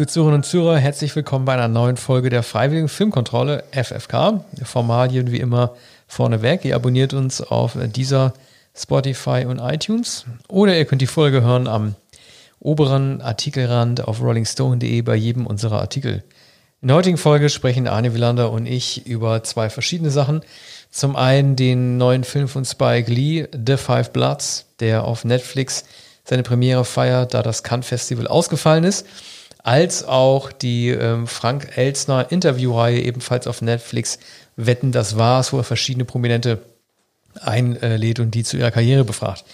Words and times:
Liebe 0.00 0.10
Zuhörerinnen 0.10 0.38
und 0.38 0.46
Zuhörer, 0.46 0.78
herzlich 0.78 1.14
willkommen 1.14 1.44
bei 1.44 1.52
einer 1.52 1.68
neuen 1.68 1.98
Folge 1.98 2.30
der 2.30 2.42
Freiwilligen 2.42 2.88
Filmkontrolle 2.88 3.64
FFK. 3.70 4.42
Formalien 4.62 5.30
wie 5.30 5.40
immer 5.40 5.74
vorneweg. 6.06 6.64
Ihr 6.64 6.74
abonniert 6.74 7.12
uns 7.12 7.42
auf 7.42 7.76
dieser 7.94 8.32
Spotify 8.74 9.44
und 9.46 9.58
iTunes 9.58 10.24
oder 10.48 10.74
ihr 10.74 10.86
könnt 10.86 11.02
die 11.02 11.06
Folge 11.06 11.42
hören 11.42 11.66
am 11.66 11.96
oberen 12.60 13.20
Artikelrand 13.20 14.08
auf 14.08 14.22
rollingstone.de 14.22 15.02
bei 15.02 15.16
jedem 15.16 15.46
unserer 15.46 15.82
Artikel. 15.82 16.24
In 16.80 16.88
der 16.88 16.96
heutigen 16.96 17.18
Folge 17.18 17.50
sprechen 17.50 17.86
Arne 17.86 18.14
Wielander 18.14 18.52
und 18.52 18.64
ich 18.64 19.06
über 19.06 19.44
zwei 19.44 19.68
verschiedene 19.68 20.10
Sachen. 20.10 20.40
Zum 20.90 21.14
einen 21.14 21.56
den 21.56 21.98
neuen 21.98 22.24
Film 22.24 22.48
von 22.48 22.64
Spike 22.64 23.12
Lee, 23.12 23.48
The 23.52 23.76
Five 23.76 24.14
Bloods, 24.14 24.64
der 24.80 25.04
auf 25.04 25.26
Netflix 25.26 25.84
seine 26.24 26.42
Premiere 26.42 26.86
feiert, 26.86 27.34
da 27.34 27.42
das 27.42 27.62
Cannes 27.62 27.86
Festival 27.86 28.28
ausgefallen 28.28 28.84
ist, 28.84 29.04
als 29.62 30.04
auch 30.04 30.52
die 30.52 30.88
ähm, 30.88 31.26
Frank 31.26 31.76
Elsner 31.76 32.30
Interviewreihe 32.30 33.00
ebenfalls 33.00 33.46
auf 33.46 33.62
Netflix 33.62 34.18
Wetten, 34.56 34.92
das 34.92 35.16
war's, 35.16 35.52
wo 35.52 35.58
er 35.58 35.64
verschiedene 35.64 36.04
Prominente 36.04 36.60
einlädt 37.40 38.20
und 38.20 38.32
die 38.34 38.44
zu 38.44 38.56
ihrer 38.56 38.70
Karriere 38.70 39.04
befragt. 39.04 39.44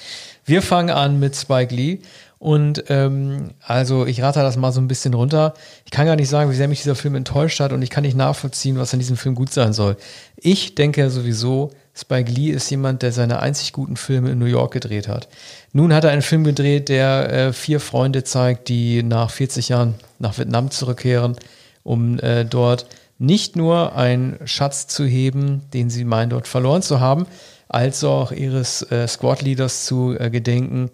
Wir 0.45 0.63
fangen 0.63 0.91
an 0.91 1.19
mit 1.19 1.37
Spike 1.37 1.75
Lee. 1.75 1.99
Und 2.39 2.85
ähm, 2.91 3.55
also 3.63 4.05
ich 4.05 4.21
rate 4.21 4.41
das 4.41 4.57
mal 4.59 4.71
so 4.71 4.81
ein 4.81 4.89
bisschen 4.89 5.15
runter. 5.15 5.55
Ich 5.87 5.91
kann 5.91 6.07
gar 6.07 6.17
nicht 6.17 6.29
sagen, 6.29 6.51
wie 6.51 6.55
sehr 6.55 6.69
mich 6.69 6.83
dieser 6.83 6.95
Film 6.95 7.15
enttäuscht 7.15 7.61
hat 7.61 7.73
und 7.73 7.81
ich 7.81 7.89
kann 7.89 8.05
nicht 8.05 8.17
nachvollziehen, 8.17 8.79
was 8.79 8.93
an 8.93 8.99
diesem 8.99 9.17
Film 9.17 9.35
gut 9.35 9.53
sein 9.53 9.73
soll. 9.73 9.97
Ich 10.37 10.75
denke 10.75 11.09
sowieso, 11.09 11.71
Spike 11.95 12.31
Lee 12.31 12.51
ist 12.51 12.69
jemand, 12.71 13.01
der 13.03 13.13
seine 13.13 13.41
einzig 13.41 13.73
guten 13.73 13.97
Filme 13.97 14.31
in 14.31 14.39
New 14.39 14.45
York 14.45 14.75
gedreht 14.75 15.09
hat. 15.09 15.29
Nun 15.77 15.93
hat 15.93 16.05
er 16.05 16.11
einen 16.11 16.23
Film 16.23 16.43
gedreht, 16.43 16.89
der 16.89 17.31
äh, 17.31 17.53
vier 17.53 17.81
Freunde 17.81 18.25
zeigt, 18.25 18.71
die 18.71 19.03
nach 19.03 19.29
40 19.29 19.69
Jahren 19.69 19.95
nach 20.19 20.39
Vietnam 20.39 20.71
zurückkehren, 20.71 21.37
um 21.83 22.19
äh, 22.21 22.47
dort 22.47 22.87
nicht 23.19 23.57
nur 23.57 23.95
einen 23.95 24.39
Schatz 24.47 24.87
zu 24.87 25.05
heben, 25.05 25.61
den 25.75 25.91
sie 25.91 26.05
meinen 26.05 26.31
dort 26.31 26.49
verloren 26.49 26.81
zu 26.81 27.01
haben, 27.01 27.27
als 27.69 28.03
auch 28.05 28.33
ihres 28.33 28.91
äh, 28.91 29.07
Squad-Leaders 29.07 29.85
zu 29.85 30.17
äh, 30.19 30.31
gedenken, 30.31 30.91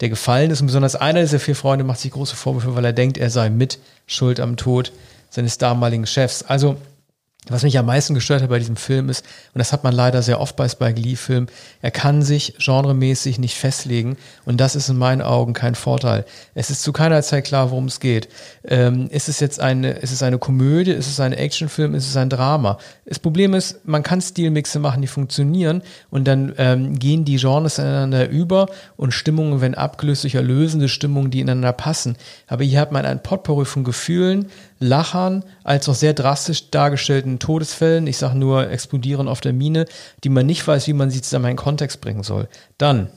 der 0.00 0.08
gefallen 0.08 0.50
ist. 0.50 0.62
Und 0.62 0.66
besonders 0.66 0.96
einer 0.96 1.20
dieser 1.20 1.38
vier 1.38 1.54
Freunde 1.54 1.84
macht 1.84 2.00
sich 2.00 2.10
große 2.10 2.34
Vorwürfe, 2.34 2.74
weil 2.74 2.86
er 2.86 2.92
denkt, 2.92 3.18
er 3.18 3.30
sei 3.30 3.50
mit 3.50 3.78
schuld 4.08 4.40
am 4.40 4.56
Tod 4.56 4.90
seines 5.30 5.58
damaligen 5.58 6.06
Chefs. 6.06 6.42
Also 6.42 6.74
was 7.48 7.62
mich 7.62 7.78
am 7.78 7.86
meisten 7.86 8.14
gestört 8.14 8.42
hat 8.42 8.48
bei 8.48 8.58
diesem 8.58 8.76
Film 8.76 9.08
ist, 9.08 9.24
und 9.52 9.58
das 9.58 9.72
hat 9.72 9.84
man 9.84 9.94
leider 9.94 10.22
sehr 10.22 10.40
oft 10.40 10.56
bei 10.56 10.68
Spike 10.68 10.98
Lee-Filmen, 10.98 11.48
er 11.82 11.90
kann 11.90 12.22
sich 12.22 12.54
genremäßig 12.58 13.38
nicht 13.38 13.56
festlegen 13.56 14.16
und 14.44 14.60
das 14.60 14.76
ist 14.76 14.88
in 14.88 14.96
meinen 14.96 15.22
Augen 15.22 15.52
kein 15.52 15.74
Vorteil. 15.74 16.24
Es 16.54 16.70
ist 16.70 16.82
zu 16.82 16.92
keiner 16.92 17.22
Zeit 17.22 17.44
klar, 17.44 17.70
worum 17.70 17.86
es 17.86 18.00
geht. 18.00 18.28
Ähm, 18.64 19.08
ist 19.10 19.28
es 19.28 19.40
jetzt 19.40 19.60
eine, 19.60 19.92
ist 19.92 20.12
es 20.12 20.22
eine 20.22 20.38
Komödie, 20.38 20.92
ist 20.92 21.08
es 21.08 21.20
ein 21.20 21.32
Actionfilm, 21.32 21.94
ist 21.94 22.08
es 22.08 22.16
ein 22.16 22.30
Drama? 22.30 22.78
Das 23.04 23.18
Problem 23.18 23.54
ist, 23.54 23.86
man 23.86 24.02
kann 24.02 24.20
Stilmixe 24.20 24.78
machen, 24.78 25.02
die 25.02 25.08
funktionieren 25.08 25.82
und 26.10 26.26
dann 26.26 26.54
ähm, 26.56 26.98
gehen 26.98 27.24
die 27.24 27.36
Genres 27.36 27.78
ineinander 27.78 28.28
über 28.28 28.68
und 28.96 29.12
Stimmungen 29.12 29.60
werden 29.60 29.74
abgelöst 29.74 30.24
durch 30.24 30.34
erlösende 30.34 30.88
Stimmungen, 30.88 31.30
die 31.30 31.40
ineinander 31.40 31.72
passen. 31.72 32.16
Aber 32.46 32.64
hier 32.64 32.80
hat 32.80 32.92
man 32.92 33.04
ein 33.04 33.22
Potpourri 33.22 33.66
von 33.66 33.84
Gefühlen, 33.84 34.46
Lachern 34.84 35.44
als 35.64 35.88
auch 35.88 35.94
sehr 35.94 36.14
drastisch 36.14 36.70
dargestellten 36.70 37.38
Todesfällen. 37.38 38.06
Ich 38.06 38.18
sage 38.18 38.38
nur 38.38 38.70
explodieren 38.70 39.28
auf 39.28 39.40
der 39.40 39.52
Mine, 39.52 39.86
die 40.22 40.28
man 40.28 40.46
nicht 40.46 40.66
weiß, 40.66 40.86
wie 40.86 40.92
man 40.92 41.10
sie 41.10 41.22
zusammen 41.22 41.50
in 41.52 41.56
Kontext 41.56 42.00
bringen 42.00 42.22
soll. 42.22 42.48
Dann 42.78 43.08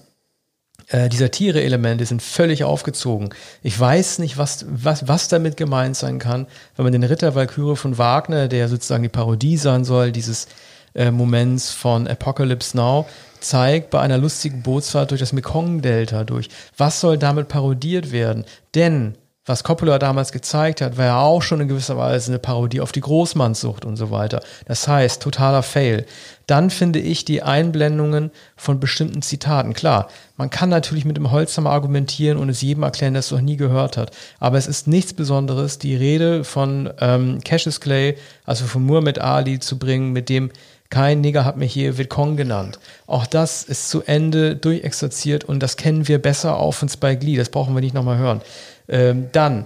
äh, 0.87 1.09
die 1.09 1.17
Satire-Elemente 1.17 2.05
sind 2.05 2.21
völlig 2.21 2.63
aufgezogen. 2.63 3.29
Ich 3.61 3.77
weiß 3.77 4.19
nicht, 4.19 4.37
was, 4.37 4.65
was, 4.69 5.07
was 5.07 5.27
damit 5.27 5.57
gemeint 5.57 5.97
sein 5.97 6.19
kann, 6.19 6.47
wenn 6.75 6.83
man 6.83 6.93
den 6.93 7.03
Ritter 7.03 7.35
Valkyrie 7.35 7.75
von 7.75 7.97
Wagner, 7.97 8.47
der 8.47 8.69
sozusagen 8.69 9.03
die 9.03 9.09
Parodie 9.09 9.57
sein 9.57 9.83
soll, 9.83 10.11
dieses 10.11 10.47
äh, 10.95 11.11
Moments 11.11 11.71
von 11.71 12.07
Apocalypse 12.07 12.77
Now, 12.77 13.05
zeigt 13.39 13.91
bei 13.91 13.99
einer 13.99 14.17
lustigen 14.17 14.63
Bootsfahrt 14.63 15.11
durch 15.11 15.19
das 15.19 15.33
Mekong-Delta 15.33 16.23
durch. 16.23 16.49
Was 16.77 17.01
soll 17.01 17.17
damit 17.17 17.49
parodiert 17.49 18.11
werden? 18.11 18.45
Denn 18.73 19.15
was 19.47 19.63
Coppola 19.63 19.97
damals 19.97 20.31
gezeigt 20.31 20.81
hat, 20.81 20.97
war 20.97 21.05
ja 21.05 21.19
auch 21.21 21.41
schon 21.41 21.61
in 21.61 21.67
gewisser 21.67 21.97
Weise 21.97 22.31
eine 22.31 22.39
Parodie 22.39 22.81
auf 22.81 22.91
die 22.91 23.01
Großmannssucht 23.01 23.85
und 23.85 23.95
so 23.95 24.11
weiter. 24.11 24.43
Das 24.65 24.87
heißt, 24.87 25.21
totaler 25.21 25.63
Fail. 25.63 26.05
Dann 26.45 26.69
finde 26.69 26.99
ich 26.99 27.25
die 27.25 27.41
Einblendungen 27.41 28.31
von 28.55 28.79
bestimmten 28.79 29.21
Zitaten. 29.21 29.73
Klar, 29.73 30.09
man 30.35 30.49
kann 30.49 30.69
natürlich 30.69 31.05
mit 31.05 31.17
dem 31.17 31.31
Holzhammer 31.31 31.71
argumentieren 31.71 32.37
und 32.37 32.49
es 32.49 32.61
jedem 32.61 32.83
erklären, 32.83 33.13
der 33.13 33.21
es 33.21 33.31
noch 33.31 33.41
nie 33.41 33.57
gehört 33.57 33.97
hat. 33.97 34.11
Aber 34.39 34.57
es 34.57 34.67
ist 34.67 34.87
nichts 34.87 35.13
Besonderes, 35.13 35.79
die 35.79 35.95
Rede 35.95 36.43
von 36.43 36.89
ähm, 36.99 37.39
Cassius 37.43 37.79
Clay, 37.79 38.17
also 38.45 38.65
von 38.65 38.83
Muhammad 38.83 39.19
Ali 39.19 39.59
zu 39.59 39.79
bringen, 39.79 40.11
mit 40.11 40.29
dem 40.29 40.51
kein 40.89 41.19
Nigger 41.19 41.43
hat 41.43 41.57
mich 41.57 41.73
hier 41.73 41.97
Vietcong 41.97 42.37
genannt. 42.37 42.79
Auch 43.07 43.25
das 43.25 43.63
ist 43.63 43.89
zu 43.89 44.03
Ende 44.03 44.55
durchexerziert 44.55 45.43
und 45.43 45.61
das 45.61 45.75
kennen 45.75 46.07
wir 46.07 46.21
besser 46.21 46.57
auch 46.57 46.71
von 46.71 46.87
Spike 46.87 47.25
Lee. 47.25 47.35
Das 47.35 47.49
brauchen 47.49 47.75
wir 47.75 47.81
nicht 47.81 47.93
nochmal 47.93 48.17
hören. 48.17 48.41
Ähm, 48.87 49.29
dann 49.31 49.65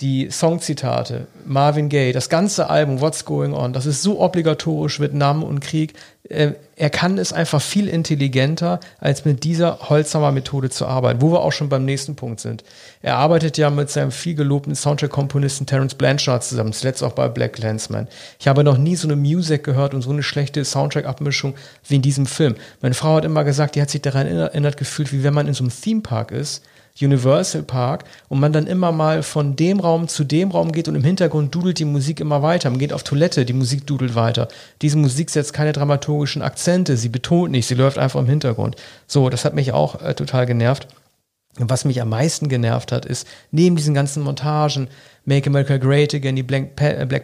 die 0.00 0.30
Songzitate, 0.30 1.26
Marvin 1.44 1.88
Gaye, 1.88 2.12
das 2.12 2.28
ganze 2.28 2.70
Album 2.70 3.00
What's 3.00 3.24
Going 3.24 3.52
On, 3.52 3.72
das 3.72 3.84
ist 3.84 4.00
so 4.00 4.20
obligatorisch 4.20 5.00
Vietnam 5.00 5.42
und 5.42 5.58
Krieg. 5.58 5.94
Äh, 6.28 6.52
er 6.76 6.90
kann 6.90 7.18
es 7.18 7.32
einfach 7.32 7.60
viel 7.60 7.88
intelligenter, 7.88 8.78
als 9.00 9.24
mit 9.24 9.42
dieser 9.42 9.88
Holzhammer-Methode 9.88 10.70
zu 10.70 10.86
arbeiten, 10.86 11.20
wo 11.20 11.32
wir 11.32 11.40
auch 11.40 11.50
schon 11.50 11.68
beim 11.68 11.84
nächsten 11.84 12.14
Punkt 12.14 12.38
sind. 12.38 12.62
Er 13.02 13.16
arbeitet 13.16 13.58
ja 13.58 13.70
mit 13.70 13.90
seinem 13.90 14.12
viel 14.12 14.36
gelobten 14.36 14.76
Soundtrack-Komponisten 14.76 15.66
Terence 15.66 15.96
Blanchard 15.96 16.44
zusammen, 16.44 16.72
zuletzt 16.72 17.02
auch 17.02 17.12
bei 17.12 17.28
Black 17.28 17.58
Landsman. 17.58 18.06
Ich 18.38 18.46
habe 18.46 18.62
noch 18.62 18.78
nie 18.78 18.94
so 18.94 19.08
eine 19.08 19.16
Music 19.16 19.64
gehört 19.64 19.94
und 19.94 20.02
so 20.02 20.10
eine 20.10 20.22
schlechte 20.22 20.64
Soundtrack-Abmischung 20.64 21.56
wie 21.88 21.96
in 21.96 22.02
diesem 22.02 22.26
Film. 22.26 22.54
Meine 22.82 22.94
Frau 22.94 23.16
hat 23.16 23.24
immer 23.24 23.42
gesagt, 23.42 23.74
die 23.74 23.82
hat 23.82 23.90
sich 23.90 24.02
daran 24.02 24.28
erinnert 24.28 24.76
gefühlt, 24.76 25.12
wie 25.12 25.24
wenn 25.24 25.34
man 25.34 25.48
in 25.48 25.54
so 25.54 25.64
einem 25.64 25.72
Theme-Park 25.72 26.30
ist 26.30 26.62
Universal 27.00 27.62
Park 27.62 28.04
und 28.28 28.40
man 28.40 28.52
dann 28.52 28.66
immer 28.66 28.92
mal 28.92 29.22
von 29.22 29.56
dem 29.56 29.80
Raum 29.80 30.08
zu 30.08 30.24
dem 30.24 30.50
Raum 30.50 30.72
geht 30.72 30.88
und 30.88 30.94
im 30.94 31.04
Hintergrund 31.04 31.54
dudelt 31.54 31.78
die 31.78 31.84
Musik 31.84 32.20
immer 32.20 32.42
weiter. 32.42 32.70
Man 32.70 32.78
geht 32.78 32.92
auf 32.92 33.02
Toilette, 33.02 33.44
die 33.44 33.52
Musik 33.52 33.86
dudelt 33.86 34.14
weiter. 34.14 34.48
Diese 34.82 34.96
Musik 34.96 35.30
setzt 35.30 35.52
keine 35.52 35.72
dramaturgischen 35.72 36.42
Akzente, 36.42 36.96
sie 36.96 37.08
betont 37.08 37.52
nicht, 37.52 37.66
sie 37.66 37.74
läuft 37.74 37.98
einfach 37.98 38.20
im 38.20 38.26
Hintergrund. 38.26 38.76
So, 39.06 39.28
das 39.30 39.44
hat 39.44 39.54
mich 39.54 39.72
auch 39.72 40.02
äh, 40.02 40.14
total 40.14 40.46
genervt. 40.46 40.88
Und 41.58 41.70
was 41.70 41.84
mich 41.84 42.00
am 42.00 42.10
meisten 42.10 42.48
genervt 42.48 42.92
hat, 42.92 43.04
ist, 43.04 43.26
neben 43.50 43.76
diesen 43.76 43.94
ganzen 43.94 44.22
Montagen, 44.22 44.88
Make 45.28 45.46
America 45.46 45.76
Great 45.76 46.14
Again, 46.14 46.36
die 46.36 46.42
Black, 46.42 46.74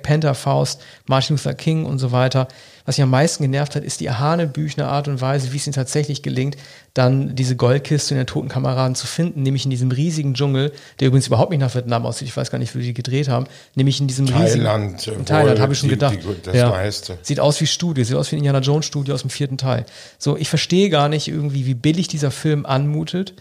Panther 0.02 0.34
Faust, 0.34 0.82
Martin 1.06 1.36
Luther 1.36 1.54
King 1.54 1.86
und 1.86 1.98
so 1.98 2.12
weiter, 2.12 2.48
was 2.84 2.98
mich 2.98 3.02
am 3.02 3.10
meisten 3.10 3.42
genervt 3.42 3.76
hat, 3.76 3.82
ist 3.82 4.00
die 4.00 4.10
hanebüchene 4.10 4.86
Art 4.86 5.08
und 5.08 5.22
Weise, 5.22 5.52
wie 5.52 5.56
es 5.56 5.66
ihnen 5.66 5.72
tatsächlich 5.72 6.22
gelingt, 6.22 6.58
dann 6.92 7.34
diese 7.34 7.56
Goldkiste 7.56 8.12
in 8.12 8.18
den 8.18 8.26
toten 8.26 8.48
Kameraden 8.48 8.94
zu 8.94 9.06
finden, 9.06 9.42
nämlich 9.42 9.64
in 9.64 9.70
diesem 9.70 9.90
riesigen 9.90 10.34
Dschungel, 10.34 10.70
der 11.00 11.08
übrigens 11.08 11.26
überhaupt 11.26 11.50
nicht 11.50 11.60
nach 11.60 11.74
Vietnam 11.74 12.04
aussieht, 12.04 12.28
ich 12.28 12.36
weiß 12.36 12.50
gar 12.50 12.58
nicht, 12.58 12.76
wie 12.76 12.82
die 12.82 12.92
gedreht 12.92 13.28
haben, 13.28 13.46
nämlich 13.74 14.02
in 14.02 14.06
diesem 14.06 14.26
Thailand, 14.26 14.96
riesigen... 14.96 15.20
In 15.20 15.24
Thailand, 15.24 15.60
habe 15.60 15.72
ich 15.72 15.78
schon 15.78 15.88
die, 15.88 15.94
gedacht. 15.94 16.18
Die, 16.22 16.42
das 16.42 16.54
ja. 16.54 16.68
meiste. 16.68 17.16
Sieht 17.22 17.40
aus 17.40 17.58
wie 17.62 17.66
Studio, 17.66 18.04
sieht 18.04 18.16
aus 18.16 18.30
wie 18.30 18.36
ein 18.36 18.40
Indiana 18.40 18.58
Jones 18.60 18.84
Studio 18.84 19.14
aus 19.14 19.22
dem 19.22 19.30
vierten 19.30 19.56
Teil. 19.56 19.86
So, 20.18 20.36
ich 20.36 20.50
verstehe 20.50 20.90
gar 20.90 21.08
nicht 21.08 21.26
irgendwie, 21.26 21.64
wie 21.64 21.74
billig 21.74 22.08
dieser 22.08 22.30
Film 22.30 22.66
anmutet. 22.66 23.32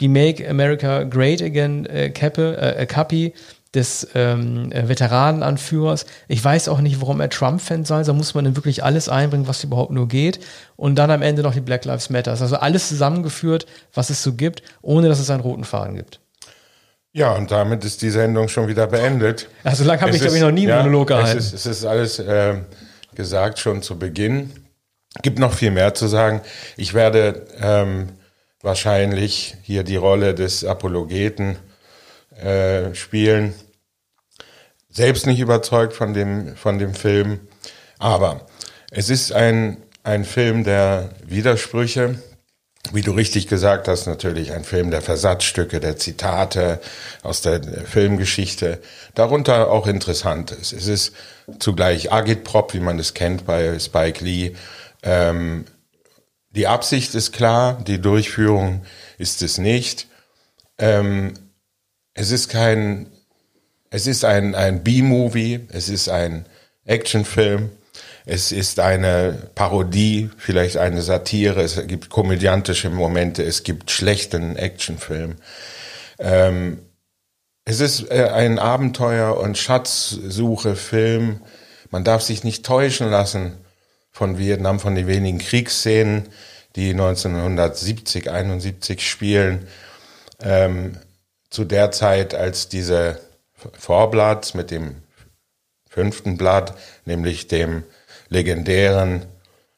Die 0.00 0.08
Make 0.08 0.48
America 0.48 1.02
Great 1.02 1.42
Again 1.42 1.86
äh, 1.86 2.10
Kappe, 2.10 2.56
äh, 2.56 2.86
Kapi, 2.86 3.34
des 3.74 4.08
ähm, 4.14 4.70
äh, 4.70 4.88
Veteranenanführers. 4.88 6.04
Ich 6.28 6.44
weiß 6.44 6.68
auch 6.68 6.80
nicht, 6.80 7.00
warum 7.00 7.20
er 7.20 7.30
Trump-Fan 7.30 7.84
sein 7.84 8.04
soll. 8.04 8.14
Muss 8.14 8.34
man 8.34 8.44
denn 8.44 8.56
wirklich 8.56 8.84
alles 8.84 9.08
einbringen, 9.08 9.48
was 9.48 9.64
überhaupt 9.64 9.92
nur 9.92 10.08
geht? 10.08 10.40
Und 10.76 10.96
dann 10.96 11.10
am 11.10 11.22
Ende 11.22 11.42
noch 11.42 11.54
die 11.54 11.60
Black 11.60 11.84
Lives 11.84 12.10
Matter. 12.10 12.32
Also 12.32 12.56
alles 12.56 12.88
zusammengeführt, 12.88 13.66
was 13.94 14.10
es 14.10 14.22
so 14.22 14.34
gibt, 14.34 14.62
ohne 14.82 15.08
dass 15.08 15.20
es 15.20 15.30
einen 15.30 15.40
roten 15.40 15.64
Faden 15.64 15.96
gibt. 15.96 16.20
Ja, 17.14 17.32
und 17.32 17.50
damit 17.50 17.84
ist 17.84 18.02
die 18.02 18.10
Sendung 18.10 18.48
schon 18.48 18.68
wieder 18.68 18.86
beendet. 18.86 19.48
Also 19.64 19.84
lange 19.84 20.00
habe 20.00 20.12
ich, 20.12 20.20
glaube 20.20 20.36
ich, 20.36 20.42
noch 20.42 20.50
nie 20.50 20.62
einen 20.62 20.70
ja, 20.70 20.78
Monolog 20.78 21.08
gehalten. 21.08 21.38
Es 21.38 21.46
ist, 21.46 21.66
es 21.66 21.66
ist 21.66 21.84
alles 21.84 22.18
äh, 22.18 22.56
gesagt 23.14 23.58
schon 23.58 23.82
zu 23.82 23.98
Beginn. 23.98 24.50
Gibt 25.20 25.38
noch 25.38 25.52
viel 25.52 25.70
mehr 25.70 25.92
zu 25.92 26.06
sagen. 26.06 26.40
Ich 26.78 26.94
werde 26.94 27.46
ähm, 27.60 28.08
wahrscheinlich 28.62 29.56
hier 29.62 29.82
die 29.82 29.96
Rolle 29.96 30.34
des 30.34 30.64
Apologeten 30.64 31.58
äh, 32.36 32.94
spielen. 32.94 33.54
Selbst 34.88 35.26
nicht 35.26 35.40
überzeugt 35.40 35.94
von 35.94 36.12
dem, 36.12 36.56
von 36.56 36.78
dem 36.78 36.94
Film. 36.94 37.40
Aber 37.98 38.46
es 38.90 39.08
ist 39.08 39.32
ein, 39.32 39.78
ein 40.02 40.24
Film 40.24 40.64
der 40.64 41.10
Widersprüche. 41.24 42.16
Wie 42.92 43.00
du 43.00 43.12
richtig 43.12 43.46
gesagt 43.46 43.86
hast, 43.86 44.06
natürlich 44.06 44.52
ein 44.52 44.64
Film 44.64 44.90
der 44.90 45.02
Versatzstücke, 45.02 45.78
der 45.78 45.96
Zitate 45.96 46.80
aus 47.22 47.40
der 47.40 47.62
Filmgeschichte. 47.62 48.80
Darunter 49.14 49.70
auch 49.70 49.86
Interessantes. 49.86 50.72
Es 50.72 50.88
ist 50.88 51.14
zugleich 51.60 52.12
Agitprop, 52.12 52.74
wie 52.74 52.80
man 52.80 52.98
es 52.98 53.14
kennt 53.14 53.46
bei 53.46 53.78
Spike 53.78 54.24
Lee. 54.24 54.54
Ähm, 55.02 55.64
die 56.50 56.66
Absicht 56.66 57.14
ist 57.14 57.32
klar, 57.32 57.82
die 57.86 58.00
Durchführung 58.00 58.82
ist 59.16 59.42
es 59.42 59.58
nicht. 59.58 60.08
Ähm, 60.76 61.34
es 62.14 62.30
ist 62.30 62.48
kein 62.48 63.06
es 63.92 64.06
ist 64.06 64.24
ein, 64.24 64.54
ein 64.54 64.82
B-Movie, 64.82 65.68
es 65.70 65.90
ist 65.90 66.08
ein 66.08 66.46
Actionfilm, 66.86 67.70
es 68.24 68.50
ist 68.50 68.80
eine 68.80 69.50
Parodie, 69.54 70.30
vielleicht 70.38 70.78
eine 70.78 71.02
Satire, 71.02 71.60
es 71.60 71.86
gibt 71.86 72.08
komödiantische 72.08 72.88
Momente, 72.88 73.42
es 73.42 73.64
gibt 73.64 73.90
schlechten 73.90 74.56
Actionfilm. 74.56 75.36
Ähm, 76.18 76.78
es 77.66 77.80
ist 77.80 78.10
äh, 78.10 78.30
ein 78.32 78.58
Abenteuer- 78.58 79.36
und 79.38 79.58
Schatzsuche-Film. 79.58 81.42
Man 81.90 82.04
darf 82.04 82.22
sich 82.22 82.44
nicht 82.44 82.64
täuschen 82.64 83.10
lassen 83.10 83.58
von 84.10 84.38
Vietnam, 84.38 84.80
von 84.80 84.94
den 84.94 85.06
wenigen 85.06 85.38
Kriegsszenen, 85.38 86.30
die 86.76 86.92
1970, 86.92 88.30
71 88.30 89.06
spielen. 89.06 89.66
Ähm, 90.40 90.96
zu 91.52 91.64
der 91.64 91.92
Zeit, 91.92 92.34
als 92.34 92.68
diese 92.68 93.20
Vorblatt 93.78 94.54
mit 94.54 94.70
dem 94.70 94.96
fünften 95.88 96.38
Blatt, 96.38 96.74
nämlich 97.04 97.46
dem 97.46 97.84
legendären 98.28 99.26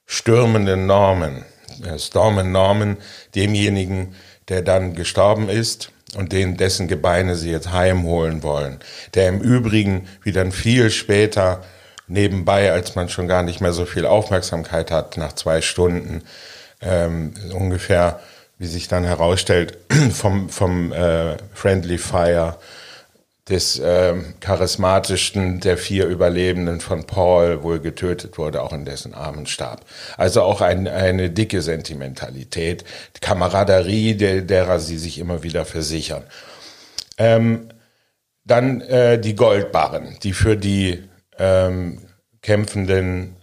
stürmenden 0.06 0.86
Norman, 0.86 1.44
äh, 1.84 1.98
Stormen 1.98 2.52
Norman, 2.52 2.96
demjenigen, 3.34 4.14
der 4.48 4.62
dann 4.62 4.94
gestorben 4.94 5.48
ist 5.48 5.90
und 6.16 6.32
den, 6.32 6.56
dessen 6.56 6.86
Gebeine 6.86 7.34
sie 7.34 7.50
jetzt 7.50 7.72
heimholen 7.72 8.44
wollen, 8.44 8.78
der 9.14 9.28
im 9.28 9.40
Übrigen 9.40 10.06
wie 10.22 10.32
dann 10.32 10.52
viel 10.52 10.90
später 10.90 11.64
nebenbei, 12.06 12.70
als 12.70 12.94
man 12.94 13.08
schon 13.08 13.26
gar 13.26 13.42
nicht 13.42 13.60
mehr 13.60 13.72
so 13.72 13.84
viel 13.84 14.06
Aufmerksamkeit 14.06 14.92
hat, 14.92 15.16
nach 15.16 15.32
zwei 15.32 15.60
Stunden 15.60 16.22
ähm, 16.80 17.34
ungefähr, 17.52 18.20
wie 18.58 18.66
sich 18.66 18.88
dann 18.88 19.04
herausstellt, 19.04 19.78
vom, 20.12 20.48
vom 20.48 20.92
äh, 20.92 21.36
Friendly 21.52 21.98
Fire 21.98 22.56
des 23.48 23.78
äh, 23.78 24.14
charismatischsten 24.40 25.60
der 25.60 25.76
vier 25.76 26.06
Überlebenden 26.06 26.80
von 26.80 27.04
Paul 27.04 27.62
wohl 27.62 27.78
getötet 27.78 28.38
wurde, 28.38 28.62
auch 28.62 28.72
in 28.72 28.86
dessen 28.86 29.12
Armen 29.12 29.46
starb. 29.46 29.84
Also 30.16 30.42
auch 30.42 30.62
ein, 30.62 30.88
eine 30.88 31.28
dicke 31.28 31.60
Sentimentalität, 31.60 32.84
Kameraderie, 33.20 34.14
der, 34.14 34.40
derer 34.40 34.78
sie 34.80 34.96
sich 34.96 35.18
immer 35.18 35.42
wieder 35.42 35.66
versichern. 35.66 36.24
Ähm, 37.18 37.68
dann 38.44 38.80
äh, 38.82 39.18
die 39.18 39.34
Goldbarren, 39.34 40.16
die 40.22 40.32
für 40.32 40.56
die 40.56 41.04
ähm, 41.38 42.00
kämpfenden 42.40 43.36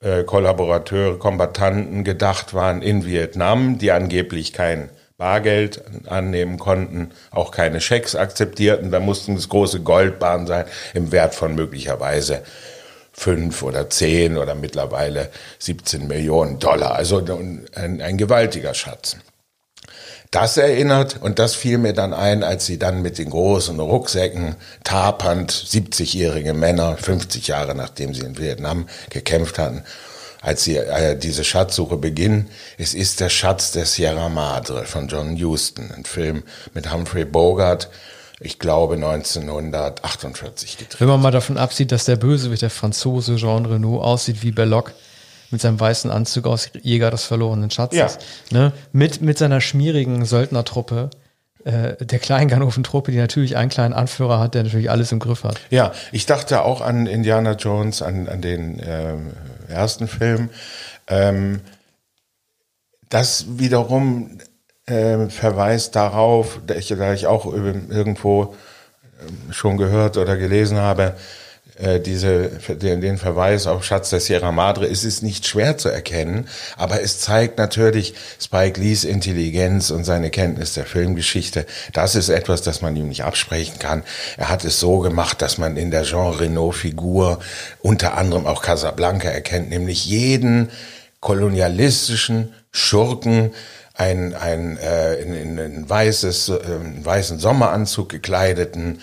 äh, 0.00 0.24
Kollaborateure, 0.24 1.18
Kombattanten 1.18 2.04
gedacht 2.04 2.54
waren 2.54 2.82
in 2.82 3.04
Vietnam, 3.04 3.78
die 3.78 3.92
angeblich 3.92 4.52
kein 4.52 4.88
Bargeld 5.18 5.82
annehmen 6.06 6.58
konnten, 6.58 7.10
auch 7.30 7.50
keine 7.50 7.80
Schecks 7.80 8.16
akzeptierten. 8.16 8.90
Da 8.90 9.00
mussten 9.00 9.36
es 9.36 9.50
große 9.50 9.80
Goldbahnen 9.80 10.46
sein 10.46 10.64
im 10.94 11.12
Wert 11.12 11.34
von 11.34 11.54
möglicherweise 11.54 12.42
fünf 13.12 13.62
oder 13.62 13.90
zehn 13.90 14.38
oder 14.38 14.54
mittlerweile 14.54 15.28
17 15.58 16.08
Millionen 16.08 16.58
Dollar. 16.58 16.94
Also 16.94 17.18
ein, 17.18 18.00
ein 18.00 18.16
gewaltiger 18.16 18.72
Schatz. 18.72 19.18
Das 20.30 20.56
erinnert, 20.56 21.16
und 21.20 21.40
das 21.40 21.56
fiel 21.56 21.78
mir 21.78 21.92
dann 21.92 22.14
ein, 22.14 22.44
als 22.44 22.64
sie 22.64 22.78
dann 22.78 23.02
mit 23.02 23.18
den 23.18 23.30
großen 23.30 23.80
Rucksäcken 23.80 24.54
tapernd 24.84 25.50
70-jährige 25.50 26.54
Männer, 26.54 26.96
50 26.96 27.48
Jahre 27.48 27.74
nachdem 27.74 28.14
sie 28.14 28.24
in 28.24 28.38
Vietnam 28.38 28.88
gekämpft 29.10 29.58
hatten, 29.58 29.82
als 30.40 30.62
sie 30.62 30.76
äh, 30.76 31.18
diese 31.18 31.42
Schatzsuche 31.42 31.96
beginnen. 31.96 32.48
Es 32.78 32.94
ist 32.94 33.18
der 33.18 33.28
Schatz 33.28 33.72
der 33.72 33.86
Sierra 33.86 34.28
Madre 34.28 34.84
von 34.84 35.08
John 35.08 35.36
Huston, 35.36 35.90
ein 35.90 36.04
Film 36.04 36.44
mit 36.74 36.92
Humphrey 36.92 37.24
Bogart, 37.24 37.88
ich 38.38 38.60
glaube 38.60 38.94
1948 38.94 40.78
gedreht. 40.78 41.00
Wenn 41.00 41.08
man 41.08 41.20
mal 41.20 41.32
davon 41.32 41.58
absieht, 41.58 41.90
dass 41.90 42.04
der 42.04 42.14
Bösewicht, 42.14 42.62
der 42.62 42.70
Franzose 42.70 43.34
Jean 43.34 43.66
Renault, 43.66 44.04
aussieht 44.04 44.44
wie 44.44 44.52
Belloc 44.52 44.92
mit 45.50 45.60
seinem 45.60 45.80
weißen 45.80 46.10
Anzug 46.10 46.46
aus 46.46 46.70
Jäger 46.82 47.10
des 47.10 47.24
verlorenen 47.24 47.70
Schatzes, 47.70 48.18
ja. 48.50 48.58
ne? 48.58 48.72
mit, 48.92 49.20
mit 49.20 49.38
seiner 49.38 49.60
schmierigen 49.60 50.24
Söldnertruppe, 50.24 51.10
äh, 51.64 51.96
der 52.04 52.18
Kleinganoven-Truppe, 52.18 53.12
die 53.12 53.18
natürlich 53.18 53.56
einen 53.56 53.70
kleinen 53.70 53.92
Anführer 53.92 54.38
hat, 54.38 54.54
der 54.54 54.62
natürlich 54.62 54.90
alles 54.90 55.12
im 55.12 55.18
Griff 55.18 55.44
hat. 55.44 55.60
Ja, 55.70 55.92
ich 56.12 56.24
dachte 56.26 56.62
auch 56.62 56.80
an 56.80 57.06
Indiana 57.06 57.52
Jones, 57.52 58.00
an, 58.00 58.28
an 58.28 58.40
den 58.40 58.78
äh, 58.78 59.16
ersten 59.68 60.08
Film. 60.08 60.50
Ähm, 61.06 61.60
das 63.10 63.58
wiederum 63.58 64.38
äh, 64.86 65.28
verweist 65.28 65.96
darauf, 65.96 66.60
da 66.66 66.74
ich, 66.76 66.88
da 66.88 67.12
ich 67.12 67.26
auch 67.26 67.44
irgendwo 67.44 68.54
ähm, 69.20 69.52
schon 69.52 69.76
gehört 69.76 70.16
oder 70.16 70.36
gelesen 70.36 70.78
habe, 70.78 71.14
diese, 72.00 72.50
den, 72.68 73.18
Verweis 73.18 73.66
auf 73.66 73.84
Schatz 73.84 74.10
der 74.10 74.20
Sierra 74.20 74.52
Madre 74.52 74.86
ist 74.86 75.04
es 75.04 75.22
nicht 75.22 75.46
schwer 75.46 75.78
zu 75.78 75.88
erkennen, 75.88 76.48
aber 76.76 77.02
es 77.02 77.20
zeigt 77.20 77.58
natürlich 77.58 78.14
Spike 78.40 78.80
Lees 78.80 79.04
Intelligenz 79.04 79.90
und 79.90 80.04
seine 80.04 80.30
Kenntnis 80.30 80.74
der 80.74 80.84
Filmgeschichte. 80.84 81.66
Das 81.92 82.14
ist 82.14 82.28
etwas, 82.28 82.62
das 82.62 82.82
man 82.82 82.96
ihm 82.96 83.08
nicht 83.08 83.24
absprechen 83.24 83.78
kann. 83.78 84.02
Er 84.36 84.48
hat 84.48 84.64
es 84.64 84.78
so 84.80 84.98
gemacht, 84.98 85.42
dass 85.42 85.58
man 85.58 85.76
in 85.76 85.90
der 85.90 86.02
Jean 86.02 86.34
Reno-Figur 86.34 87.40
unter 87.80 88.16
anderem 88.16 88.46
auch 88.46 88.62
Casablanca 88.62 89.28
erkennt, 89.28 89.70
nämlich 89.70 90.06
jeden 90.06 90.70
kolonialistischen 91.20 92.54
Schurken, 92.72 93.52
ein, 93.94 94.34
ein 94.34 94.78
äh, 94.78 95.16
in, 95.16 95.34
in, 95.34 95.58
in 95.58 95.90
weißes, 95.90 96.48
äh, 96.48 96.60
weißen 97.04 97.38
Sommeranzug 97.38 98.08
gekleideten, 98.08 99.02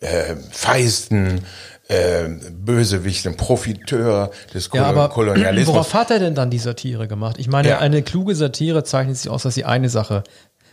äh, 0.00 0.36
feisten, 0.50 1.44
äh, 1.88 2.28
Bösewicht, 2.52 3.26
ein 3.26 3.36
Profiteur 3.36 4.30
des 4.52 4.68
ja, 4.72 4.84
aber 4.84 5.08
Kolonialismus. 5.08 5.74
Worauf 5.74 5.94
hat 5.94 6.10
er 6.10 6.18
denn 6.18 6.34
dann 6.34 6.50
die 6.50 6.58
Satire 6.58 7.08
gemacht? 7.08 7.36
Ich 7.38 7.48
meine, 7.48 7.68
ja. 7.68 7.78
eine 7.78 8.02
kluge 8.02 8.34
Satire 8.34 8.84
zeichnet 8.84 9.16
sich 9.16 9.30
aus, 9.30 9.42
dass 9.42 9.54
sie 9.54 9.64
eine 9.64 9.88
Sache 9.88 10.22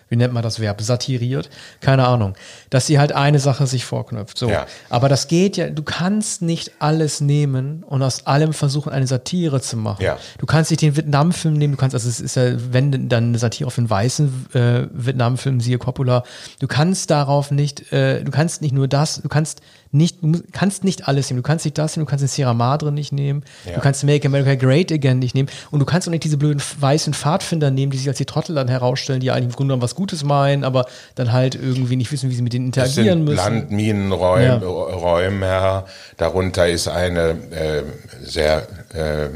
wie 0.10 0.16
nennt 0.16 0.34
man 0.34 0.44
das 0.44 0.60
Verb, 0.60 0.82
satiriert, 0.82 1.50
keine 1.82 2.08
Ahnung, 2.08 2.36
dass 2.70 2.86
sie 2.86 3.00
halt 3.00 3.12
eine 3.12 3.40
Sache 3.40 3.68
sich 3.68 3.86
vorknüpft. 3.86 4.38
So. 4.38 4.50
Ja. 4.50 4.68
Aber 4.90 5.10
das 5.10 5.28
geht 5.28 5.58
ja, 5.58 5.70
du 5.70 5.84
kannst 5.84 6.42
nicht 6.42 6.74
alles 6.80 7.22
nehmen 7.22 7.84
und 7.84 8.04
aus 8.04 8.28
allem 8.28 8.54
versuchen, 8.54 8.92
eine 8.92 9.08
Satire 9.08 9.62
zu 9.62 9.78
machen. 9.78 10.04
Ja. 10.04 10.18
Du 10.38 10.46
kannst 10.46 10.72
nicht 10.72 10.82
den 10.82 10.96
Vietnam-Film 10.96 11.56
nehmen, 11.56 11.74
du 11.74 11.78
kannst, 11.78 11.96
also 11.96 12.08
es 12.08 12.20
ist 12.20 12.36
ja, 12.36 12.52
wenn 12.72 13.10
dann 13.10 13.30
eine 13.30 13.40
Satire 13.40 13.68
auf 13.68 13.76
den 13.76 13.90
weißen 13.90 14.48
äh, 14.54 14.88
Vietnam-Film, 14.92 15.60
siehe 15.60 15.78
Coppola, 15.78 16.24
du 16.60 16.68
kannst 16.68 17.10
darauf 17.10 17.52
nicht, 17.52 17.92
äh, 17.92 18.24
du 18.24 18.32
kannst 18.32 18.62
nicht 18.62 18.74
nur 18.74 18.88
das, 18.88 19.22
du 19.22 19.30
kannst 19.30 19.62
nicht, 19.96 20.18
du 20.22 20.42
kannst 20.52 20.84
nicht 20.84 21.08
alles 21.08 21.30
nehmen. 21.30 21.42
Du 21.42 21.48
kannst 21.48 21.66
nicht 21.66 21.78
das 21.78 21.96
nehmen, 21.96 22.06
du 22.06 22.10
kannst 22.10 22.22
den 22.22 22.28
Sierra 22.28 22.54
Madre 22.54 22.92
nicht 22.92 23.14
nehmen, 23.14 23.44
ja. 23.66 23.76
du 23.76 23.82
kannst 23.82 24.04
Make 24.04 24.28
America 24.28 24.56
Great 24.56 24.92
Again 24.92 25.20
nicht 25.20 25.36
nehmen 25.36 25.50
und 25.72 25.80
du 25.80 25.86
kannst 25.86 26.08
auch 26.08 26.12
nicht 26.12 26.24
diese 26.24 26.38
blöden 26.38 26.62
weißen 26.80 27.14
Pfadfinder 27.14 27.72
nehmen, 27.72 27.92
die 27.92 27.98
sich 27.98 28.08
als 28.08 28.18
die 28.18 28.26
Trottel 28.26 28.56
dann 28.56 28.68
herausstellen, 28.68 29.22
die 29.22 29.32
eigentlich 29.32 29.46
im 29.46 29.52
Grunde 29.52 29.72
genommen 29.72 29.82
was 29.82 29.96
Gutes 29.96 30.24
meinen, 30.24 30.64
aber 30.64 30.86
dann 31.16 31.32
halt 31.32 31.56
irgendwie 31.56 31.96
nicht 31.96 32.12
wissen, 32.12 32.30
wie 32.30 32.36
sie 32.36 32.42
mit 32.42 32.54
denen 32.54 32.68
interagieren 32.68 33.24
müssen. 33.24 33.38
Landminenräume, 33.38 35.46
ja. 35.46 35.86
darunter 36.18 36.68
ist 36.68 36.88
eine 36.88 37.30
äh, 37.52 37.84
sehr 38.22 38.68
äh, 38.94 39.26
äh, 39.26 39.30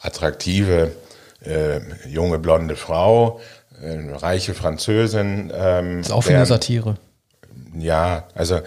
attraktive 0.00 0.92
äh, 1.40 1.80
junge 2.08 2.38
blonde 2.38 2.74
Frau, 2.74 3.40
eine 3.80 4.20
reiche 4.20 4.54
Französin. 4.54 5.52
Ähm, 5.54 5.98
das 5.98 6.08
ist 6.08 6.12
auch 6.12 6.26
eine 6.26 6.46
Satire 6.46 6.96
ja, 7.78 8.28
also 8.34 8.60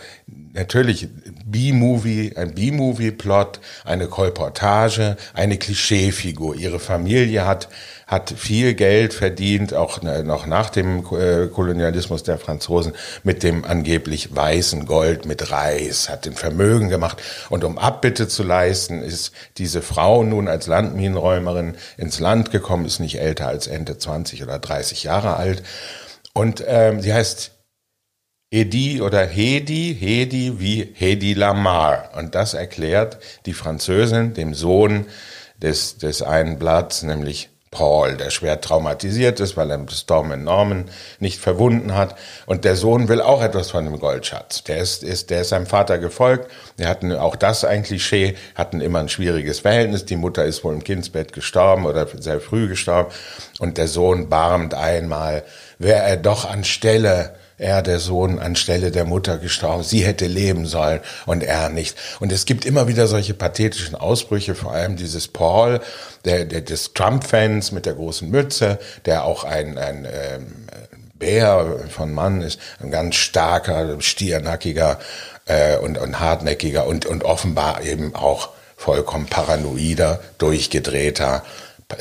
natürlich 0.54 1.08
B-Movie, 1.46 2.34
ein 2.36 2.54
B-Movie-Plot, 2.56 3.60
eine 3.86 4.08
Kolportage, 4.08 5.18
eine 5.34 5.58
Klischeefigur. 5.58 6.56
Ihre 6.56 6.80
Familie 6.80 7.46
hat 7.46 7.70
hat 8.08 8.34
viel 8.36 8.74
Geld 8.74 9.14
verdient, 9.14 9.74
auch 9.74 10.02
noch 10.02 10.46
nach 10.46 10.70
dem 10.70 11.00
äh, 11.14 11.48
Kolonialismus 11.48 12.24
der 12.24 12.40
Franzosen, 12.40 12.94
mit 13.24 13.44
dem 13.44 13.66
angeblich 13.66 14.34
weißen 14.34 14.86
Gold, 14.86 15.26
mit 15.26 15.52
Reis, 15.52 16.08
hat 16.08 16.26
den 16.26 16.34
Vermögen 16.34 16.88
gemacht. 16.88 17.22
Und 17.50 17.66
um 17.66 17.78
Abbitte 17.78 18.30
zu 18.30 18.44
leisten, 18.44 19.04
ist 19.04 19.34
diese 19.58 19.82
Frau 19.82 20.24
nun 20.24 20.48
als 20.48 20.68
Landminenräumerin 20.68 21.76
ins 21.98 22.20
Land 22.22 22.52
gekommen, 22.52 22.86
ist 22.86 23.00
nicht 23.00 23.20
älter 23.20 23.48
als 23.48 23.68
Ende 23.68 23.98
20 23.98 24.42
oder 24.42 24.58
30 24.58 25.04
Jahre 25.04 25.36
alt. 25.36 25.62
Und 26.32 26.64
ähm, 26.66 27.02
sie 27.02 27.14
heißt 27.14 27.57
Edi 28.50 29.02
oder 29.02 29.26
Hedi, 29.26 29.98
Hedi 30.00 30.58
wie 30.60 30.94
Hedi 30.94 31.34
Lamar. 31.34 32.12
Und 32.16 32.34
das 32.34 32.54
erklärt 32.54 33.18
die 33.46 33.54
Französin 33.54 34.34
dem 34.34 34.54
Sohn 34.54 35.08
des, 35.62 35.98
des 35.98 36.22
einen 36.22 36.58
Blatts, 36.58 37.04
nämlich 37.04 37.50
Paul, 37.72 38.16
der 38.16 38.30
schwer 38.30 38.62
traumatisiert 38.62 39.42
ist, 39.42 39.58
weil 39.58 39.70
er 39.70 39.78
das 39.80 40.00
Storm 40.00 40.30
Norman 40.42 40.86
nicht 41.20 41.42
verwunden 41.42 41.94
hat. 41.94 42.16
Und 42.46 42.64
der 42.64 42.78
Sohn 42.78 43.10
will 43.10 43.20
auch 43.20 43.42
etwas 43.42 43.72
von 43.72 43.84
dem 43.84 44.00
Goldschatz. 44.00 44.64
Der 44.64 44.78
ist, 44.78 45.04
ist, 45.04 45.30
der 45.30 45.42
ist 45.42 45.50
seinem 45.50 45.66
Vater 45.66 45.98
gefolgt. 45.98 46.50
Wir 46.78 46.88
hatten 46.88 47.12
auch 47.12 47.36
das 47.36 47.66
ein 47.66 47.84
Klischee, 47.84 48.36
hatten 48.56 48.80
immer 48.80 49.00
ein 49.00 49.10
schwieriges 49.10 49.60
Verhältnis. 49.60 50.06
Die 50.06 50.16
Mutter 50.16 50.46
ist 50.46 50.64
wohl 50.64 50.74
im 50.74 50.86
Kindsbett 50.86 51.34
gestorben 51.34 51.86
oder 51.86 52.08
sehr 52.18 52.40
früh 52.40 52.70
gestorben. 52.70 53.12
Und 53.60 53.78
der 53.78 53.90
Sohn 53.90 54.30
barmt 54.30 54.74
einmal, 54.74 55.44
wäre 55.80 56.02
er 56.02 56.16
doch 56.16 56.50
anstelle 56.50 57.36
er, 57.58 57.82
der 57.82 58.00
Sohn, 58.00 58.40
anstelle 58.40 58.92
der 58.92 59.06
Mutter 59.06 59.38
gestorben. 59.38 59.84
Sie 59.84 60.06
hätte 60.06 60.28
leben 60.28 60.66
sollen 60.66 61.00
und 61.26 61.44
er 61.44 61.70
nicht. 61.70 61.98
Und 62.20 62.32
es 62.32 62.46
gibt 62.46 62.66
immer 62.66 62.88
wieder 62.88 63.08
solche 63.08 63.34
pathetischen 63.34 63.96
Ausbrüche, 63.96 64.54
vor 64.54 64.74
allem 64.74 64.96
dieses 64.96 65.28
Paul, 65.28 65.80
der, 66.26 66.46
der 66.46 66.62
des 66.62 66.94
Trump-Fans 66.94 67.72
mit 67.72 67.86
der 67.86 67.94
großen 67.94 68.30
Mütze, 68.30 68.80
der 69.06 69.26
auch 69.26 69.44
ein, 69.44 69.78
ein 69.78 70.06
ähm, 70.06 70.68
Bär 71.16 71.80
von 71.90 72.14
Mann 72.14 72.42
ist, 72.42 72.60
ein 72.80 72.92
ganz 72.92 73.16
starker, 73.16 74.00
stiernackiger 74.02 75.00
äh, 75.46 75.78
und, 75.78 75.98
und 75.98 76.20
hartnäckiger 76.20 76.86
und, 76.86 77.08
und 77.08 77.24
offenbar 77.24 77.82
eben 77.82 78.14
auch 78.16 78.50
vollkommen 78.76 79.26
paranoider, 79.26 80.20
durchgedrehter 80.38 81.44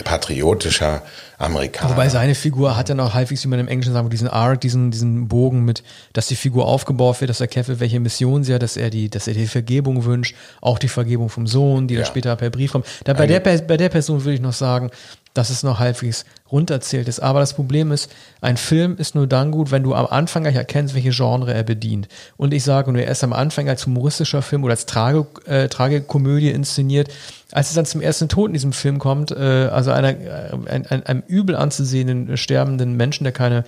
patriotischer 0.05 1.03
Amerikaner. 1.39 1.91
Wobei 1.91 2.09
seine 2.09 2.35
Figur 2.35 2.77
hat 2.77 2.89
ja 2.89 2.95
noch 2.95 3.15
halbwegs, 3.15 3.45
wie 3.45 3.49
man 3.49 3.59
im 3.59 3.69
Englischen 3.69 3.93
sagt, 3.93 4.13
diesen 4.13 4.29
Arc, 4.29 4.61
diesen, 4.61 4.91
diesen 4.91 5.29
Bogen 5.29 5.65
mit, 5.65 5.83
dass 6.13 6.29
die 6.29 6.37
Figur 6.37 6.67
aufgebaut 6.67 7.21
wird, 7.21 7.29
dass 7.29 7.41
er 7.41 7.49
kämpft, 7.49 7.81
welche 7.81 8.01
Mission 8.01 8.45
sie 8.45 8.55
hat, 8.55 8.63
dass 8.63 8.77
er 8.77 8.91
die, 8.91 9.11
dass 9.11 9.29
er 9.29 9.35
die 9.35 9.47
Vergebung 9.47 10.05
wünscht, 10.05 10.35
auch 10.61 10.79
die 10.79 10.89
Vergebung 10.89 11.29
vom 11.29 11.47
Sohn, 11.47 11.89
die 11.89 11.95
ja. 11.95 12.01
dann 12.01 12.09
später 12.09 12.35
per 12.37 12.51
Brief 12.51 12.73
kommt. 12.73 12.87
Da 13.05 13.13
bei, 13.13 13.27
der, 13.27 13.41
bei 13.41 13.77
der 13.77 13.89
Person 13.89 14.25
würde 14.25 14.35
ich 14.35 14.41
noch 14.41 14.53
sagen, 14.53 14.91
dass 15.37 15.51
es 15.51 15.63
noch 15.63 15.79
halbwegs 15.79 16.25
runterzählt 16.51 17.09
ist. 17.09 17.21
Aber 17.21 17.41
das 17.41 17.55
Problem 17.55 17.93
ist, 17.93 18.11
ein 18.41 18.57
Film 18.57 18.97
ist 18.99 19.15
nur 19.15 19.27
dann 19.27 19.51
gut, 19.51 19.71
wenn 19.71 19.83
du 19.83 19.95
am 19.95 20.07
Anfang 20.07 20.45
gleich 20.45 20.55
erkennst, 20.55 20.95
welche 20.95 21.11
Genre 21.11 21.53
er 21.53 21.65
bedient. 21.65 22.09
Und 22.37 22.55
ich 22.55 22.65
sage 22.65 22.93
nur, 22.93 23.03
er 23.03 23.11
ist 23.11 23.25
am 23.25 23.33
Anfang 23.33 23.69
als 23.69 23.87
humoristischer 23.87 24.43
Film 24.43 24.65
oder 24.65 24.73
als 24.73 24.87
Trage, 24.87 25.27
äh, 25.47 25.69
Tragekomödie 25.69 26.51
inszeniert. 26.51 27.09
Als 27.53 27.69
es 27.69 27.75
dann 27.75 27.87
zum 27.87 28.01
ersten 28.01 28.29
Tod 28.29 28.49
in 28.49 28.55
diesem 28.55 28.73
Film 28.73 28.99
kommt, 28.99 29.31
äh, 29.31 29.69
also 29.71 29.91
einer, 29.91 30.11
äh, 30.11 30.53
ein, 30.67 30.87
ein, 30.87 31.07
einem 31.07 31.23
übel 31.27 31.57
anzusehenden, 31.57 32.37
sterbenden 32.37 32.97
Menschen, 32.97 33.25
der 33.25 33.33
keine 33.33 33.65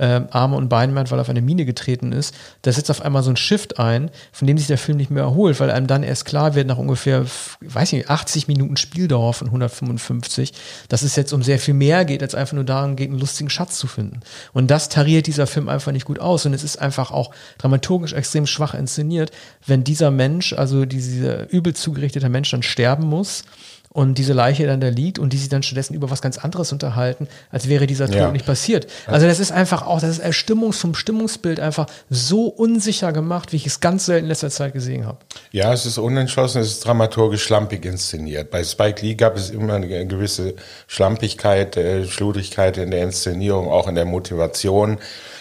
äh, 0.00 0.22
Arme 0.30 0.56
und 0.56 0.68
Beine 0.68 0.92
mehr 0.92 1.02
hat, 1.02 1.10
weil 1.10 1.18
er 1.18 1.22
auf 1.22 1.28
eine 1.28 1.42
Mine 1.42 1.66
getreten 1.66 2.12
ist. 2.12 2.34
Da 2.62 2.72
setzt 2.72 2.90
auf 2.90 3.02
einmal 3.02 3.22
so 3.22 3.30
ein 3.30 3.36
Shift 3.36 3.78
ein, 3.78 4.10
von 4.32 4.46
dem 4.46 4.56
sich 4.56 4.66
der 4.66 4.78
Film 4.78 4.96
nicht 4.96 5.10
mehr 5.10 5.22
erholt, 5.22 5.60
weil 5.60 5.70
einem 5.70 5.86
dann 5.86 6.02
erst 6.02 6.24
klar 6.24 6.54
wird, 6.54 6.66
nach 6.66 6.78
ungefähr, 6.78 7.26
weiß 7.60 7.92
nicht, 7.92 8.08
80 8.08 8.48
Minuten 8.48 8.76
Spieldauer 8.76 9.34
von 9.34 9.48
155, 9.48 10.54
dass 10.88 11.02
es 11.02 11.16
jetzt 11.16 11.32
um 11.32 11.42
sehr 11.42 11.58
viel 11.58 11.74
mehr 11.74 12.04
geht, 12.04 12.22
als 12.22 12.34
einfach 12.34 12.54
nur 12.54 12.64
darum 12.64 12.96
geht, 12.96 13.10
einen 13.10 13.18
lustigen 13.18 13.50
Schatz 13.50 13.78
zu 13.78 13.86
finden. 13.86 14.20
Und 14.52 14.70
das 14.70 14.88
tariert 14.88 15.26
dieser 15.26 15.46
Film 15.46 15.68
einfach 15.68 15.92
nicht 15.92 16.06
gut 16.06 16.18
aus. 16.18 16.46
Und 16.46 16.54
es 16.54 16.64
ist 16.64 16.80
einfach 16.80 17.10
auch 17.10 17.32
dramaturgisch 17.58 18.14
extrem 18.14 18.46
schwach 18.46 18.72
inszeniert, 18.72 19.30
wenn 19.66 19.84
dieser 19.84 20.10
Mensch, 20.10 20.54
also 20.54 20.86
dieser 20.86 21.50
übel 21.52 21.74
zugerichtete 21.74 22.28
Mensch 22.30 22.50
dann 22.50 22.62
sterben 22.62 23.06
muss 23.06 23.44
und 23.92 24.18
diese 24.18 24.32
Leiche 24.32 24.66
dann 24.66 24.80
da 24.80 24.88
liegt 24.88 25.18
und 25.18 25.32
die 25.32 25.36
sich 25.36 25.48
dann 25.48 25.64
stattdessen 25.64 25.94
über 25.94 26.10
was 26.10 26.22
ganz 26.22 26.38
anderes 26.38 26.72
unterhalten, 26.72 27.26
als 27.50 27.68
wäre 27.68 27.88
dieser 27.88 28.06
Tod 28.06 28.16
ja. 28.16 28.30
nicht 28.30 28.46
passiert. 28.46 28.86
Also 29.06 29.26
das 29.26 29.40
ist 29.40 29.50
einfach 29.50 29.84
auch, 29.84 30.00
das 30.00 30.10
ist 30.10 30.18
Erstimmungs 30.20 30.78
vom 30.78 30.94
Stimmungsbild 30.94 31.58
einfach 31.58 31.86
so 32.08 32.46
unsicher 32.46 33.12
gemacht, 33.12 33.52
wie 33.52 33.56
ich 33.56 33.66
es 33.66 33.80
ganz 33.80 34.06
selten 34.06 34.26
in 34.26 34.28
letzter 34.28 34.50
Zeit 34.50 34.74
gesehen 34.74 35.06
habe. 35.06 35.18
Ja, 35.50 35.72
es 35.72 35.86
ist 35.86 35.98
unentschlossen, 35.98 36.62
es 36.62 36.68
ist 36.68 36.84
dramaturgisch 36.84 37.42
schlampig 37.42 37.84
inszeniert. 37.84 38.52
Bei 38.52 38.62
Spike 38.62 39.04
Lee 39.04 39.14
gab 39.16 39.36
es 39.36 39.50
immer 39.50 39.74
eine 39.74 40.06
gewisse 40.06 40.54
Schlampigkeit, 40.86 41.76
äh, 41.76 42.06
Schludrigkeit 42.06 42.76
in 42.76 42.92
der 42.92 43.02
Inszenierung, 43.02 43.68
auch 43.68 43.88
in 43.88 43.96
der 43.96 44.04
Motivation. 44.04 44.98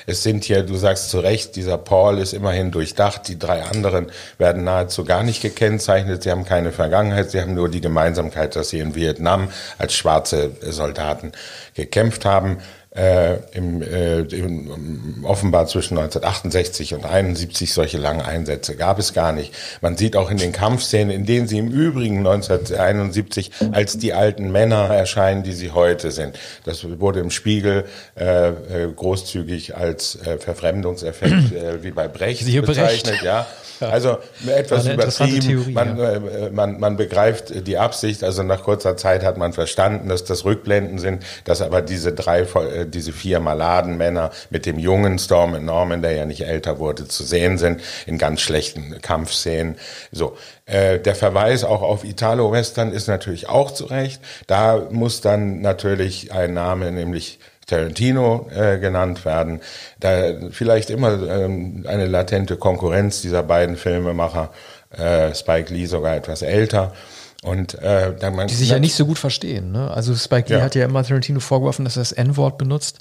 Es 0.09 0.23
sind 0.23 0.43
hier, 0.43 0.63
du 0.63 0.75
sagst 0.75 1.11
zu 1.11 1.19
Recht, 1.19 1.55
dieser 1.55 1.77
Paul 1.77 2.17
ist 2.17 2.33
immerhin 2.33 2.71
durchdacht. 2.71 3.27
Die 3.27 3.37
drei 3.37 3.61
anderen 3.61 4.07
werden 4.39 4.63
nahezu 4.63 5.05
gar 5.05 5.21
nicht 5.21 5.39
gekennzeichnet. 5.39 6.23
Sie 6.23 6.31
haben 6.31 6.45
keine 6.45 6.71
Vergangenheit. 6.71 7.29
Sie 7.29 7.39
haben 7.39 7.53
nur 7.53 7.69
die 7.69 7.79
Gemeinsamkeit, 7.79 8.55
dass 8.55 8.69
sie 8.69 8.79
in 8.79 8.95
Vietnam 8.95 9.49
als 9.77 9.93
schwarze 9.93 10.49
Soldaten 10.61 11.31
gekämpft 11.75 12.25
haben 12.25 12.57
äh, 12.99 13.37
im, 13.53 13.81
äh, 13.81 14.19
im, 14.21 15.23
offenbar 15.23 15.67
zwischen 15.67 15.97
1968 15.97 16.93
und 16.93 17.05
71 17.05 17.73
solche 17.73 17.97
langen 17.97 18.21
Einsätze 18.21 18.75
gab 18.75 18.99
es 18.99 19.13
gar 19.13 19.31
nicht. 19.31 19.53
Man 19.81 19.95
sieht 19.95 20.17
auch 20.17 20.29
in 20.29 20.37
den 20.37 20.51
Kampfszenen, 20.51 21.09
in 21.09 21.25
denen 21.25 21.47
sie 21.47 21.59
im 21.59 21.69
Übrigen 21.69 22.17
1971 22.17 23.51
als 23.71 23.97
die 23.97 24.13
alten 24.13 24.51
Männer 24.51 24.89
erscheinen, 24.93 25.43
die 25.43 25.53
sie 25.53 25.71
heute 25.71 26.11
sind. 26.11 26.37
Das 26.65 26.83
wurde 26.99 27.21
im 27.21 27.31
Spiegel 27.31 27.85
äh, 28.19 28.49
äh 28.49 28.53
großzügig 28.93 29.77
als 29.77 30.15
äh, 30.25 30.37
Verfremdungseffekt 30.37 31.53
äh, 31.53 31.81
wie 31.83 31.91
bei 31.91 32.07
Brecht 32.07 32.45
bezeichnet. 32.65 33.19
Brecht. 33.19 33.23
Ja. 33.23 33.47
Also 33.81 34.17
etwas 34.47 34.87
übertrieben. 34.87 35.39
Theorie, 35.39 35.71
man, 35.71 35.97
ja. 35.97 36.13
äh, 36.13 36.49
man, 36.51 36.79
man 36.79 36.97
begreift 36.97 37.65
die 37.67 37.77
Absicht. 37.77 38.23
Also 38.23 38.43
nach 38.43 38.63
kurzer 38.63 38.97
Zeit 38.97 39.23
hat 39.23 39.37
man 39.37 39.53
verstanden, 39.53 40.09
dass 40.09 40.23
das 40.23 40.45
Rückblenden 40.45 40.99
sind, 40.99 41.23
dass 41.45 41.61
aber 41.61 41.81
diese 41.81 42.11
drei, 42.11 42.41
äh, 42.41 42.85
diese 42.89 43.13
vier 43.13 43.39
Maladenmänner 43.39 44.31
mit 44.49 44.65
dem 44.65 44.79
jungen 44.79 45.19
Storm 45.19 45.63
Norman, 45.63 46.01
der 46.01 46.13
ja 46.13 46.25
nicht 46.25 46.41
älter 46.41 46.79
wurde, 46.79 47.07
zu 47.07 47.23
sehen 47.23 47.57
sind 47.57 47.81
in 48.05 48.17
ganz 48.17 48.41
schlechten 48.41 49.01
Kampfszenen. 49.01 49.75
So, 50.11 50.37
äh, 50.65 50.99
der 50.99 51.15
Verweis 51.15 51.63
auch 51.63 51.81
auf 51.81 52.03
Italo-Western 52.03 52.91
ist 52.91 53.07
natürlich 53.07 53.49
auch 53.49 53.71
zu 53.71 53.85
Recht. 53.85 54.21
Da 54.47 54.87
muss 54.91 55.21
dann 55.21 55.61
natürlich 55.61 56.31
ein 56.31 56.53
Name, 56.53 56.91
nämlich 56.91 57.39
Tarantino 57.69 58.49
äh, 58.53 58.79
genannt 58.79 59.25
werden. 59.25 59.61
Da 59.99 60.33
vielleicht 60.51 60.89
immer 60.89 61.21
ähm, 61.29 61.85
eine 61.87 62.07
latente 62.07 62.57
Konkurrenz 62.57 63.21
dieser 63.21 63.43
beiden 63.43 63.75
Filmemacher, 63.77 64.51
äh, 64.97 65.33
Spike 65.33 65.73
Lee 65.73 65.85
sogar 65.85 66.15
etwas 66.15 66.41
älter. 66.41 66.93
Und 67.41 67.75
äh, 67.75 68.13
dann 68.19 68.35
man, 68.35 68.47
die 68.47 68.55
sich 68.55 68.69
ja 68.69 68.79
nicht 68.79 68.95
so 68.95 69.05
gut 69.05 69.17
verstehen. 69.17 69.71
Ne? 69.71 69.89
Also 69.91 70.13
Spike 70.13 70.49
Lee 70.49 70.59
ja. 70.59 70.63
hat 70.63 70.75
ja 70.75 70.85
immer 70.85 71.03
Tarantino 71.03 71.39
vorgeworfen, 71.39 71.85
dass 71.85 71.95
er 71.95 72.01
das 72.01 72.11
N-Wort 72.11 72.57
benutzt 72.57 72.99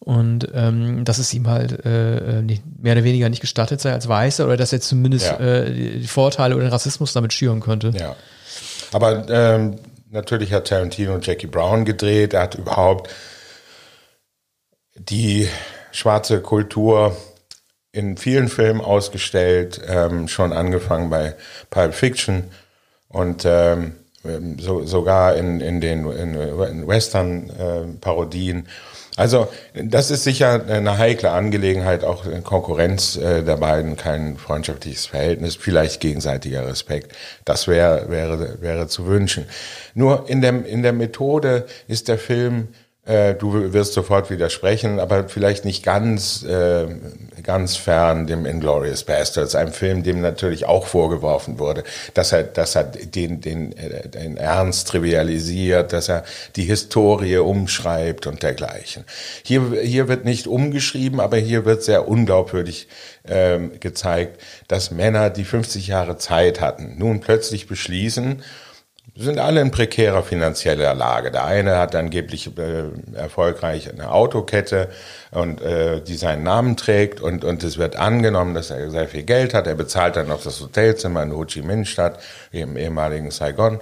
und 0.00 0.48
ähm, 0.52 1.04
dass 1.04 1.18
es 1.18 1.32
ihm 1.32 1.48
halt 1.48 1.84
äh, 1.84 2.38
äh, 2.38 2.42
nicht, 2.42 2.62
mehr 2.80 2.94
oder 2.94 3.04
weniger 3.04 3.28
nicht 3.28 3.40
gestattet 3.40 3.80
sei 3.80 3.92
als 3.92 4.08
Weißer 4.08 4.44
oder 4.44 4.56
dass 4.56 4.72
er 4.72 4.80
zumindest 4.80 5.26
ja. 5.26 5.38
äh, 5.38 5.72
die 5.72 6.06
Vorteile 6.08 6.56
oder 6.56 6.64
den 6.64 6.72
Rassismus 6.72 7.12
damit 7.12 7.32
schüren 7.32 7.60
könnte. 7.60 7.92
Ja. 7.96 8.16
Aber 8.92 9.28
ähm, 9.28 9.76
natürlich 10.10 10.52
hat 10.52 10.68
Tarantino 10.68 11.18
Jackie 11.20 11.46
Brown 11.46 11.84
gedreht. 11.84 12.34
Er 12.34 12.42
hat 12.42 12.54
überhaupt 12.56 13.10
die 14.96 15.48
schwarze 15.92 16.40
Kultur 16.40 17.16
in 17.92 18.16
vielen 18.16 18.48
Filmen 18.48 18.80
ausgestellt, 18.80 19.80
ähm, 19.86 20.28
schon 20.28 20.52
angefangen 20.52 21.10
bei 21.10 21.34
Pulp 21.70 21.94
Fiction 21.94 22.44
und 23.08 23.44
ähm, 23.44 23.92
so, 24.58 24.84
sogar 24.84 25.36
in, 25.36 25.60
in 25.60 25.80
den 25.80 26.10
in, 26.10 26.34
in 26.34 26.86
Western-Parodien. 26.86 28.58
Äh, 28.60 28.68
also 29.18 29.48
das 29.74 30.12
ist 30.12 30.22
sicher 30.22 30.64
eine 30.68 30.96
heikle 30.96 31.32
Angelegenheit, 31.32 32.04
auch 32.04 32.24
in 32.24 32.44
Konkurrenz 32.44 33.16
äh, 33.16 33.42
der 33.42 33.56
beiden, 33.56 33.96
kein 33.96 34.36
freundschaftliches 34.36 35.06
Verhältnis, 35.06 35.56
vielleicht 35.56 36.00
gegenseitiger 36.00 36.68
Respekt. 36.68 37.16
Das 37.44 37.66
wäre 37.66 38.10
wäre 38.10 38.60
wäre 38.60 38.86
zu 38.86 39.06
wünschen. 39.06 39.46
Nur 39.94 40.28
in 40.28 40.40
der 40.40 40.64
in 40.66 40.84
der 40.84 40.92
Methode 40.92 41.66
ist 41.88 42.06
der 42.06 42.18
Film 42.18 42.68
äh, 43.08 43.34
du 43.34 43.72
wirst 43.72 43.94
sofort 43.94 44.28
widersprechen, 44.28 45.00
aber 45.00 45.28
vielleicht 45.28 45.64
nicht 45.64 45.82
ganz, 45.82 46.42
äh, 46.42 46.86
ganz 47.42 47.76
fern 47.76 48.26
dem 48.26 48.44
Inglorious 48.44 49.04
Bastards, 49.04 49.54
einem 49.54 49.72
Film, 49.72 50.02
dem 50.02 50.20
natürlich 50.20 50.66
auch 50.66 50.86
vorgeworfen 50.86 51.58
wurde, 51.58 51.84
dass 52.12 52.32
er, 52.32 52.42
dass 52.42 52.76
er 52.76 52.84
den, 52.84 53.40
den, 53.40 53.76
äh, 53.76 54.08
den 54.08 54.36
Ernst 54.36 54.88
trivialisiert, 54.88 55.94
dass 55.94 56.10
er 56.10 56.22
die 56.56 56.64
Historie 56.64 57.38
umschreibt 57.38 58.26
und 58.26 58.42
dergleichen. 58.42 59.04
Hier, 59.42 59.80
hier 59.82 60.08
wird 60.08 60.26
nicht 60.26 60.46
umgeschrieben, 60.46 61.20
aber 61.20 61.38
hier 61.38 61.64
wird 61.64 61.82
sehr 61.82 62.08
unglaubwürdig 62.08 62.88
äh, 63.22 63.58
gezeigt, 63.80 64.38
dass 64.68 64.90
Männer, 64.90 65.30
die 65.30 65.44
50 65.44 65.86
Jahre 65.86 66.18
Zeit 66.18 66.60
hatten, 66.60 66.96
nun 66.98 67.20
plötzlich 67.20 67.68
beschließen, 67.68 68.42
sind 69.18 69.38
alle 69.40 69.60
in 69.60 69.70
prekärer 69.70 70.22
finanzieller 70.22 70.94
Lage. 70.94 71.30
Der 71.32 71.44
eine 71.44 71.76
hat 71.78 71.94
angeblich 71.96 72.56
äh, 72.56 72.84
erfolgreich 73.14 73.90
eine 73.92 74.12
Autokette 74.12 74.88
und 75.32 75.60
äh, 75.60 76.00
die 76.00 76.14
seinen 76.14 76.44
Namen 76.44 76.76
trägt 76.76 77.20
und 77.20 77.44
und 77.44 77.64
es 77.64 77.78
wird 77.78 77.96
angenommen, 77.96 78.54
dass 78.54 78.70
er 78.70 78.90
sehr 78.90 79.08
viel 79.08 79.24
Geld 79.24 79.54
hat. 79.54 79.66
Er 79.66 79.74
bezahlt 79.74 80.16
dann 80.16 80.28
noch 80.28 80.42
das 80.42 80.60
Hotelzimmer 80.60 81.24
in 81.24 81.32
Ho 81.32 81.44
Chi 81.44 81.62
Minh 81.62 81.84
Stadt, 81.84 82.20
im 82.52 82.76
ehemaligen 82.76 83.30
Saigon. 83.30 83.80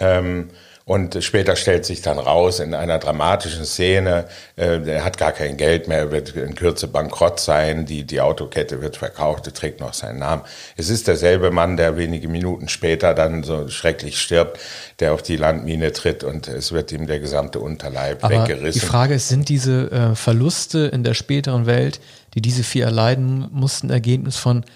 Ähm, 0.00 0.48
und 0.86 1.24
später 1.24 1.56
stellt 1.56 1.86
sich 1.86 2.02
dann 2.02 2.18
raus 2.18 2.60
in 2.60 2.74
einer 2.74 2.98
dramatischen 2.98 3.64
Szene, 3.64 4.26
äh, 4.56 4.86
er 4.86 5.02
hat 5.02 5.16
gar 5.16 5.32
kein 5.32 5.56
Geld 5.56 5.88
mehr, 5.88 6.10
wird 6.10 6.36
in 6.36 6.54
Kürze 6.54 6.88
bankrott 6.88 7.40
sein, 7.40 7.86
die, 7.86 8.04
die 8.04 8.20
Autokette 8.20 8.82
wird 8.82 8.98
verkauft, 8.98 9.46
er 9.46 9.54
trägt 9.54 9.80
noch 9.80 9.94
seinen 9.94 10.18
Namen. 10.18 10.42
Es 10.76 10.90
ist 10.90 11.08
derselbe 11.08 11.50
Mann, 11.50 11.78
der 11.78 11.96
wenige 11.96 12.28
Minuten 12.28 12.68
später 12.68 13.14
dann 13.14 13.44
so 13.44 13.68
schrecklich 13.68 14.20
stirbt, 14.20 14.60
der 15.00 15.14
auf 15.14 15.22
die 15.22 15.36
Landmine 15.36 15.90
tritt 15.92 16.22
und 16.22 16.48
es 16.48 16.72
wird 16.72 16.92
ihm 16.92 17.06
der 17.06 17.18
gesamte 17.18 17.60
Unterleib 17.60 18.22
Aber 18.22 18.42
weggerissen. 18.42 18.78
Die 18.78 18.86
Frage 18.86 19.14
ist, 19.14 19.28
sind 19.28 19.48
diese 19.48 19.90
äh, 19.90 20.14
Verluste 20.14 20.80
in 20.80 21.02
der 21.02 21.14
späteren 21.14 21.64
Welt, 21.64 21.98
die 22.34 22.42
diese 22.42 22.62
vier 22.62 22.84
erleiden 22.84 23.48
mussten, 23.52 23.88
Ergebnis 23.88 24.36
von 24.36 24.66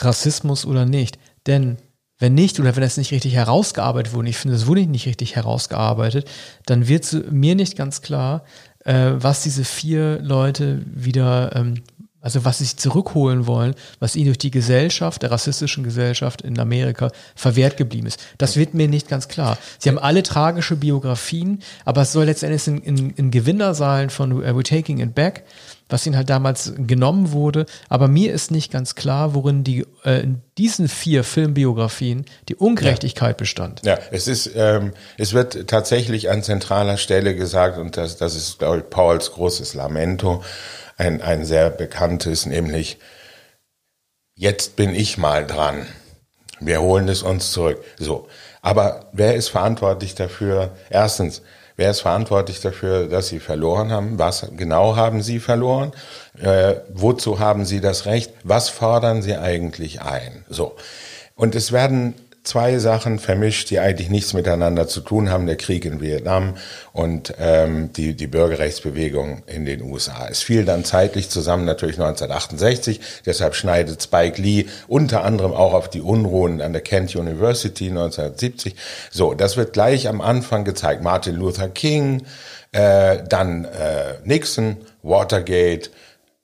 Rassismus 0.00 0.66
oder 0.66 0.84
nicht? 0.84 1.16
Denn 1.46 1.78
wenn 2.24 2.34
nicht 2.34 2.58
oder 2.58 2.74
wenn 2.74 2.82
das 2.82 2.96
nicht 2.96 3.12
richtig 3.12 3.34
herausgearbeitet 3.34 4.14
wurde, 4.14 4.30
ich 4.30 4.38
finde, 4.38 4.56
es 4.56 4.66
wurde 4.66 4.86
nicht 4.86 5.04
richtig 5.04 5.36
herausgearbeitet, 5.36 6.26
dann 6.64 6.88
wird 6.88 7.14
mir 7.30 7.54
nicht 7.54 7.76
ganz 7.76 8.00
klar, 8.00 8.44
äh, 8.86 9.10
was 9.16 9.42
diese 9.42 9.62
vier 9.62 10.20
Leute 10.22 10.82
wieder, 10.86 11.54
ähm, 11.54 11.82
Also 12.22 12.46
was 12.46 12.56
sie 12.56 12.64
sich 12.64 12.78
zurückholen 12.78 13.46
wollen, 13.46 13.74
was 14.00 14.16
ihnen 14.16 14.28
durch 14.28 14.38
die 14.38 14.50
Gesellschaft, 14.50 15.20
der 15.20 15.30
rassistischen 15.30 15.84
Gesellschaft 15.84 16.40
in 16.40 16.58
Amerika 16.58 17.10
verwehrt 17.34 17.76
geblieben 17.76 18.06
ist. 18.06 18.18
Das 18.38 18.56
wird 18.56 18.72
mir 18.72 18.88
nicht 18.88 19.08
ganz 19.08 19.28
klar. 19.28 19.58
Sie 19.78 19.90
haben 19.90 19.98
alle 19.98 20.22
tragische 20.22 20.76
Biografien, 20.76 21.58
aber 21.84 22.00
es 22.00 22.12
soll 22.12 22.24
letztendlich 22.24 22.66
ein, 22.66 22.82
ein, 22.86 23.14
ein 23.18 23.30
Gewinner 23.30 23.74
sein 23.74 24.08
von 24.08 24.32
We're 24.32 24.64
Taking 24.64 25.00
It 25.00 25.14
Back 25.14 25.44
was 25.88 26.06
ihnen 26.06 26.16
halt 26.16 26.30
damals 26.30 26.72
genommen 26.76 27.32
wurde. 27.32 27.66
Aber 27.88 28.08
mir 28.08 28.32
ist 28.32 28.50
nicht 28.50 28.72
ganz 28.72 28.94
klar, 28.94 29.34
worin 29.34 29.64
die 29.64 29.86
äh, 30.04 30.22
in 30.22 30.42
diesen 30.58 30.88
vier 30.88 31.24
Filmbiografien 31.24 32.24
die 32.48 32.56
Ungerechtigkeit 32.56 33.36
ja. 33.36 33.38
bestand. 33.38 33.82
Ja, 33.84 33.98
es 34.10 34.28
ist, 34.28 34.50
ähm, 34.54 34.92
es 35.18 35.32
wird 35.32 35.68
tatsächlich 35.68 36.30
an 36.30 36.42
zentraler 36.42 36.96
Stelle 36.96 37.34
gesagt, 37.34 37.78
und 37.78 37.96
das, 37.96 38.16
das 38.16 38.34
ist, 38.34 38.58
glaube 38.58 38.78
ich, 38.78 38.90
Pauls 38.90 39.32
großes 39.32 39.74
Lamento, 39.74 40.42
ein, 40.96 41.20
ein 41.20 41.44
sehr 41.44 41.70
bekanntes, 41.70 42.46
nämlich 42.46 42.98
jetzt 44.34 44.76
bin 44.76 44.94
ich 44.94 45.18
mal 45.18 45.46
dran. 45.46 45.86
Wir 46.60 46.80
holen 46.80 47.08
es 47.08 47.22
uns 47.22 47.52
zurück. 47.52 47.84
So. 47.98 48.28
Aber 48.62 49.10
wer 49.12 49.34
ist 49.34 49.48
verantwortlich 49.48 50.14
dafür? 50.14 50.74
Erstens, 50.88 51.42
Wer 51.76 51.90
ist 51.90 52.00
verantwortlich 52.00 52.60
dafür, 52.60 53.08
dass 53.08 53.28
sie 53.28 53.40
verloren 53.40 53.90
haben? 53.90 54.18
Was 54.18 54.46
genau 54.56 54.94
haben 54.94 55.22
sie 55.22 55.40
verloren? 55.40 55.92
Äh, 56.40 56.76
wozu 56.92 57.40
haben 57.40 57.64
sie 57.64 57.80
das 57.80 58.06
Recht? 58.06 58.32
Was 58.44 58.68
fordern 58.68 59.22
sie 59.22 59.36
eigentlich 59.36 60.00
ein? 60.00 60.44
So. 60.48 60.76
Und 61.34 61.56
es 61.56 61.72
werden 61.72 62.14
zwei 62.44 62.78
Sachen 62.78 63.18
vermischt, 63.18 63.70
die 63.70 63.80
eigentlich 63.80 64.10
nichts 64.10 64.34
miteinander 64.34 64.86
zu 64.86 65.00
tun 65.00 65.30
haben, 65.30 65.46
der 65.46 65.56
Krieg 65.56 65.86
in 65.86 66.00
Vietnam 66.00 66.56
und 66.92 67.34
ähm, 67.38 67.92
die, 67.94 68.14
die 68.14 68.26
Bürgerrechtsbewegung 68.26 69.42
in 69.46 69.64
den 69.64 69.82
USA. 69.82 70.28
Es 70.30 70.42
fiel 70.42 70.64
dann 70.66 70.84
zeitlich 70.84 71.30
zusammen 71.30 71.64
natürlich 71.64 71.96
1968, 71.96 73.00
deshalb 73.24 73.54
schneidet 73.54 74.02
Spike 74.02 74.40
Lee 74.40 74.66
unter 74.86 75.24
anderem 75.24 75.52
auch 75.52 75.72
auf 75.72 75.88
die 75.88 76.02
Unruhen 76.02 76.60
an 76.60 76.74
der 76.74 76.82
Kent 76.82 77.16
University 77.16 77.88
1970. 77.88 78.76
So, 79.10 79.32
das 79.32 79.56
wird 79.56 79.72
gleich 79.72 80.06
am 80.06 80.20
Anfang 80.20 80.64
gezeigt. 80.64 81.02
Martin 81.02 81.36
Luther 81.36 81.70
King, 81.70 82.26
äh, 82.72 83.22
dann 83.26 83.64
äh, 83.64 84.18
Nixon, 84.24 84.76
Watergate 85.02 85.90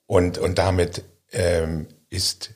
und, 0.07 0.39
und 0.39 0.57
damit 0.57 1.03
ähm, 1.31 1.87
ist 2.09 2.51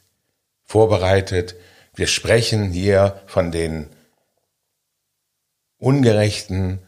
vorbereitet, 0.63 1.55
wir 1.95 2.07
sprechen 2.07 2.71
hier 2.71 3.21
von 3.25 3.51
den 3.51 3.87
ungerechten 5.77 6.79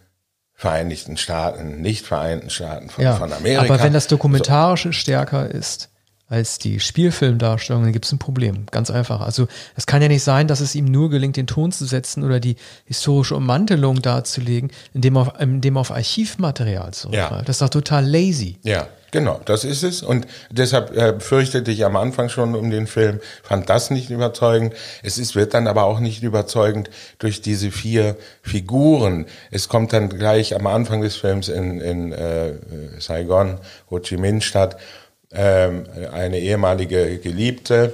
Vereinigten 0.54 1.18
Staaten, 1.18 1.82
nicht 1.82 2.06
Vereinten 2.06 2.50
Staaten 2.50 2.90
von, 2.90 3.04
ja, 3.04 3.16
von 3.16 3.32
Amerika. 3.32 3.62
Aber 3.62 3.84
wenn 3.84 3.94
das 3.94 4.08
Dokumentarische 4.08 4.90
so. 4.90 4.94
stärker 4.94 5.50
ist 5.52 5.92
als 6.30 6.60
die 6.60 6.80
Spielfilmdarstellung, 6.80 7.84
dann 7.84 7.94
gibt 7.94 8.06
es 8.06 8.12
ein 8.12 8.20
Problem. 8.20 8.66
Ganz 8.72 8.92
einfach. 8.92 9.22
Also 9.22 9.48
es 9.76 9.86
kann 9.86 10.02
ja 10.02 10.10
nicht 10.10 10.24
sein, 10.24 10.48
dass 10.48 10.60
es 10.60 10.76
ihm 10.76 10.86
nur 10.86 11.10
gelingt, 11.10 11.38
den 11.38 11.48
Ton 11.48 11.72
zu 11.72 11.86
setzen 11.86 12.24
oder 12.24 12.40
die 12.40 12.58
historische 12.86 13.36
Ummantelung 13.36 14.02
darzulegen, 14.02 14.72
indem 14.94 15.18
er, 15.18 15.40
indem 15.40 15.78
er 15.78 15.82
auf 15.82 15.92
Archivmaterial 15.92 16.94
zurückgreift. 16.94 17.32
Ja. 17.32 17.42
Das 17.44 17.56
ist 17.58 17.62
doch 17.62 17.70
total 17.70 18.06
lazy. 18.06 18.58
Ja. 18.64 18.88
Genau, 19.12 19.40
das 19.46 19.64
ist 19.64 19.84
es. 19.84 20.04
Und 20.04 20.28
deshalb 20.52 20.96
äh, 20.96 21.20
fürchtete 21.20 21.72
ich 21.72 21.86
am 21.86 21.96
Anfang 21.96 22.28
schon 22.28 22.56
um 22.56 22.70
den 22.70 22.88
Film, 22.88 23.22
fand 23.42 23.70
das 23.70 23.90
nicht 23.90 24.10
überzeugend. 24.10 24.74
Es 25.02 25.18
ist, 25.18 25.34
wird 25.34 25.54
dann 25.54 25.68
aber 25.68 25.84
auch 25.84 26.00
nicht 26.00 26.24
überzeugend 26.24 26.90
durch 27.18 27.42
diese 27.42 27.72
vier 27.72 28.18
Figuren. 28.42 29.26
Es 29.50 29.70
kommt 29.70 29.94
dann 29.94 30.10
gleich 30.10 30.56
am 30.56 30.68
Anfang 30.68 31.02
des 31.02 31.16
Films 31.16 31.48
in, 31.48 31.80
in 31.80 32.12
äh, 32.12 32.56
Saigon, 33.00 33.60
Ho 33.90 34.00
Chi 34.00 34.18
Minh 34.18 34.42
Stadt, 34.42 34.76
eine 35.38 36.40
ehemalige 36.40 37.18
Geliebte 37.20 37.94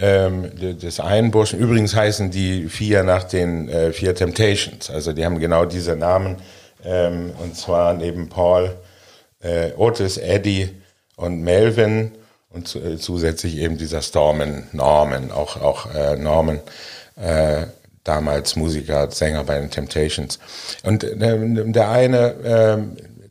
ähm, 0.00 0.50
des 0.56 1.00
einen 1.00 1.30
Burschen. 1.30 1.58
Übrigens 1.58 1.94
heißen 1.94 2.30
die 2.30 2.68
vier 2.68 3.02
nach 3.02 3.24
den 3.24 3.68
äh, 3.68 3.92
vier 3.92 4.14
Temptations. 4.14 4.90
Also 4.90 5.12
die 5.12 5.24
haben 5.24 5.38
genau 5.38 5.64
diese 5.64 5.96
Namen. 5.96 6.36
Ähm, 6.84 7.32
und 7.42 7.56
zwar 7.56 7.94
neben 7.94 8.28
Paul 8.28 8.74
äh, 9.40 9.70
Otis, 9.76 10.16
Eddie 10.16 10.70
und 11.16 11.42
Melvin 11.42 12.12
und 12.50 12.74
äh, 12.76 12.98
zusätzlich 12.98 13.56
eben 13.58 13.78
dieser 13.78 14.02
Stormen 14.02 14.68
Norman, 14.72 15.30
auch, 15.30 15.60
auch 15.60 15.86
Norman, 16.16 16.60
damals 18.04 18.54
Musiker, 18.56 19.10
Sänger 19.10 19.44
bei 19.44 19.58
den 19.58 19.70
Temptations. 19.70 20.38
Und 20.82 21.02
äh, 21.02 21.16
der 21.16 21.90
eine 21.90 22.18
äh, 22.44 22.78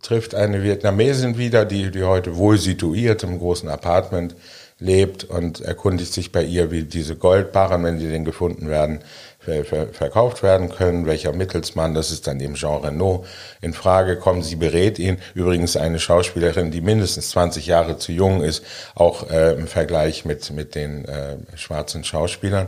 trifft 0.04 0.36
eine 0.36 0.62
Vietnamesin 0.62 1.38
wieder, 1.38 1.66
die, 1.66 1.89
die 1.89 2.04
heute 2.04 2.36
wohl 2.36 2.60
situiert 2.60 3.24
im 3.24 3.39
großen 3.39 3.70
Apartment 3.70 4.36
lebt 4.80 5.24
und 5.24 5.62
erkundigt 5.62 6.13
sich 6.13 6.32
bei 6.32 6.44
ihr, 6.44 6.70
wie 6.70 6.84
diese 6.84 7.16
Goldbarren, 7.16 7.84
wenn 7.84 8.00
die 8.00 8.10
denn 8.10 8.26
gefunden 8.26 8.70
werden, 8.70 9.00
verkauft 9.39 10.44
werden 10.44 10.70
können, 10.70 11.06
welcher 11.06 11.34
Mittelsmann, 11.34 11.94
das 11.94 12.12
ist 12.12 12.28
dann 12.28 12.39
eben 12.39 12.56
Jean 12.56 12.82
Renault, 12.82 13.26
in 13.62 13.74
Frage 13.74 14.18
kommt. 14.18 14.46
Sie 14.46 14.56
berät 14.56 15.00
ihn, 15.00 15.18
übrigens 15.36 15.78
eine 15.78 16.00
Schauspielerin, 16.00 16.72
die 16.72 16.82
mindestens 16.82 17.30
20 17.30 17.66
Jahre 17.66 17.98
zu 17.98 18.12
jung 18.12 18.44
ist, 18.44 18.63
auch 18.96 19.30
äh, 19.30 19.54
im 19.54 19.68
Vergleich 19.68 20.26
mit, 20.26 20.52
mit 20.52 20.76
den 20.76 21.06
äh, 21.06 21.38
schwarzen 21.56 22.04
Schauspielern. 22.04 22.68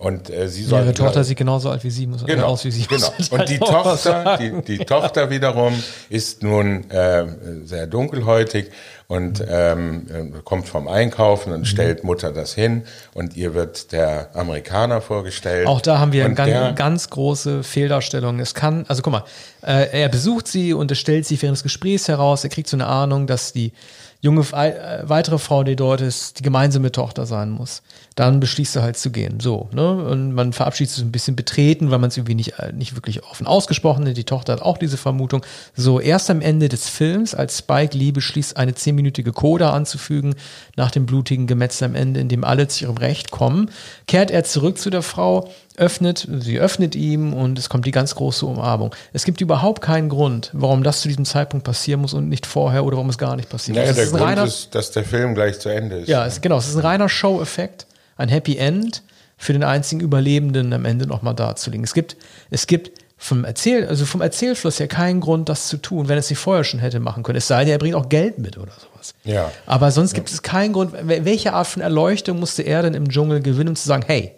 Und 0.00 0.30
äh, 0.30 0.48
sie 0.48 0.64
soll. 0.64 0.84
Ihre 0.84 0.94
Tochter 0.94 1.22
sieht 1.24 1.36
genauso 1.36 1.68
alt 1.68 1.84
wie 1.84 1.90
sie, 1.90 2.06
muss 2.06 2.24
genau, 2.24 2.46
aus 2.46 2.64
wie 2.64 2.70
sie. 2.70 2.86
Genau. 2.86 3.12
Und 3.32 3.48
die 3.50 3.58
Tochter, 3.58 4.38
die, 4.38 4.62
die 4.62 4.78
Tochter 4.78 5.28
wiederum 5.28 5.74
ist 6.08 6.42
nun 6.42 6.90
äh, 6.90 7.26
sehr 7.64 7.86
dunkelhäutig 7.86 8.70
und 9.08 9.44
ähm, 9.46 10.06
äh, 10.08 10.40
kommt 10.42 10.68
vom 10.68 10.88
Einkaufen 10.88 11.52
und 11.52 11.60
mhm. 11.60 11.64
stellt 11.66 12.02
Mutter 12.02 12.32
das 12.32 12.54
hin 12.54 12.84
und 13.12 13.36
ihr 13.36 13.52
wird 13.52 13.92
der 13.92 14.30
Amerikaner 14.34 15.02
vorgestellt. 15.02 15.66
Auch 15.66 15.82
da 15.82 15.98
haben 15.98 16.12
wir 16.12 16.24
eine 16.24 16.34
ganz, 16.34 16.78
ganz 16.78 17.10
große 17.10 17.62
Fehldarstellung. 17.62 18.40
Es 18.40 18.54
kann, 18.54 18.86
also 18.88 19.02
guck 19.02 19.12
mal, 19.12 19.24
äh, 19.62 20.00
er 20.00 20.08
besucht 20.08 20.48
sie 20.48 20.72
und 20.72 20.90
es 20.90 20.98
stellt 20.98 21.26
sich 21.26 21.42
während 21.42 21.58
des 21.58 21.62
Gesprächs 21.62 22.08
heraus, 22.08 22.42
er 22.42 22.48
kriegt 22.48 22.70
so 22.70 22.76
eine 22.78 22.86
Ahnung, 22.86 23.26
dass 23.26 23.52
die 23.52 23.74
junge 24.22 24.42
äh, 24.52 25.02
weitere 25.02 25.38
Frau, 25.38 25.64
die 25.64 25.76
dort 25.76 26.00
ist, 26.00 26.38
die 26.38 26.42
gemeinsame 26.42 26.92
Tochter 26.92 27.24
sein 27.24 27.50
muss. 27.50 27.82
Dann 28.16 28.38
beschließt 28.38 28.76
er 28.76 28.82
halt 28.82 28.98
zu 28.98 29.10
gehen. 29.10 29.40
So, 29.40 29.70
ne? 29.72 30.04
Und 30.04 30.32
man 30.32 30.52
verabschiedet 30.52 30.92
sich 30.92 31.02
ein 31.02 31.12
bisschen 31.12 31.36
betreten, 31.36 31.90
weil 31.90 31.98
man 31.98 32.08
es 32.08 32.16
irgendwie 32.16 32.34
nicht, 32.34 32.58
äh, 32.58 32.72
nicht 32.72 32.94
wirklich 32.94 33.24
offen 33.24 33.46
ausgesprochen 33.46 34.06
hat. 34.06 34.16
Die 34.16 34.24
Tochter 34.24 34.52
hat 34.54 34.62
auch 34.62 34.76
diese 34.76 34.98
Vermutung. 34.98 35.44
So, 35.74 36.00
erst 36.00 36.28
am 36.28 36.42
Ende 36.42 36.68
des 36.68 36.88
Films, 36.88 37.34
als 37.34 37.58
Spike 37.58 37.96
Lee 37.96 38.12
beschließt, 38.12 38.56
eine 38.56 38.74
zehnminütige 38.74 39.32
Coda 39.32 39.72
anzufügen, 39.72 40.34
nach 40.76 40.90
dem 40.90 41.06
blutigen 41.06 41.46
Gemetzel 41.46 41.86
am 41.86 41.94
Ende, 41.94 42.20
in 42.20 42.28
dem 42.28 42.44
alle 42.44 42.68
zu 42.68 42.84
ihrem 42.84 42.98
Recht 42.98 43.30
kommen, 43.30 43.70
kehrt 44.06 44.30
er 44.30 44.44
zurück 44.44 44.76
zu 44.76 44.90
der 44.90 45.02
Frau, 45.02 45.48
öffnet, 45.76 46.28
sie 46.40 46.58
öffnet 46.58 46.94
ihm 46.94 47.32
und 47.32 47.58
es 47.58 47.68
kommt 47.68 47.86
die 47.86 47.90
ganz 47.90 48.14
große 48.14 48.44
Umarmung. 48.44 48.94
Es 49.12 49.24
gibt 49.24 49.40
überhaupt 49.40 49.82
keinen 49.82 50.08
Grund, 50.08 50.50
warum 50.52 50.82
das 50.82 51.00
zu 51.00 51.08
diesem 51.08 51.24
Zeitpunkt 51.24 51.64
passieren 51.64 52.00
muss 52.00 52.12
und 52.12 52.28
nicht 52.28 52.46
vorher 52.46 52.84
oder 52.84 52.96
warum 52.96 53.08
es 53.08 53.18
gar 53.18 53.36
nicht 53.36 53.48
passiert. 53.48 53.76
Naja, 53.76 53.92
der 53.92 54.06
Grund 54.06 54.22
reiner, 54.22 54.44
ist, 54.44 54.74
dass 54.74 54.90
der 54.90 55.04
Film 55.04 55.34
gleich 55.34 55.58
zu 55.58 55.68
Ende 55.68 55.98
ist. 55.98 56.08
Ja, 56.08 56.26
es, 56.26 56.40
genau, 56.40 56.58
es 56.58 56.68
ist 56.68 56.76
ein 56.76 56.82
reiner 56.82 57.08
Show-Effekt, 57.08 57.86
ein 58.16 58.28
Happy 58.28 58.56
End 58.56 59.02
für 59.38 59.52
den 59.52 59.64
einzigen 59.64 60.00
Überlebenden 60.00 60.72
am 60.72 60.84
Ende 60.84 61.06
nochmal 61.06 61.34
darzulegen. 61.34 61.84
Es 61.84 61.94
gibt, 61.94 62.16
es 62.50 62.66
gibt 62.66 62.90
vom 63.16 63.44
Erzähl, 63.44 63.86
also 63.86 64.06
vom 64.06 64.20
Erzählfluss 64.22 64.80
her 64.80 64.88
keinen 64.88 65.20
Grund, 65.20 65.48
das 65.48 65.68
zu 65.68 65.76
tun, 65.76 66.08
wenn 66.08 66.18
es 66.18 66.28
sie 66.28 66.34
vorher 66.34 66.64
schon 66.64 66.80
hätte 66.80 67.00
machen 67.00 67.22
können. 67.22 67.38
Es 67.38 67.46
sei 67.46 67.64
denn, 67.64 67.72
er 67.72 67.78
bringt 67.78 67.94
auch 67.94 68.08
Geld 68.08 68.38
mit 68.38 68.58
oder 68.58 68.72
sowas. 68.72 69.14
Ja. 69.24 69.50
Aber 69.66 69.90
sonst 69.90 70.14
gibt 70.14 70.30
es 70.30 70.42
keinen 70.42 70.72
Grund. 70.72 70.92
Welche 71.02 71.52
Art 71.52 71.66
von 71.66 71.82
Erleuchtung 71.82 72.40
musste 72.40 72.62
er 72.62 72.82
denn 72.82 72.94
im 72.94 73.08
Dschungel 73.08 73.40
gewinnen, 73.40 73.68
um 73.68 73.76
zu 73.76 73.86
sagen, 73.86 74.04
hey, 74.06 74.32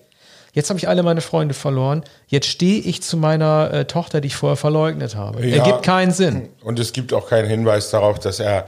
Jetzt 0.52 0.68
habe 0.68 0.78
ich 0.78 0.86
alle 0.86 1.02
meine 1.02 1.22
Freunde 1.22 1.54
verloren. 1.54 2.04
Jetzt 2.26 2.46
stehe 2.46 2.80
ich 2.80 3.02
zu 3.02 3.16
meiner 3.16 3.72
äh, 3.72 3.84
Tochter, 3.86 4.20
die 4.20 4.28
ich 4.28 4.36
vorher 4.36 4.56
verleugnet 4.56 5.16
habe. 5.16 5.46
Ja, 5.46 5.64
Ergibt 5.64 5.82
keinen 5.82 6.12
Sinn. 6.12 6.50
Und 6.62 6.78
es 6.78 6.92
gibt 6.92 7.14
auch 7.14 7.28
keinen 7.28 7.48
Hinweis 7.48 7.90
darauf, 7.90 8.18
dass 8.18 8.38
er, 8.38 8.66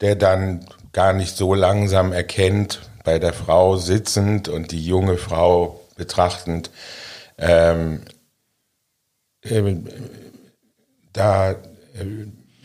der 0.00 0.16
dann 0.16 0.66
gar 0.92 1.12
nicht 1.12 1.36
so 1.36 1.54
langsam 1.54 2.12
erkennt, 2.12 2.80
bei 3.04 3.20
der 3.20 3.32
Frau 3.32 3.76
sitzend 3.76 4.48
und 4.48 4.72
die 4.72 4.84
junge 4.84 5.16
Frau 5.16 5.80
betrachtend, 5.96 6.70
ähm, 7.38 8.02
äh, 9.42 9.76
da 11.12 11.52
äh, 11.52 11.56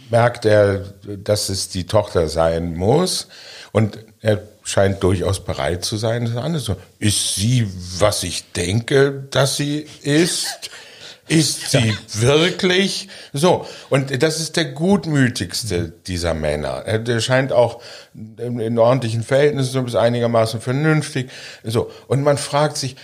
merkt 0.09 0.45
er, 0.45 0.79
dass 1.05 1.49
es 1.49 1.69
die 1.69 1.85
Tochter 1.85 2.27
sein 2.27 2.75
muss 2.75 3.27
und 3.71 3.99
er 4.19 4.41
scheint 4.63 5.01
durchaus 5.03 5.43
bereit 5.43 5.83
zu 5.83 5.97
sein. 5.97 6.25
Das 6.33 6.63
so, 6.63 6.75
ist 6.99 7.35
sie, 7.35 7.67
was 7.99 8.23
ich 8.23 8.51
denke, 8.51 9.27
dass 9.31 9.57
sie 9.57 9.87
ist? 10.01 10.69
Ist 11.31 11.71
sie 11.71 11.95
wirklich? 12.15 13.07
So, 13.31 13.65
und 13.89 14.21
das 14.21 14.41
ist 14.41 14.57
der 14.57 14.65
gutmütigste 14.65 15.93
dieser 16.05 16.33
Männer. 16.33 16.83
Der 16.99 17.21
scheint 17.21 17.53
auch 17.53 17.81
in 18.13 18.77
ordentlichen 18.77 19.23
Verhältnissen 19.23 19.85
bis 19.85 19.95
einigermaßen 19.95 20.59
vernünftig. 20.59 21.29
So, 21.63 21.89
und 22.07 22.23
man 22.23 22.37
fragt 22.37 22.75
sich, 22.75 22.97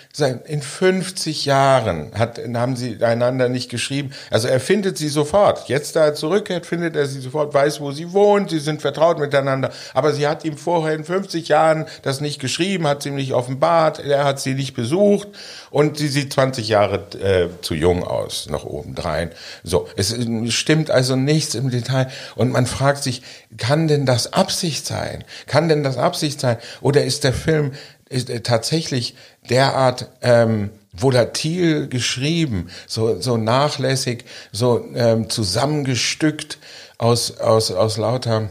in 0.45 0.61
50 0.61 1.45
Jahren 1.45 2.11
hat, 2.15 2.41
haben 2.53 2.75
sie 2.75 3.01
einander 3.01 3.47
nicht 3.47 3.69
geschrieben. 3.69 4.11
Also 4.29 4.49
er 4.49 4.59
findet 4.59 4.97
sie 4.97 5.07
sofort. 5.07 5.69
Jetzt, 5.69 5.95
da 5.95 6.03
er 6.03 6.13
zurückkehrt, 6.13 6.65
findet 6.65 6.97
er 6.97 7.05
sie 7.05 7.21
sofort, 7.21 7.53
weiß, 7.53 7.79
wo 7.79 7.93
sie 7.93 8.11
wohnt, 8.11 8.49
sie 8.49 8.59
sind 8.59 8.81
vertraut 8.81 9.19
miteinander. 9.19 9.71
Aber 9.93 10.11
sie 10.11 10.27
hat 10.27 10.43
ihm 10.43 10.57
vorher 10.57 10.93
in 10.93 11.05
50 11.05 11.47
Jahren 11.47 11.85
das 12.01 12.19
nicht 12.19 12.41
geschrieben, 12.41 12.87
hat 12.87 13.03
sie 13.03 13.09
ihm 13.09 13.15
nicht 13.15 13.31
offenbart, 13.31 13.99
er 13.99 14.25
hat 14.25 14.41
sie 14.41 14.53
nicht 14.53 14.73
besucht 14.73 15.29
und 15.69 15.97
sie 15.97 16.07
sieht 16.07 16.33
20 16.33 16.67
Jahre 16.67 16.97
äh, 17.19 17.49
zu 17.61 17.73
jung 17.73 18.03
aus, 18.03 18.47
noch 18.49 18.65
obendrein. 18.65 19.31
So, 19.63 19.87
es 19.95 20.15
stimmt 20.49 20.91
also 20.91 21.15
nichts 21.15 21.55
im 21.55 21.69
Detail 21.69 22.07
und 22.35 22.51
man 22.51 22.65
fragt 22.65 23.03
sich, 23.03 23.21
kann 23.57 23.87
denn 23.87 24.05
das 24.05 24.33
Absicht 24.33 24.85
sein? 24.85 25.23
Kann 25.45 25.69
denn 25.69 25.83
das 25.83 25.97
Absicht 25.97 26.39
sein? 26.39 26.57
Oder 26.81 27.03
ist 27.03 27.23
der 27.23 27.33
Film 27.33 27.71
ist, 28.09 28.29
äh, 28.29 28.41
tatsächlich 28.41 29.15
derart 29.49 30.09
ähm, 30.21 30.71
volatil 30.93 31.87
geschrieben, 31.87 32.69
so, 32.87 33.19
so 33.19 33.37
nachlässig, 33.37 34.25
so 34.51 34.85
ähm, 34.95 35.29
zusammengestückt 35.29 36.57
aus, 36.97 37.37
aus, 37.39 37.71
aus 37.71 37.97
lauter 37.97 38.49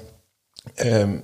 ähm, 0.78 1.22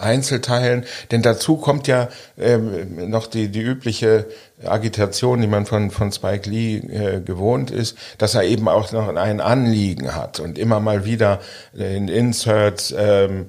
Einzelteilen, 0.00 0.84
denn 1.10 1.22
dazu 1.22 1.56
kommt 1.56 1.88
ja 1.88 2.08
ähm, 2.38 3.10
noch 3.10 3.26
die, 3.26 3.48
die 3.48 3.60
übliche 3.60 4.26
Agitation, 4.64 5.40
die 5.40 5.46
man 5.46 5.66
von, 5.66 5.90
von 5.90 6.12
Spike 6.12 6.48
Lee 6.48 6.76
äh, 6.76 7.20
gewohnt 7.20 7.70
ist, 7.70 7.96
dass 8.18 8.34
er 8.34 8.44
eben 8.44 8.68
auch 8.68 8.92
noch 8.92 9.08
ein 9.14 9.40
Anliegen 9.40 10.14
hat 10.14 10.40
und 10.40 10.58
immer 10.58 10.80
mal 10.80 11.04
wieder 11.04 11.40
in 11.74 12.08
Inserts 12.08 12.94
ähm, 12.96 13.46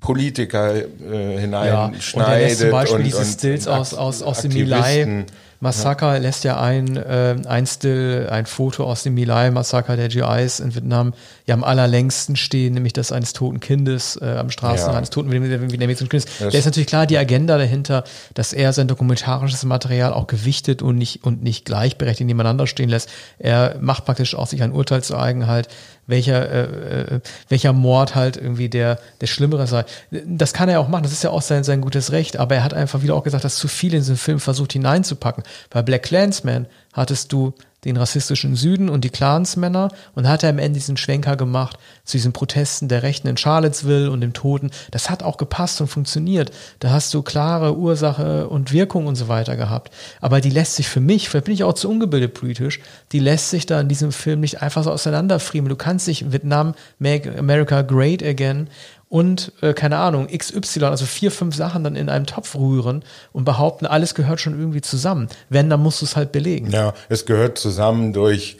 Politiker 0.00 0.74
äh, 0.74 1.38
hineinschneidet. 1.38 2.50
Ja, 2.50 2.56
zum 2.56 2.70
Beispiel 2.70 2.98
und, 2.98 3.04
diese 3.04 3.24
Stills 3.24 3.66
und 3.66 3.74
aus, 3.74 3.94
aus, 3.94 4.22
aus 4.22 4.42
dem 4.42 4.52
Milai 4.52 5.26
Massaker 5.60 6.14
ja. 6.14 6.18
lässt 6.18 6.44
ja 6.44 6.60
ein, 6.60 6.96
äh, 6.96 7.36
ein 7.46 7.66
Still, 7.66 8.28
ein 8.30 8.46
Foto 8.46 8.84
aus 8.84 9.02
dem 9.02 9.14
Milai 9.14 9.50
Massaker 9.50 9.96
der 9.96 10.08
GIs 10.08 10.60
in 10.60 10.74
Vietnam 10.74 11.14
ja 11.46 11.54
am 11.54 11.64
allerlängsten 11.64 12.36
stehen, 12.36 12.74
nämlich 12.74 12.92
das 12.92 13.10
eines 13.10 13.32
toten 13.32 13.58
Kindes 13.58 14.16
äh, 14.22 14.36
am 14.38 14.50
Straßenrand, 14.50 14.92
ja. 14.92 14.98
eines 14.98 15.10
toten 15.10 15.30
vietnamesischen 15.30 16.08
Kindes. 16.08 16.26
Das 16.38 16.50
der 16.50 16.58
ist 16.60 16.66
natürlich 16.66 16.86
klar 16.86 17.06
die 17.06 17.18
Agenda 17.18 17.58
dahinter, 17.58 18.04
dass 18.34 18.52
er 18.52 18.72
sein 18.72 18.86
dokumentarisches 18.86 19.64
Material 19.64 20.12
auch 20.12 20.28
gewichtet 20.28 20.80
und 20.80 20.96
nicht, 20.96 21.24
und 21.24 21.42
nicht 21.42 21.64
gleichberechtigt 21.64 22.26
nebeneinander 22.26 22.66
stehen 22.66 22.88
lässt. 22.88 23.10
Er 23.38 23.76
macht 23.80 24.04
praktisch 24.04 24.36
auch 24.36 24.46
sich 24.46 24.62
ein 24.62 24.72
Urteil 24.72 25.02
zu 25.02 25.16
eigen 25.16 25.48
halt, 25.48 25.68
welcher, 26.08 26.50
äh, 26.50 27.14
äh, 27.16 27.20
welcher 27.48 27.72
Mord 27.72 28.16
halt 28.16 28.36
irgendwie 28.36 28.68
der, 28.68 28.98
der 29.20 29.28
Schlimmere 29.28 29.68
sei. 29.68 29.84
Das 30.10 30.52
kann 30.52 30.68
er 30.68 30.80
auch 30.80 30.88
machen, 30.88 31.04
das 31.04 31.12
ist 31.12 31.22
ja 31.22 31.30
auch 31.30 31.42
sein, 31.42 31.62
sein 31.62 31.80
gutes 31.80 32.10
Recht, 32.10 32.38
aber 32.38 32.56
er 32.56 32.64
hat 32.64 32.74
einfach 32.74 33.02
wieder 33.02 33.14
auch 33.14 33.22
gesagt, 33.22 33.44
dass 33.44 33.56
zu 33.56 33.68
viel 33.68 33.94
in 33.94 34.00
diesen 34.00 34.16
Film 34.16 34.40
versucht 34.40 34.72
hineinzupacken. 34.72 35.44
Bei 35.70 35.82
Black 35.82 36.02
Clansman 36.02 36.66
hattest 36.92 37.32
du 37.32 37.54
den 37.88 37.96
rassistischen 37.96 38.54
Süden 38.54 38.88
und 38.88 39.02
die 39.02 39.10
Clansmänner 39.10 39.88
und 40.14 40.28
hat 40.28 40.42
er 40.42 40.50
am 40.50 40.58
Ende 40.58 40.78
diesen 40.78 40.96
Schwenker 40.96 41.36
gemacht 41.36 41.78
zu 42.04 42.16
diesen 42.16 42.32
Protesten 42.32 42.88
der 42.88 43.02
Rechten 43.02 43.28
in 43.28 43.36
Charlottesville 43.36 44.10
und 44.10 44.20
dem 44.20 44.32
Toten. 44.32 44.70
Das 44.90 45.10
hat 45.10 45.22
auch 45.22 45.36
gepasst 45.36 45.80
und 45.80 45.88
funktioniert. 45.88 46.50
Da 46.80 46.90
hast 46.90 47.12
du 47.14 47.22
klare 47.22 47.76
Ursache 47.76 48.48
und 48.48 48.72
Wirkung 48.72 49.06
und 49.06 49.16
so 49.16 49.28
weiter 49.28 49.56
gehabt. 49.56 49.92
Aber 50.20 50.40
die 50.40 50.50
lässt 50.50 50.76
sich 50.76 50.88
für 50.88 51.00
mich, 51.00 51.28
vielleicht 51.28 51.46
bin 51.46 51.54
ich 51.54 51.64
auch 51.64 51.74
zu 51.74 51.88
ungebildet 51.88 52.34
politisch, 52.34 52.80
die 53.12 53.20
lässt 53.20 53.50
sich 53.50 53.66
da 53.66 53.80
in 53.80 53.88
diesem 53.88 54.12
Film 54.12 54.40
nicht 54.40 54.62
einfach 54.62 54.84
so 54.84 54.92
auseinanderfriemeln. 54.92 55.70
Du 55.70 55.76
kannst 55.76 56.08
nicht 56.08 56.30
Vietnam 56.32 56.74
Make 56.98 57.38
America 57.38 57.82
Great 57.82 58.22
Again 58.22 58.68
und, 59.08 59.52
äh, 59.62 59.72
keine 59.72 59.98
Ahnung, 59.98 60.28
XY, 60.28 60.84
also 60.84 61.06
vier, 61.06 61.30
fünf 61.30 61.54
Sachen 61.54 61.84
dann 61.84 61.96
in 61.96 62.08
einem 62.08 62.26
Topf 62.26 62.54
rühren 62.54 63.04
und 63.32 63.44
behaupten, 63.44 63.86
alles 63.86 64.14
gehört 64.14 64.40
schon 64.40 64.58
irgendwie 64.58 64.82
zusammen. 64.82 65.28
Wenn, 65.48 65.70
dann 65.70 65.82
musst 65.82 66.00
du 66.02 66.04
es 66.04 66.16
halt 66.16 66.32
belegen. 66.32 66.70
Ja, 66.70 66.94
es 67.08 67.24
gehört 67.24 67.58
zusammen 67.58 68.12
durch, 68.12 68.58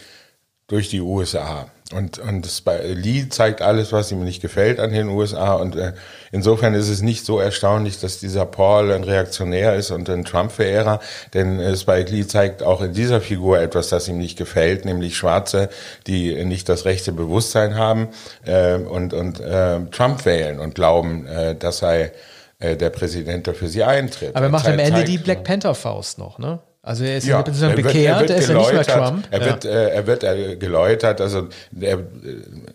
durch 0.66 0.88
die 0.88 1.00
USA. 1.00 1.70
Und, 1.94 2.18
und 2.18 2.44
das 2.44 2.60
bei 2.60 2.82
Lee 2.82 3.30
zeigt 3.30 3.62
alles, 3.62 3.92
was 3.92 4.12
ihm 4.12 4.22
nicht 4.22 4.42
gefällt 4.42 4.78
an 4.78 4.92
den 4.92 5.08
USA. 5.08 5.54
Und 5.54 5.74
äh, 5.74 5.94
insofern 6.32 6.74
ist 6.74 6.90
es 6.90 7.00
nicht 7.00 7.24
so 7.24 7.40
erstaunlich, 7.40 7.98
dass 7.98 8.18
dieser 8.18 8.44
Paul 8.44 8.92
ein 8.92 9.04
Reaktionär 9.04 9.74
ist 9.74 9.90
und 9.90 10.10
ein 10.10 10.24
Trump-Verehrer. 10.24 11.00
Denn 11.32 11.58
äh, 11.58 11.74
Spike 11.76 12.10
Lee 12.10 12.26
zeigt 12.26 12.62
auch 12.62 12.82
in 12.82 12.92
dieser 12.92 13.22
Figur 13.22 13.58
etwas, 13.58 13.88
das 13.88 14.06
ihm 14.06 14.18
nicht 14.18 14.36
gefällt, 14.36 14.84
nämlich 14.84 15.16
Schwarze, 15.16 15.70
die 16.06 16.44
nicht 16.44 16.68
das 16.68 16.84
rechte 16.84 17.12
Bewusstsein 17.12 17.76
haben 17.76 18.08
äh, 18.44 18.74
und, 18.74 19.14
und 19.14 19.40
äh, 19.40 19.80
Trump 19.90 20.26
wählen 20.26 20.60
und 20.60 20.74
glauben, 20.74 21.26
äh, 21.26 21.54
das 21.54 21.78
sei 21.78 22.12
äh, 22.58 22.76
der 22.76 22.90
Präsident, 22.90 23.46
der 23.46 23.54
für 23.54 23.68
sie 23.68 23.82
eintritt. 23.82 24.36
Aber 24.36 24.46
er 24.46 24.50
macht 24.50 24.68
am 24.68 24.78
Ende 24.78 25.04
die 25.04 25.16
Black 25.16 25.42
Panther-Faust 25.42 26.18
noch, 26.18 26.38
ne? 26.38 26.58
Also 26.88 27.04
er 27.04 27.18
ist 27.18 27.26
ja, 27.26 27.40
er 27.40 27.74
bekehrt, 27.74 28.30
er, 28.30 28.36
ist 28.36 28.48
ja 28.48 28.56
nicht 28.56 28.72
mehr 28.72 28.82
Trump. 28.82 29.28
Er 29.30 29.44
wird, 29.44 29.66
äh, 29.66 29.90
er 29.90 30.06
wird 30.06 30.24
äh, 30.24 30.56
geläutert, 30.56 31.20
also 31.20 31.48
er, 31.78 31.98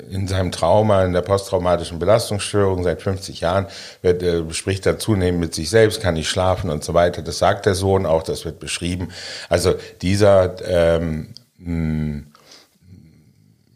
in 0.07 0.27
seinem 0.27 0.51
Trauma, 0.51 1.03
in 1.03 1.13
der 1.13 1.21
posttraumatischen 1.21 1.97
Belastungsstörung 1.97 2.83
seit 2.83 3.01
50 3.01 3.41
Jahren, 3.41 3.65
wird, 4.03 4.21
äh, 4.21 4.43
spricht 4.53 4.85
er 4.85 4.99
zunehmend 4.99 5.39
mit 5.39 5.55
sich 5.55 5.71
selbst, 5.71 5.99
kann 5.99 6.13
nicht 6.13 6.29
schlafen 6.29 6.69
und 6.69 6.83
so 6.83 6.93
weiter. 6.93 7.23
Das 7.23 7.39
sagt 7.39 7.65
der 7.65 7.73
Sohn 7.73 8.05
auch, 8.05 8.21
das 8.21 8.45
wird 8.45 8.59
beschrieben. 8.59 9.09
Also 9.49 9.73
dieser 10.03 10.57
ähm, 10.63 11.33
mh, 11.57 12.21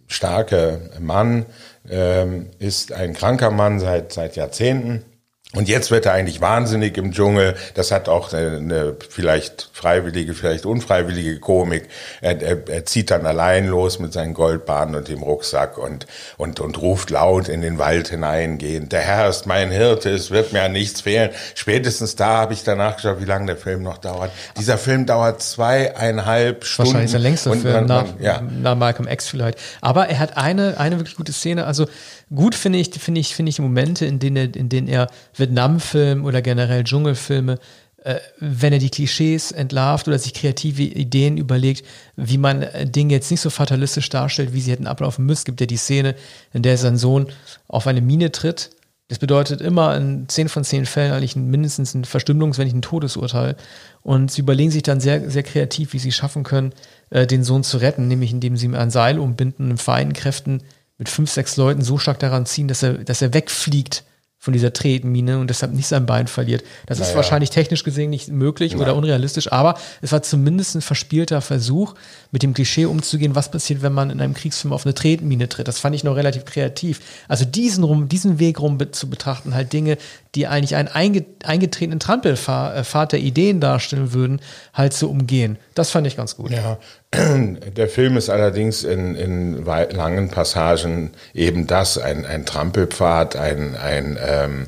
starke 0.05 0.91
Mann 0.99 1.47
ähm, 1.89 2.51
ist 2.59 2.93
ein 2.93 3.15
kranker 3.15 3.49
Mann 3.49 3.79
seit, 3.79 4.13
seit 4.13 4.35
Jahrzehnten 4.35 5.03
und 5.53 5.69
jetzt 5.69 5.91
wird 5.91 6.05
er 6.05 6.11
eigentlich 6.11 6.41
wahnsinnig 6.41 6.97
im 6.97 7.13
Dschungel. 7.13 7.55
Das 7.73 7.91
hat 7.91 8.09
auch 8.09 8.33
eine 8.33 8.97
vielleicht 9.09 9.69
freiwillige, 9.71 10.33
vielleicht 10.33 10.65
unfreiwillige 10.65 11.39
Komik. 11.39 11.87
Er, 12.19 12.41
er, 12.41 12.67
er 12.67 12.85
zieht 12.85 13.11
dann 13.11 13.25
allein 13.25 13.65
los 13.65 13.97
mit 13.99 14.11
seinen 14.11 14.33
Goldbahnen 14.33 14.95
und 14.95 15.07
dem 15.07 15.23
Rucksack 15.23 15.77
und, 15.77 16.05
und, 16.35 16.59
und 16.59 16.81
ruft 16.81 17.11
laut 17.11 17.47
in 17.47 17.61
den 17.61 17.77
Wald 17.77 18.09
hineingehend. 18.09 18.91
Der 18.91 18.99
Herr 18.99 19.29
ist 19.29 19.45
mein 19.45 19.71
Hirte, 19.71 20.09
es 20.09 20.31
wird 20.31 20.51
mir 20.51 20.63
an 20.63 20.73
nichts 20.73 20.99
fehlen. 20.99 21.29
Spätestens 21.55 22.17
da 22.17 22.39
habe 22.39 22.53
ich 22.53 22.63
danach 22.65 22.97
geschaut, 22.97 23.21
wie 23.21 23.25
lange 23.25 23.45
der 23.45 23.57
Film 23.57 23.83
noch 23.83 23.99
dauert. 23.99 24.31
Dieser 24.59 24.77
Film 24.77 25.05
dauert 25.05 25.41
zweieinhalb 25.41 26.65
Stunden. 26.65 26.89
Wahrscheinlich 26.89 27.11
der 27.11 27.19
längste 27.21 27.51
Film 27.53 27.73
man, 27.73 27.85
nach, 27.85 28.05
ja. 28.19 28.41
nach 28.41 28.75
Malcolm 28.75 29.07
X 29.07 29.29
vielleicht. 29.29 29.59
Aber 29.79 30.09
er 30.09 30.19
hat 30.19 30.35
eine, 30.35 30.77
eine 30.77 30.97
wirklich 30.97 31.15
gute 31.15 31.31
Szene. 31.31 31.65
Also 31.65 31.87
gut 32.33 32.55
finde 32.55 32.79
ich, 32.79 32.89
finde 32.91 33.21
ich, 33.21 33.35
finde 33.35 33.49
ich 33.49 33.59
Momente, 33.59 34.05
in 34.05 34.19
denen 34.19 34.35
er, 34.35 34.55
in 34.55 34.69
denen 34.69 34.87
er 34.87 35.07
Vietnam-Film 35.35 36.25
oder 36.25 36.41
generell 36.41 36.83
Dschungelfilme, 36.83 37.59
äh, 38.03 38.19
wenn 38.39 38.73
er 38.73 38.79
die 38.79 38.89
Klischees 38.89 39.51
entlarvt 39.51 40.07
oder 40.07 40.19
sich 40.19 40.33
kreative 40.33 40.83
Ideen 40.83 41.37
überlegt, 41.37 41.85
wie 42.15 42.37
man 42.37 42.61
äh, 42.61 42.85
Dinge 42.89 43.13
jetzt 43.13 43.31
nicht 43.31 43.41
so 43.41 43.49
fatalistisch 43.49 44.09
darstellt, 44.09 44.53
wie 44.53 44.61
sie 44.61 44.71
hätten 44.71 44.87
ablaufen 44.87 45.25
müssen. 45.25 45.45
Gibt 45.45 45.61
ja 45.61 45.67
die 45.67 45.77
Szene, 45.77 46.15
in 46.53 46.61
der 46.61 46.77
sein 46.77 46.97
Sohn 46.97 47.27
auf 47.67 47.87
eine 47.87 48.01
Mine 48.01 48.31
tritt. 48.31 48.69
Das 49.09 49.19
bedeutet 49.19 49.61
immer 49.61 49.95
in 49.95 50.27
zehn 50.27 50.49
von 50.49 50.63
zehn 50.63 50.85
Fällen 50.85 51.13
eigentlich 51.13 51.35
mindestens 51.35 51.93
ein 51.93 52.03
Verstümmelungs-, 52.03 52.57
wenn 52.57 52.65
nicht 52.65 52.75
ein 52.75 52.81
Todesurteil. 52.81 53.55
Und 54.03 54.31
sie 54.31 54.41
überlegen 54.41 54.71
sich 54.71 54.83
dann 54.83 54.99
sehr, 54.99 55.29
sehr 55.29 55.43
kreativ, 55.43 55.93
wie 55.93 55.99
sie 55.99 56.11
schaffen 56.11 56.43
können, 56.43 56.73
äh, 57.09 57.25
den 57.25 57.43
Sohn 57.43 57.63
zu 57.63 57.77
retten, 57.77 58.07
nämlich 58.07 58.31
indem 58.31 58.57
sie 58.57 58.67
ihm 58.67 58.75
ein 58.75 58.91
Seil 58.91 59.17
umbinden 59.17 59.63
und 59.65 59.71
in 59.71 59.77
feinen 59.77 60.13
Kräften 60.13 60.61
mit 60.97 61.09
fünf, 61.09 61.31
sechs 61.31 61.57
Leuten 61.57 61.81
so 61.81 61.97
stark 61.97 62.19
daran 62.19 62.45
ziehen, 62.45 62.67
dass 62.67 62.83
er, 62.83 62.93
dass 62.93 63.21
er 63.21 63.33
wegfliegt 63.33 64.03
von 64.39 64.53
dieser 64.53 64.71
Tretmine 64.71 65.39
und 65.39 65.49
deshalb 65.49 65.73
nicht 65.73 65.87
sein 65.87 66.05
Bein 66.05 66.27
verliert. 66.27 66.63
Das 66.85 66.99
naja. 66.99 67.09
ist 67.09 67.15
wahrscheinlich 67.15 67.49
technisch 67.49 67.83
gesehen 67.83 68.11
nicht 68.11 68.29
möglich 68.29 68.73
Nein. 68.73 68.81
oder 68.81 68.95
unrealistisch, 68.95 69.51
aber 69.51 69.77
es 70.01 70.11
war 70.11 70.21
zumindest 70.21 70.75
ein 70.75 70.81
verspielter 70.81 71.41
Versuch, 71.41 71.95
mit 72.31 72.43
dem 72.43 72.53
Klischee 72.53 72.85
umzugehen, 72.85 73.35
was 73.35 73.49
passiert, 73.49 73.81
wenn 73.81 73.93
man 73.93 74.11
in 74.11 74.21
einem 74.21 74.35
Kriegsfilm 74.35 74.73
auf 74.73 74.85
eine 74.85 74.93
Tretmine 74.93 75.49
tritt. 75.49 75.67
Das 75.67 75.79
fand 75.79 75.95
ich 75.95 76.03
noch 76.03 76.15
relativ 76.15 76.45
kreativ. 76.45 77.01
Also 77.27 77.45
diesen 77.45 77.83
rum, 77.83 78.09
diesen 78.09 78.39
Weg 78.39 78.59
rum 78.59 78.77
zu 78.91 79.09
betrachten, 79.09 79.55
halt 79.55 79.73
Dinge, 79.73 79.97
die 80.37 80.45
eigentlich 80.45 80.75
einen 80.75 80.87
eingetretenen 80.87 81.99
Trampelfahrt 81.99 83.11
der 83.11 83.19
Ideen 83.19 83.59
darstellen 83.59 84.13
würden, 84.13 84.39
halt 84.71 84.93
zu 84.93 85.09
umgehen. 85.09 85.57
Das 85.73 85.89
fand 85.89 86.05
ich 86.05 86.15
ganz 86.15 86.37
gut. 86.37 86.51
Ja, 86.51 86.77
der 87.11 87.89
Film 87.89 88.17
ist 88.17 88.29
allerdings 88.29 88.83
in, 88.83 89.15
in 89.15 89.65
langen 89.65 90.29
Passagen 90.29 91.11
eben 91.33 91.65
das, 91.65 91.97
ein, 91.97 92.23
ein 92.27 92.45
Trampelpfad, 92.45 93.35
ein, 93.35 93.75
ein, 93.75 94.19
ähm, 94.23 94.67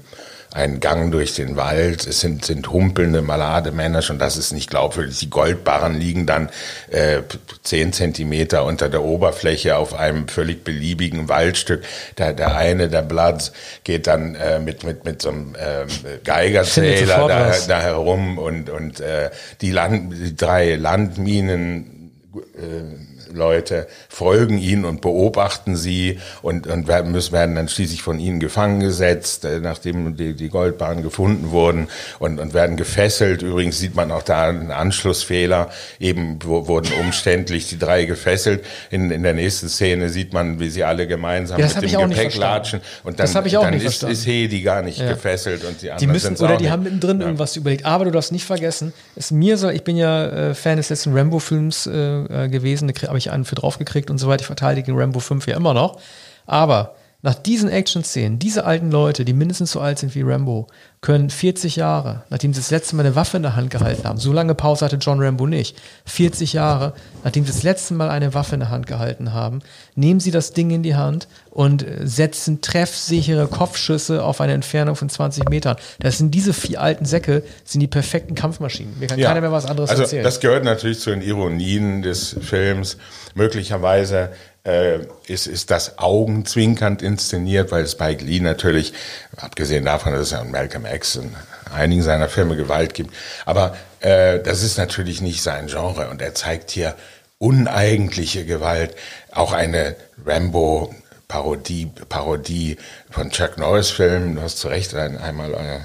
ein 0.51 0.79
Gang 0.79 1.11
durch 1.11 1.35
den 1.35 1.55
Wald. 1.57 2.07
Es 2.07 2.21
sind, 2.21 2.43
sind 2.43 2.71
humpelnde 2.71 3.21
Malademänner, 3.21 4.01
schon 4.01 4.17
das 4.17 4.35
ist 4.37 4.51
nicht 4.51 4.69
glaubwürdig. 4.69 5.19
Die 5.19 5.29
Goldbarren 5.29 5.95
liegen 5.95 6.25
dann 6.25 6.49
äh, 6.89 7.21
zehn 7.63 7.93
Zentimeter 7.93 8.65
unter 8.65 8.89
der 8.89 9.03
Oberfläche 9.03 9.77
auf 9.77 9.93
einem 9.93 10.27
völlig 10.27 10.63
beliebigen 10.63 11.29
Waldstück. 11.29 11.83
Der, 12.17 12.33
der 12.33 12.55
eine, 12.55 12.89
der 12.89 13.03
Blatt, 13.03 13.51
geht 13.83 14.07
dann 14.07 14.35
äh, 14.35 14.59
mit, 14.59 14.83
mit, 14.83 15.05
mit 15.05 15.21
so 15.21 15.29
einem 15.29 15.55
äh, 15.55 15.85
Geigerzähler 16.23 17.27
da, 17.27 17.53
da 17.67 17.81
herum 17.81 18.37
und, 18.37 18.69
und 18.69 18.99
äh, 18.99 19.29
die, 19.61 19.71
Land, 19.71 20.13
die 20.13 20.35
drei 20.35 20.75
Landminen 20.75 22.11
äh, 22.55 23.08
Leute 23.31 23.87
folgen 24.07 24.57
ihnen 24.57 24.85
und 24.85 25.01
beobachten 25.01 25.75
sie 25.75 26.19
und, 26.41 26.67
und 26.67 26.87
werden, 26.87 27.11
müssen, 27.11 27.31
werden 27.31 27.55
dann 27.55 27.69
schließlich 27.69 28.01
von 28.01 28.19
ihnen 28.19 28.39
gefangen 28.39 28.79
gesetzt, 28.79 29.45
äh, 29.45 29.59
nachdem 29.59 30.15
die, 30.15 30.33
die 30.33 30.49
Goldbahnen 30.49 31.03
gefunden 31.03 31.51
wurden 31.51 31.87
und, 32.19 32.39
und 32.39 32.53
werden 32.53 32.77
gefesselt. 32.77 33.41
Übrigens 33.41 33.79
sieht 33.79 33.95
man 33.95 34.11
auch 34.11 34.23
da 34.23 34.47
einen 34.47 34.71
Anschlussfehler. 34.71 35.69
Eben 35.99 36.39
wurden 36.43 36.91
umständlich 36.99 37.67
die 37.67 37.77
drei 37.77 38.05
gefesselt. 38.05 38.65
In, 38.89 39.11
in 39.11 39.23
der 39.23 39.33
nächsten 39.33 39.69
Szene 39.69 40.09
sieht 40.09 40.33
man, 40.33 40.59
wie 40.59 40.69
sie 40.69 40.83
alle 40.83 41.07
gemeinsam 41.07 41.59
ja, 41.59 41.67
mit 41.81 41.91
dem 41.91 42.09
Gepäck 42.09 42.35
latschen. 42.35 42.81
Und 43.03 43.19
dann, 43.19 43.31
dann 43.33 43.73
ist, 43.73 44.03
ist 44.03 44.25
Hedi 44.25 44.61
gar 44.61 44.81
nicht 44.81 44.99
ja. 44.99 45.09
gefesselt 45.09 45.63
und 45.63 45.81
die 45.81 45.91
anderen 45.91 45.99
die 45.99 46.13
müssen, 46.13 46.35
Oder 46.37 46.57
die 46.57 46.69
haben 46.69 46.83
mittendrin 46.83 47.19
ja. 47.19 47.25
irgendwas 47.25 47.55
überlegt. 47.55 47.85
Aber 47.85 48.05
du 48.05 48.11
darfst 48.11 48.31
nicht 48.31 48.45
vergessen, 48.45 48.93
es 49.15 49.31
mir 49.31 49.57
soll, 49.57 49.73
ich 49.73 49.83
bin 49.83 49.97
ja 49.97 50.49
äh, 50.49 50.53
Fan 50.55 50.77
des 50.77 50.89
letzten 50.89 51.15
Rambo-Films 51.15 51.87
äh, 51.87 52.45
äh 52.45 52.49
gewesen, 52.49 52.87
da 52.87 52.93
habe 53.19 53.27
ich 53.27 53.31
einen 53.31 53.45
für 53.45 53.55
draufgekriegt 53.55 54.09
und 54.09 54.17
so 54.17 54.27
weiter. 54.27 54.41
Ich 54.41 54.47
verteidige 54.47 54.93
Rambo 54.95 55.19
5 55.19 55.45
ja 55.47 55.57
immer 55.57 55.73
noch. 55.73 55.99
Aber 56.45 56.95
nach 57.21 57.35
diesen 57.35 57.69
Action-Szenen, 57.69 58.39
diese 58.39 58.65
alten 58.65 58.91
Leute, 58.91 59.25
die 59.25 59.33
mindestens 59.33 59.71
so 59.71 59.81
alt 59.81 59.99
sind 59.99 60.15
wie 60.15 60.21
Rambo, 60.21 60.67
können 61.01 61.29
40 61.29 61.75
Jahre, 61.75 62.23
nachdem 62.29 62.53
sie 62.53 62.59
das 62.59 62.71
letzte 62.71 62.95
Mal 62.95 63.05
eine 63.05 63.15
Waffe 63.15 63.37
in 63.37 63.43
der 63.43 63.55
Hand 63.55 63.69
gehalten 63.69 64.05
haben, 64.05 64.19
so 64.19 64.31
lange 64.31 64.55
Pause 64.55 64.85
hatte 64.85 64.97
John 64.97 65.21
Rambo 65.21 65.45
nicht, 65.45 65.77
40 66.05 66.53
Jahre, 66.53 66.93
nachdem 67.23 67.45
sie 67.45 67.51
das 67.51 67.63
letzte 67.63 67.93
Mal 67.93 68.09
eine 68.09 68.33
Waffe 68.33 68.55
in 68.55 68.61
der 68.61 68.69
Hand 68.69 68.87
gehalten 68.87 69.33
haben, 69.33 69.59
nehmen 69.95 70.19
sie 70.19 70.31
das 70.31 70.53
Ding 70.53 70.71
in 70.71 70.83
die 70.83 70.95
Hand 70.95 71.27
und 71.51 71.85
setzen 72.03 72.61
treffsichere 72.61 73.47
Kopfschüsse 73.47 74.23
auf 74.23 74.39
eine 74.39 74.53
Entfernung 74.53 74.95
von 74.95 75.09
20 75.09 75.49
Metern. 75.49 75.77
Das 75.99 76.17
sind 76.17 76.31
diese 76.31 76.53
vier 76.53 76.81
alten 76.81 77.05
Säcke, 77.05 77.43
sind 77.65 77.81
die 77.81 77.87
perfekten 77.87 78.35
Kampfmaschinen. 78.35 78.97
Mir 78.99 79.07
kann 79.07 79.19
ja. 79.19 79.27
keiner 79.27 79.41
mehr 79.41 79.51
was 79.51 79.65
anderes 79.65 79.89
also, 79.89 80.03
erzählen. 80.03 80.23
Das 80.23 80.39
gehört 80.39 80.63
natürlich 80.63 80.99
zu 80.99 81.09
den 81.09 81.21
Ironien 81.21 82.01
des 82.01 82.35
Films. 82.41 82.97
Möglicherweise 83.35 84.31
äh, 84.65 84.99
ist, 85.27 85.47
ist 85.47 85.71
das 85.71 85.97
augenzwinkernd 85.97 87.01
inszeniert, 87.01 87.71
weil 87.71 87.87
Spike 87.87 88.23
Lee 88.23 88.39
natürlich, 88.39 88.93
abgesehen 89.37 89.85
davon, 89.85 90.13
dass 90.13 90.21
es 90.21 90.31
ja 90.31 90.43
Malcolm 90.43 90.85
X 90.85 91.15
in 91.15 91.35
einigen 91.73 92.01
seiner 92.01 92.29
Filme 92.29 92.55
Gewalt 92.55 92.93
gibt, 92.93 93.13
aber 93.45 93.75
äh, 93.99 94.39
das 94.39 94.63
ist 94.63 94.77
natürlich 94.77 95.21
nicht 95.21 95.41
sein 95.41 95.67
Genre 95.67 96.09
und 96.09 96.21
er 96.21 96.33
zeigt 96.35 96.71
hier 96.71 96.95
uneigentliche 97.37 98.45
Gewalt, 98.45 98.95
auch 99.31 99.53
eine 99.53 99.95
Rambo 100.25 100.93
Parodie, 101.29 101.91
Parodie 102.09 102.77
von 103.11 103.29
Chuck 103.29 103.57
Norris 103.57 103.91
Filmen. 103.91 104.35
Du 104.35 104.41
hast 104.41 104.57
zu 104.57 104.67
Recht 104.67 104.95
einmal 104.95 105.53
euer 105.53 105.75
äh, 105.75 105.79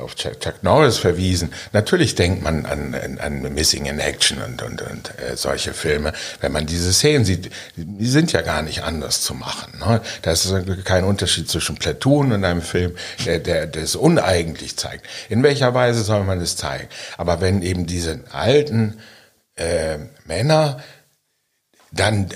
auf 0.00 0.14
Chuck, 0.14 0.40
Chuck, 0.40 0.62
Norris 0.62 0.98
verwiesen. 0.98 1.52
Natürlich 1.72 2.14
denkt 2.14 2.42
man 2.42 2.64
an, 2.64 2.94
an, 2.94 3.18
an 3.18 3.54
Missing 3.54 3.86
in 3.86 3.98
Action 3.98 4.40
und, 4.40 4.62
und, 4.62 4.82
und 4.82 5.18
äh, 5.18 5.36
solche 5.36 5.74
Filme. 5.74 6.12
Wenn 6.40 6.52
man 6.52 6.66
diese 6.66 6.92
Szenen 6.92 7.24
sieht, 7.24 7.50
die 7.76 8.06
sind 8.06 8.32
ja 8.32 8.42
gar 8.42 8.62
nicht 8.62 8.84
anders 8.84 9.22
zu 9.22 9.34
machen. 9.34 9.78
Ne? 9.80 10.00
Da 10.22 10.32
ist 10.32 10.52
kein 10.84 11.04
Unterschied 11.04 11.50
zwischen 11.50 11.76
Platoon 11.76 12.32
und 12.32 12.44
einem 12.44 12.62
Film, 12.62 12.94
der, 13.24 13.40
der, 13.40 13.66
der 13.66 13.84
uneigentlich 14.00 14.76
zeigt. 14.76 15.06
In 15.28 15.42
welcher 15.42 15.74
Weise 15.74 16.02
soll 16.02 16.24
man 16.24 16.40
es 16.40 16.56
zeigen? 16.56 16.88
Aber 17.16 17.40
wenn 17.40 17.62
eben 17.62 17.86
diese 17.86 18.20
alten 18.30 19.00
äh, 19.56 19.98
Männer 20.24 20.82
dann 21.90 22.28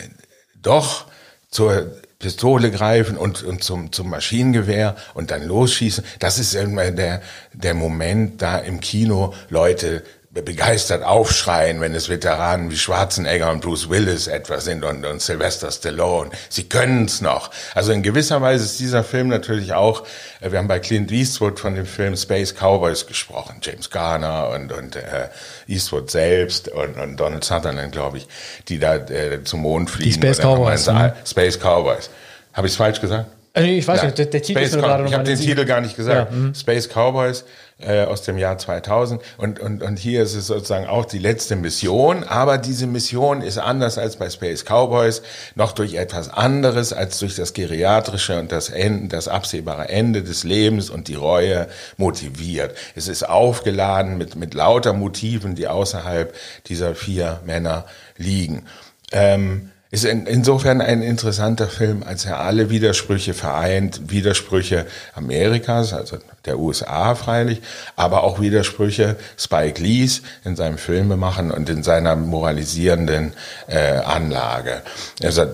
doch 0.61 1.07
zur 1.51 1.93
Pistole 2.19 2.73
greifen 2.73 3.17
und, 3.17 3.45
und 3.45 3.63
zum, 3.63 3.93
zum 3.93 4.11
Maschinengewehr 4.11 4.97
und 5.15 5.31
dann 5.31 5.47
losschießen. 5.47 6.03
Das 6.19 6.41
ist 6.41 6.55
immer 6.55 6.91
der, 6.91 7.23
der 7.53 7.75
Moment 7.75 8.43
da 8.43 8.59
im 8.59 8.81
Kino, 8.81 9.35
Leute 9.51 10.03
begeistert 10.43 11.03
aufschreien, 11.03 11.81
wenn 11.81 11.95
es 11.95 12.09
Veteranen 12.09 12.71
wie 12.71 12.77
Schwarzenegger 12.77 13.51
und 13.51 13.61
Bruce 13.61 13.89
Willis 13.89 14.27
etwa 14.27 14.61
sind 14.61 14.85
und, 14.85 15.05
und 15.05 15.21
Sylvester 15.21 15.71
Stallone. 15.71 16.31
Sie 16.49 16.65
können 16.65 17.05
es 17.05 17.21
noch. 17.21 17.51
Also 17.75 17.93
in 17.93 18.03
gewisser 18.03 18.41
Weise 18.43 18.65
ist 18.65 18.79
dieser 18.81 19.05
Film 19.05 19.29
natürlich 19.29 19.73
auch, 19.73 20.05
äh, 20.41 20.51
wir 20.51 20.59
haben 20.59 20.69
bei 20.69 20.79
Clint 20.79 21.11
Eastwood 21.13 21.59
von 21.61 21.75
dem 21.75 21.87
Film 21.87 22.17
Space 22.17 22.55
Cowboys 22.55 23.07
gesprochen, 23.07 23.61
James 23.63 23.91
Garner 23.91 24.51
und, 24.51 24.73
und 24.73 24.97
äh, 24.97 25.29
Eastwood 25.67 26.11
selbst 26.11 26.69
und, 26.69 26.97
und 26.99 27.17
Donald 27.17 27.45
Sutherland, 27.45 27.93
glaube 27.93 28.19
ich, 28.19 28.29
die 28.69 28.79
da 28.79 28.97
äh, 28.97 29.43
zum 29.45 29.61
Mond 29.61 29.91
fliegen. 29.91 30.11
Die 30.11 30.17
Space 30.17 30.39
Cowboys. 30.39 30.87
Ne? 30.87 31.15
Space 31.25 31.59
Cowboys. 31.59 32.11
Habe 32.53 32.67
ich 32.67 32.73
es 32.73 32.77
falsch 32.77 33.01
gesagt? 33.01 33.27
Also 33.55 33.69
ich 33.69 33.89
weiß 33.89 33.99
ja. 33.99 34.05
nicht, 34.07 34.19
der, 34.19 34.27
der 34.27 34.43
Titel 34.43 34.59
Space 34.61 34.75
ist 34.75 34.81
gerade 34.81 35.05
Ich 35.05 35.15
habe 35.15 35.25
den 35.25 35.39
Titel 35.39 35.65
gar 35.65 35.81
nicht 35.81 35.97
gesagt. 35.97 36.31
Ja, 36.31 36.37
mhm. 36.37 36.55
Space 36.55 36.89
Cowboys 36.89 37.45
äh, 37.81 38.03
aus 38.03 38.23
dem 38.23 38.39
Jahr 38.39 38.59
2000. 38.59 39.23
Und, 39.37 39.61
und, 39.61 39.83
und 39.83 39.99
hier 39.99 40.23
ist 40.23 40.35
es 40.35 40.49
sozusagen 40.49 40.87
auch 40.87 41.05
die 41.05 41.19
letzte 41.19 41.57
Mission. 41.57 42.25
Aber 42.25 42.59
diese 42.59 42.87
Mission 42.87 43.41
ist 43.41 43.59
anders 43.59 43.99
als 43.99 44.17
bei 44.17 44.29
Space 44.31 44.65
Cowboys, 44.65 45.23
noch 45.55 45.73
durch 45.73 45.95
etwas 45.95 46.29
anderes 46.29 46.93
als 46.93 47.19
durch 47.19 47.37
das 47.37 47.53
Geriatrische 47.53 48.39
und 48.41 48.53
das, 48.53 48.69
Ende, 48.69 49.09
das 49.09 49.29
absehbare 49.29 49.89
Ende 49.89 50.23
des 50.23 50.45
Lebens 50.45 50.91
und 50.91 51.09
die 51.09 51.15
Reue 51.15 51.69
motiviert. 51.97 52.77
Es 52.95 53.09
ist 53.09 53.29
aufgeladen 53.29 54.19
mit, 54.19 54.35
mit 54.35 54.55
lauter 54.55 54.93
Motiven, 54.93 55.55
die 55.55 55.69
außerhalb 55.69 56.35
dieser 56.67 56.95
vier 56.95 57.41
Männer 57.45 57.85
liegen. 58.17 58.67
Ähm, 59.13 59.71
ist 59.91 60.05
in, 60.05 60.27
insofern 60.27 60.81
ein 60.81 61.03
interessanter 61.03 61.67
Film, 61.67 62.03
als 62.03 62.25
er 62.27 62.41
alle 62.41 62.69
Widersprüche 62.69 63.33
vereint, 63.33 64.11
Widersprüche 64.11 64.87
Amerikas, 65.15 65.93
also 65.95 66.19
der 66.45 66.59
USA 66.59 67.15
freilich, 67.15 67.63
aber 67.97 68.23
auch 68.23 68.41
Widersprüche 68.41 69.17
Spike 69.39 69.83
Lees 69.83 70.23
in 70.45 70.57
seinem 70.57 70.79
Filmemachen 70.79 71.51
und 71.51 71.69
in 71.71 71.83
seiner 71.83 72.17
moralisierenden 72.17 73.33
äh, 73.67 73.99
Anlage. 73.99 74.83
Also 75.23 75.47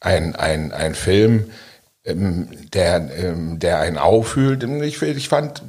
ein, 0.00 0.34
ein, 0.34 0.72
ein 0.72 0.94
Film, 0.94 1.50
ähm, 2.04 2.48
der, 2.72 3.10
ähm, 3.16 3.60
der 3.60 3.78
einen 3.78 3.98
auffühlt. 3.98 4.64
Ich, 4.64 5.00
ich 5.02 5.28
fand 5.28 5.62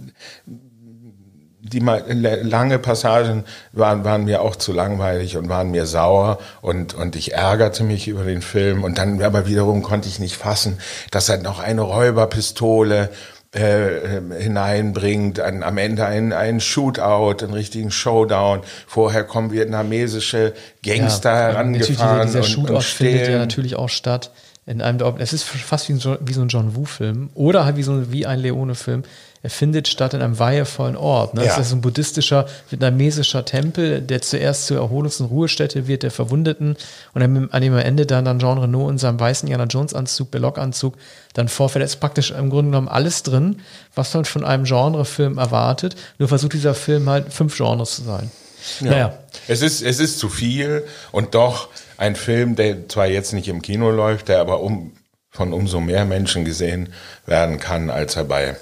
die 1.73 1.79
lange 1.79 2.79
Passagen 2.79 3.43
waren, 3.71 4.03
waren 4.03 4.25
mir 4.25 4.41
auch 4.41 4.55
zu 4.55 4.71
langweilig 4.71 5.37
und 5.37 5.49
waren 5.49 5.71
mir 5.71 5.85
sauer 5.85 6.39
und, 6.61 6.93
und 6.93 7.15
ich 7.15 7.33
ärgerte 7.33 7.83
mich 7.83 8.07
über 8.07 8.23
den 8.23 8.41
Film 8.41 8.83
und 8.83 8.97
dann 8.97 9.21
aber 9.21 9.47
wiederum 9.47 9.81
konnte 9.81 10.07
ich 10.07 10.19
nicht 10.19 10.35
fassen, 10.35 10.77
dass 11.11 11.29
er 11.29 11.39
noch 11.39 11.59
eine 11.59 11.81
Räuberpistole 11.81 13.09
äh, 13.51 14.21
hineinbringt, 14.39 15.39
an, 15.39 15.63
am 15.63 15.77
Ende 15.77 16.05
ein, 16.05 16.33
ein 16.33 16.59
Shootout, 16.59 17.43
einen 17.43 17.53
richtigen 17.53 17.91
Showdown. 17.91 18.61
Vorher 18.87 19.23
kommen 19.23 19.51
vietnamesische 19.51 20.53
Gangster 20.83 21.31
ja, 21.31 21.37
herangefahren. 21.37 22.27
Dieser, 22.27 22.41
dieser 22.41 22.43
Shootout 22.43 22.75
und 22.75 22.83
findet 22.83 23.27
ja 23.27 23.37
natürlich 23.37 23.75
auch 23.75 23.89
statt 23.89 24.31
in 24.65 24.81
einem, 24.81 24.99
es 25.17 25.33
ist 25.33 25.43
fast 25.43 25.89
wie, 25.89 25.93
ein, 25.93 26.17
wie 26.21 26.33
so 26.33 26.41
ein 26.41 26.47
John 26.47 26.75
Woo-Film 26.75 27.29
oder 27.33 27.65
halt 27.65 27.75
wie 27.75 27.83
so 27.83 28.11
wie 28.11 28.25
ein 28.25 28.39
Leone-Film 28.39 29.03
er 29.43 29.49
findet 29.49 29.89
statt 29.89 30.13
in 30.13 30.21
einem 30.21 30.39
weihevollen 30.39 30.95
Ort. 30.95 31.33
Ne? 31.33 31.41
Ja. 31.41 31.57
Das 31.57 31.67
ist 31.67 31.73
ein 31.73 31.81
buddhistischer, 31.81 32.47
vietnamesischer 32.69 33.43
Tempel, 33.43 34.01
der 34.01 34.21
zuerst 34.21 34.67
zur 34.67 34.77
Erholungs- 34.77 35.19
und 35.19 35.27
Ruhestätte 35.27 35.85
wird 35.85 36.03
der 36.03 36.11
Verwundeten 36.11 36.77
und 37.13 37.21
dann 37.21 37.49
an 37.51 37.61
dem 37.61 37.77
Ende 37.77 38.05
dann, 38.05 38.23
dann 38.23 38.39
Jean 38.39 38.57
Renault 38.57 38.91
in 38.91 38.97
seinem 38.97 39.19
weißen 39.19 39.49
Jana 39.49 39.65
Jones-Anzug, 39.65 40.31
Belloc-Anzug, 40.31 40.95
dann 41.33 41.49
vorfällt. 41.49 41.81
Da 41.81 41.85
ist 41.85 41.99
praktisch 41.99 42.31
im 42.31 42.49
Grunde 42.49 42.71
genommen 42.71 42.87
alles 42.87 43.21
drin, 43.23 43.59
was 43.93 44.13
man 44.13 44.23
von 44.23 44.45
einem 44.45 44.63
Genrefilm 44.63 45.37
erwartet. 45.37 45.97
Nur 46.19 46.29
versucht 46.29 46.53
dieser 46.53 46.73
Film 46.73 47.09
halt 47.09 47.33
fünf 47.33 47.57
Genres 47.57 47.97
zu 47.97 48.03
sein. 48.03 48.31
Ja. 48.79 48.89
Naja. 48.91 49.17
Es 49.49 49.61
ist, 49.61 49.81
es 49.81 49.99
ist 49.99 50.19
zu 50.19 50.29
viel 50.29 50.85
und 51.11 51.35
doch 51.35 51.67
ein 51.97 52.15
Film, 52.15 52.55
der 52.55 52.87
zwar 52.87 53.07
jetzt 53.07 53.33
nicht 53.33 53.49
im 53.49 53.61
Kino 53.61 53.91
läuft, 53.91 54.29
der 54.29 54.39
aber 54.39 54.61
um, 54.61 54.93
von 55.31 55.51
umso 55.51 55.81
mehr 55.81 56.05
Menschen 56.05 56.45
gesehen 56.45 56.93
werden 57.25 57.59
kann, 57.59 57.89
als 57.89 58.15
er 58.15 58.23
bei 58.23 58.55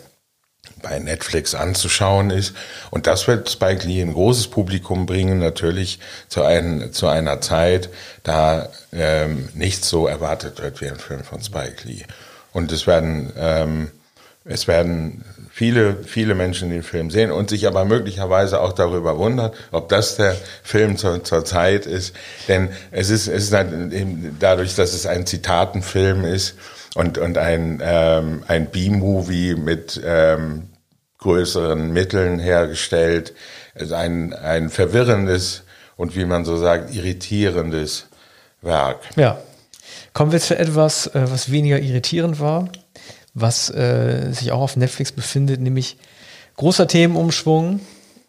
bei 0.82 1.00
Netflix 1.00 1.56
anzuschauen 1.56 2.30
ist. 2.30 2.56
Und 2.90 3.08
das 3.08 3.28
wird 3.28 3.50
Spike 3.50 3.88
Lee 3.88 4.02
ein 4.02 4.14
großes 4.14 4.48
Publikum 4.48 5.06
bringen, 5.06 5.40
natürlich 5.40 6.00
zu, 6.28 6.44
ein, 6.44 6.92
zu 6.92 7.08
einer 7.08 7.42
Zeit, 7.42 7.90
da 8.24 8.70
ähm, 8.94 9.50
nichts 9.54 9.90
so 9.90 10.08
erwartet 10.08 10.62
wird 10.62 10.82
wie 10.82 10.90
ein 10.90 10.98
Film 10.98 11.24
von 11.24 11.42
Spike 11.42 11.88
Lee. 11.88 12.04
Und 12.54 12.72
es 12.72 12.88
werden, 12.88 13.32
ähm, 13.38 13.92
es 14.44 14.68
werden 14.68 15.24
viele, 15.52 15.98
viele 16.04 16.34
Menschen 16.34 16.70
den 16.70 16.84
Film 16.84 17.12
sehen 17.12 17.32
und 17.32 17.50
sich 17.50 17.68
aber 17.68 17.86
möglicherweise 17.86 18.62
auch 18.62 18.74
darüber 18.74 19.18
wundern, 19.18 19.52
ob 19.72 19.90
das 19.90 20.16
der 20.16 20.36
Film 20.64 20.98
zur, 20.98 21.24
zur 21.24 21.46
Zeit 21.46 21.86
ist. 21.86 22.16
Denn 22.48 22.70
es 22.92 23.10
ist, 23.10 23.28
es 23.28 23.52
ist 23.52 23.54
eben 23.54 24.38
dadurch, 24.40 24.76
dass 24.76 24.94
es 24.94 25.06
ein 25.06 25.26
Zitatenfilm 25.26 26.26
ist 26.26 26.56
und, 26.96 27.18
und 27.18 27.38
ein, 27.38 27.82
ähm, 27.84 28.44
ein 28.48 28.68
B-Movie 28.72 29.56
mit 29.56 30.02
ähm, 30.04 30.68
größeren 31.22 31.92
Mitteln 31.94 32.40
hergestellt. 32.40 33.34
Es 33.74 33.84
ist 33.84 33.94
ein, 33.94 34.34
ein 34.34 34.70
verwirrendes 34.70 35.64
und 35.96 36.16
wie 36.16 36.26
man 36.26 36.46
so 36.46 36.58
sagt, 36.58 36.94
irritierendes 36.94 38.08
Werk. 38.62 39.00
Ja. 39.16 39.40
Kommen 40.14 40.32
wir 40.32 40.40
zu 40.40 40.58
etwas, 40.58 41.08
äh, 41.08 41.32
was 41.32 41.52
weniger 41.52 41.80
irritierend 41.80 42.40
war, 42.40 42.70
was 43.34 43.70
äh, 43.70 44.32
sich 44.32 44.52
auch 44.52 44.62
auf 44.62 44.76
Netflix 44.76 45.12
befindet, 45.12 45.62
nämlich 45.62 45.98
großer 46.58 46.88
Themenumschwung. 46.88 47.80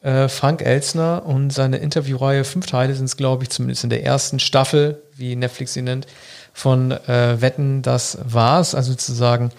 Äh, 0.03 0.29
Frank 0.29 0.63
Elsner 0.63 1.25
und 1.25 1.51
seine 1.51 1.79
Interviewreihe, 1.79 2.45
fünf 2.45 2.67
Teile 2.67 2.95
sind 2.95 3.07
es, 3.07 3.17
glaube 3.17 3.45
ich, 3.45 3.51
zumindest 3.51 3.85
in 3.85 3.91
der 3.91 4.05
ersten 4.05 4.39
Staffel, 4.39 5.03
wie 5.17 5.37
Netflix 5.37 5.75
sie 5.75 5.83
nennt, 5.83 6.07
von 6.53 6.93
äh, 6.93 7.41
Wetten, 7.41 7.83
das 7.83 8.19
war's, 8.25 8.75
also 8.75 8.93
sozusagen 8.93 9.51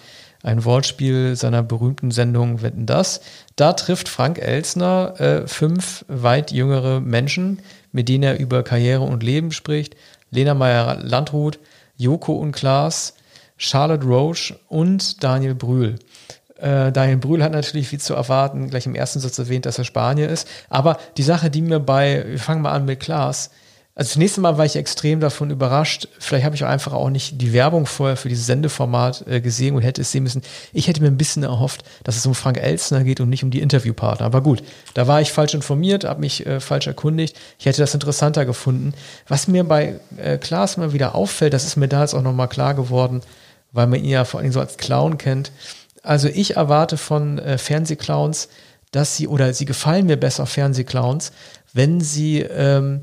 ein 0.44 0.64
Wortspiel 0.64 1.34
seiner 1.36 1.62
berühmten 1.62 2.10
Sendung 2.10 2.62
Wetten 2.62 2.86
das. 2.86 3.22
Da 3.56 3.72
trifft 3.72 4.08
Frank 4.08 4.38
Elsner 4.38 5.14
äh, 5.18 5.48
fünf 5.48 6.04
weit 6.06 6.52
jüngere 6.52 7.00
Menschen, 7.00 7.60
mit 7.92 8.08
denen 8.08 8.24
er 8.24 8.38
über 8.38 8.62
Karriere 8.62 9.02
und 9.02 9.22
Leben 9.22 9.52
spricht. 9.52 9.96
Lena 10.30 10.54
Meyer-Landrut, 10.54 11.58
Joko 11.96 12.34
und 12.34 12.52
Klaas, 12.52 13.14
Charlotte 13.56 14.04
Roche 14.04 14.58
und 14.68 15.24
Daniel 15.24 15.54
Brühl. 15.54 15.96
Äh, 16.58 16.92
Daniel 16.92 17.16
Brühl 17.16 17.42
hat 17.42 17.52
natürlich, 17.52 17.90
wie 17.90 17.98
zu 17.98 18.14
erwarten, 18.14 18.68
gleich 18.68 18.84
im 18.84 18.94
ersten 18.94 19.20
Satz 19.20 19.38
erwähnt, 19.38 19.64
dass 19.64 19.78
er 19.78 19.84
Spanier 19.84 20.28
ist. 20.28 20.46
Aber 20.68 20.98
die 21.16 21.22
Sache, 21.22 21.50
die 21.50 21.62
mir 21.62 21.80
bei, 21.80 22.24
wir 22.26 22.38
fangen 22.38 22.62
mal 22.62 22.72
an 22.72 22.84
mit 22.84 23.00
Klaas, 23.00 23.50
also 23.96 24.14
zunächst 24.14 24.36
einmal 24.36 24.58
war 24.58 24.64
ich 24.64 24.74
extrem 24.74 25.20
davon 25.20 25.50
überrascht. 25.50 26.08
Vielleicht 26.18 26.44
habe 26.44 26.56
ich 26.56 26.64
auch 26.64 26.68
einfach 26.68 26.92
auch 26.92 27.10
nicht 27.10 27.40
die 27.40 27.52
Werbung 27.52 27.86
vorher 27.86 28.16
für 28.16 28.28
dieses 28.28 28.46
Sendeformat 28.46 29.24
äh, 29.28 29.40
gesehen 29.40 29.76
und 29.76 29.82
hätte 29.82 30.02
es 30.02 30.10
sehen 30.10 30.24
müssen. 30.24 30.42
Ich 30.72 30.88
hätte 30.88 31.00
mir 31.00 31.06
ein 31.06 31.16
bisschen 31.16 31.44
erhofft, 31.44 31.84
dass 32.02 32.16
es 32.16 32.26
um 32.26 32.34
Frank 32.34 32.58
Elstner 32.58 33.04
geht 33.04 33.20
und 33.20 33.28
nicht 33.28 33.44
um 33.44 33.52
die 33.52 33.60
Interviewpartner. 33.60 34.26
Aber 34.26 34.40
gut, 34.40 34.64
da 34.94 35.06
war 35.06 35.20
ich 35.20 35.30
falsch 35.30 35.54
informiert, 35.54 36.04
habe 36.04 36.20
mich 36.20 36.44
äh, 36.44 36.58
falsch 36.58 36.88
erkundigt. 36.88 37.36
Ich 37.60 37.66
hätte 37.66 37.82
das 37.82 37.94
interessanter 37.94 38.44
gefunden. 38.44 38.94
Was 39.28 39.46
mir 39.46 39.62
bei 39.62 40.00
äh, 40.16 40.38
Klaas 40.38 40.76
immer 40.76 40.92
wieder 40.92 41.14
auffällt, 41.14 41.52
das 41.52 41.64
ist 41.64 41.76
mir 41.76 41.86
da 41.86 42.00
jetzt 42.00 42.14
auch 42.14 42.22
nochmal 42.22 42.48
klar 42.48 42.74
geworden, 42.74 43.20
weil 43.70 43.86
man 43.86 44.00
ihn 44.00 44.10
ja 44.10 44.24
vor 44.24 44.40
allem 44.40 44.50
so 44.50 44.58
als 44.58 44.76
Clown 44.76 45.18
kennt. 45.18 45.52
Also 46.02 46.26
ich 46.26 46.56
erwarte 46.56 46.96
von 46.96 47.38
äh, 47.38 47.58
Fernsehclowns, 47.58 48.48
dass 48.90 49.16
sie, 49.16 49.28
oder 49.28 49.54
sie 49.54 49.66
gefallen 49.66 50.06
mir 50.06 50.16
besser 50.16 50.46
Fernsehclowns, 50.46 51.30
wenn 51.72 52.00
sie 52.00 52.40
ähm, 52.40 53.02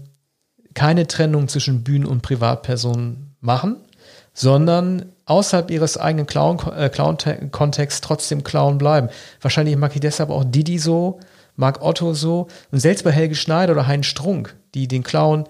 keine 0.73 1.07
Trennung 1.07 1.47
zwischen 1.47 1.83
Bühnen- 1.83 2.05
und 2.05 2.21
Privatpersonen 2.21 3.35
machen, 3.41 3.77
sondern 4.33 5.05
außerhalb 5.25 5.71
ihres 5.71 5.97
eigenen 5.97 6.25
Clown-Kontexts 6.25 7.99
äh, 7.99 8.01
trotzdem 8.01 8.43
Clown 8.43 8.77
bleiben. 8.77 9.09
Wahrscheinlich 9.41 9.75
mag 9.75 9.93
ich 9.93 10.01
deshalb 10.01 10.29
auch 10.29 10.43
Didi 10.43 10.77
so, 10.77 11.19
mag 11.55 11.81
Otto 11.81 12.13
so 12.13 12.47
und 12.71 12.79
selbst 12.79 13.03
bei 13.03 13.11
Helge 13.11 13.35
Schneider 13.35 13.73
oder 13.73 13.87
Heinz 13.87 14.05
Strunk, 14.05 14.55
die 14.73 14.87
den 14.87 15.03
Clown 15.03 15.45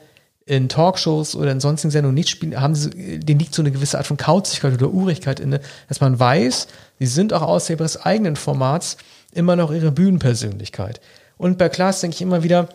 in 0.45 0.67
Talkshows 0.69 1.35
oder 1.35 1.51
in 1.51 1.59
sonstigen 1.59 1.91
Sendungen 1.91 2.15
nicht 2.15 2.29
spielen, 2.29 2.59
haben 2.59 2.75
sie, 2.75 3.19
denen 3.19 3.39
liegt 3.39 3.53
so 3.53 3.61
eine 3.61 3.71
gewisse 3.71 3.97
Art 3.97 4.07
von 4.07 4.17
Kauzigkeit 4.17 4.73
oder 4.73 4.89
Urigkeit 4.89 5.39
inne, 5.39 5.61
dass 5.87 6.01
man 6.01 6.19
weiß, 6.19 6.67
sie 6.99 7.05
sind 7.05 7.31
auch 7.31 7.43
außerhalb 7.43 7.79
ihres 7.79 8.03
eigenen 8.03 8.35
Formats 8.35 8.97
immer 9.31 9.55
noch 9.55 9.71
ihre 9.71 9.91
Bühnenpersönlichkeit. 9.91 10.99
Und 11.37 11.57
bei 11.57 11.69
Klaas 11.69 12.01
denke 12.01 12.15
ich 12.15 12.21
immer 12.21 12.43
wieder, 12.43 12.69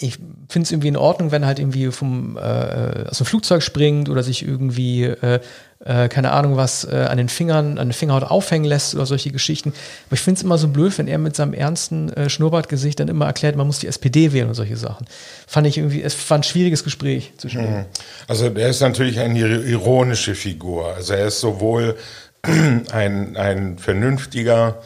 ich 0.00 0.18
finde 0.48 0.64
es 0.64 0.70
irgendwie 0.70 0.88
in 0.88 0.96
Ordnung, 0.96 1.32
wenn 1.32 1.42
er 1.42 1.48
halt 1.48 1.58
irgendwie 1.58 1.90
vom 1.90 2.36
äh, 2.36 3.06
aus 3.08 3.18
dem 3.18 3.26
Flugzeug 3.26 3.62
springt 3.62 4.08
oder 4.08 4.22
sich 4.22 4.46
irgendwie 4.46 5.04
äh, 5.04 5.40
äh, 5.84 6.08
keine 6.08 6.32
Ahnung 6.32 6.56
was 6.56 6.84
äh, 6.84 7.06
an 7.08 7.18
den 7.18 7.28
Fingern, 7.28 7.78
an 7.78 7.88
den 7.88 7.92
Fingerhaut 7.92 8.24
aufhängen 8.24 8.64
lässt 8.64 8.94
oder 8.94 9.06
solche 9.06 9.30
Geschichten. 9.30 9.72
Aber 10.06 10.14
ich 10.14 10.20
finde 10.20 10.38
es 10.38 10.44
immer 10.44 10.58
so 10.58 10.68
blöd, 10.68 10.96
wenn 10.98 11.08
er 11.08 11.18
mit 11.18 11.36
seinem 11.36 11.54
ernsten 11.54 12.12
äh, 12.12 12.28
Schnurrbartgesicht 12.28 12.98
dann 12.98 13.08
immer 13.08 13.26
erklärt, 13.26 13.56
man 13.56 13.66
muss 13.66 13.78
die 13.78 13.86
SPD 13.86 14.32
wählen 14.32 14.48
und 14.48 14.54
solche 14.54 14.76
Sachen. 14.76 15.06
Fand 15.46 15.66
ich 15.66 15.78
irgendwie, 15.78 16.02
es 16.02 16.30
war 16.30 16.38
ein 16.38 16.42
schwieriges 16.42 16.84
Gespräch 16.84 17.32
zwischen 17.38 17.62
mhm. 17.62 17.84
Also 18.26 18.46
er 18.46 18.68
ist 18.68 18.80
natürlich 18.80 19.20
eine 19.20 19.38
ironische 19.38 20.34
Figur. 20.34 20.94
Also 20.94 21.14
er 21.14 21.28
ist 21.28 21.40
sowohl 21.40 21.96
ein, 22.42 23.36
ein 23.36 23.78
vernünftiger 23.78 24.82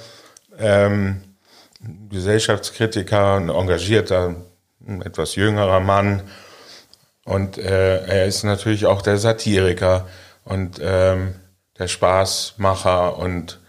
ähm, 0.59 1.23
Gesellschaftskritiker, 2.11 3.37
ein 3.37 3.49
engagierter 3.49 4.37
ein 4.87 5.03
etwas 5.03 5.35
jüngerer 5.37 5.81
Mann. 5.81 6.23
Und 7.25 7.59
äh, 7.59 8.05
er 8.05 8.27
ist 8.27 8.43
natürlich 8.43 8.87
auch 8.87 9.03
der 9.03 9.19
Satiriker 9.19 10.07
und 10.45 10.81
ähm, 10.83 11.35
der 11.79 11.89
Spaßmacher 11.89 13.17
und 13.17 13.61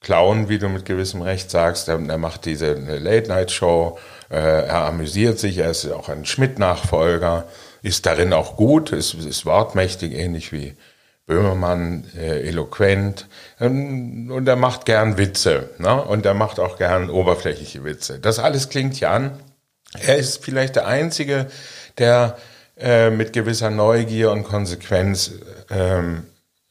Clown, 0.00 0.48
wie 0.48 0.58
du 0.58 0.68
mit 0.68 0.86
gewissem 0.86 1.22
Recht 1.22 1.50
sagst. 1.50 1.88
Er, 1.88 2.00
er 2.00 2.18
macht 2.18 2.46
diese 2.46 2.72
Late-Night-Show, 2.74 3.98
äh, 4.30 4.34
er 4.34 4.86
amüsiert 4.86 5.38
sich, 5.38 5.58
er 5.58 5.70
ist 5.70 5.90
auch 5.90 6.08
ein 6.08 6.24
Schmidt-Nachfolger, 6.24 7.44
ist 7.82 8.06
darin 8.06 8.32
auch 8.32 8.56
gut, 8.56 8.92
ist, 8.92 9.14
ist 9.14 9.46
wortmächtig, 9.46 10.14
ähnlich 10.14 10.52
wie 10.52 10.74
Böhmermann, 11.26 12.04
äh, 12.16 12.40
eloquent 12.48 13.28
ähm, 13.60 14.32
und 14.32 14.48
er 14.48 14.56
macht 14.56 14.84
gern 14.84 15.16
Witze 15.16 15.70
ne? 15.78 16.02
und 16.02 16.26
er 16.26 16.34
macht 16.34 16.58
auch 16.58 16.76
gern 16.76 17.08
oberflächliche 17.08 17.84
Witze. 17.84 18.18
Das 18.18 18.40
alles 18.40 18.68
klingt 18.68 18.98
ja 18.98 19.12
an 19.12 19.38
er 19.98 20.16
ist 20.16 20.44
vielleicht 20.44 20.76
der 20.76 20.86
Einzige, 20.86 21.46
der 21.98 22.36
äh, 22.76 23.10
mit 23.10 23.32
gewisser 23.32 23.70
Neugier 23.70 24.30
und 24.30 24.44
Konsequenz 24.44 25.32
ähm, 25.70 26.24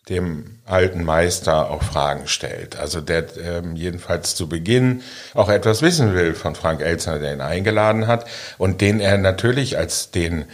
dem 0.10 0.60
alten 0.66 1.04
Meister 1.04 1.70
auch 1.70 1.84
Fragen 1.84 2.28
stellt. 2.28 2.78
Also 2.78 3.00
der 3.00 3.26
ähm, 3.38 3.76
jedenfalls 3.76 4.36
zu 4.36 4.50
Beginn 4.50 5.04
auch 5.36 5.50
etwas 5.50 5.82
wissen 5.82 6.16
will 6.16 6.34
von 6.34 6.56
Frank 6.56 6.82
Elzner, 6.82 7.20
der 7.20 7.34
ihn 7.34 7.42
eingeladen 7.42 8.08
hat 8.08 8.26
und 8.58 8.82
den 8.82 9.00
er 9.00 9.18
natürlich 9.18 9.78
als 9.78 10.12
den, 10.12 10.46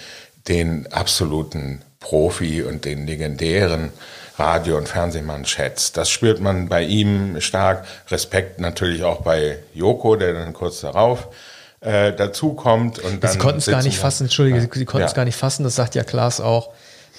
den 0.47 0.91
absoluten 0.91 1.81
Profi 1.99 2.63
und 2.63 2.85
den 2.85 3.07
legendären 3.07 3.91
Radio- 4.37 4.77
und 4.77 4.89
Fernsehmann 4.89 5.45
schätzt. 5.45 5.95
Das 5.95 6.09
spürt 6.09 6.41
man 6.41 6.67
bei 6.67 6.83
ihm 6.83 7.39
stark. 7.39 7.85
Respekt 8.09 8.59
natürlich 8.59 9.03
auch 9.03 9.21
bei 9.21 9.59
Joko, 9.73 10.17
der 10.17 10.33
dann 10.33 10.51
kurz 10.51 10.81
darauf 10.81 11.29
äh, 11.85 12.15
dazu 12.15 12.53
kommt. 12.53 12.99
Und 12.99 13.23
dann 13.23 13.31
sie 13.31 13.37
konnten 13.37 13.59
es 13.59 13.67
gar 13.67 13.83
nicht 13.83 13.97
fassen, 13.97 14.23
Entschuldige, 14.23 14.57
ja. 14.57 14.67
sie 14.71 14.85
konnten 14.85 15.05
es 15.05 15.11
ja. 15.11 15.15
gar 15.15 15.25
nicht 15.25 15.37
fassen, 15.37 15.63
das 15.63 15.75
sagt 15.75 15.95
ja 15.95 16.03
Klaas 16.03 16.41
auch, 16.41 16.69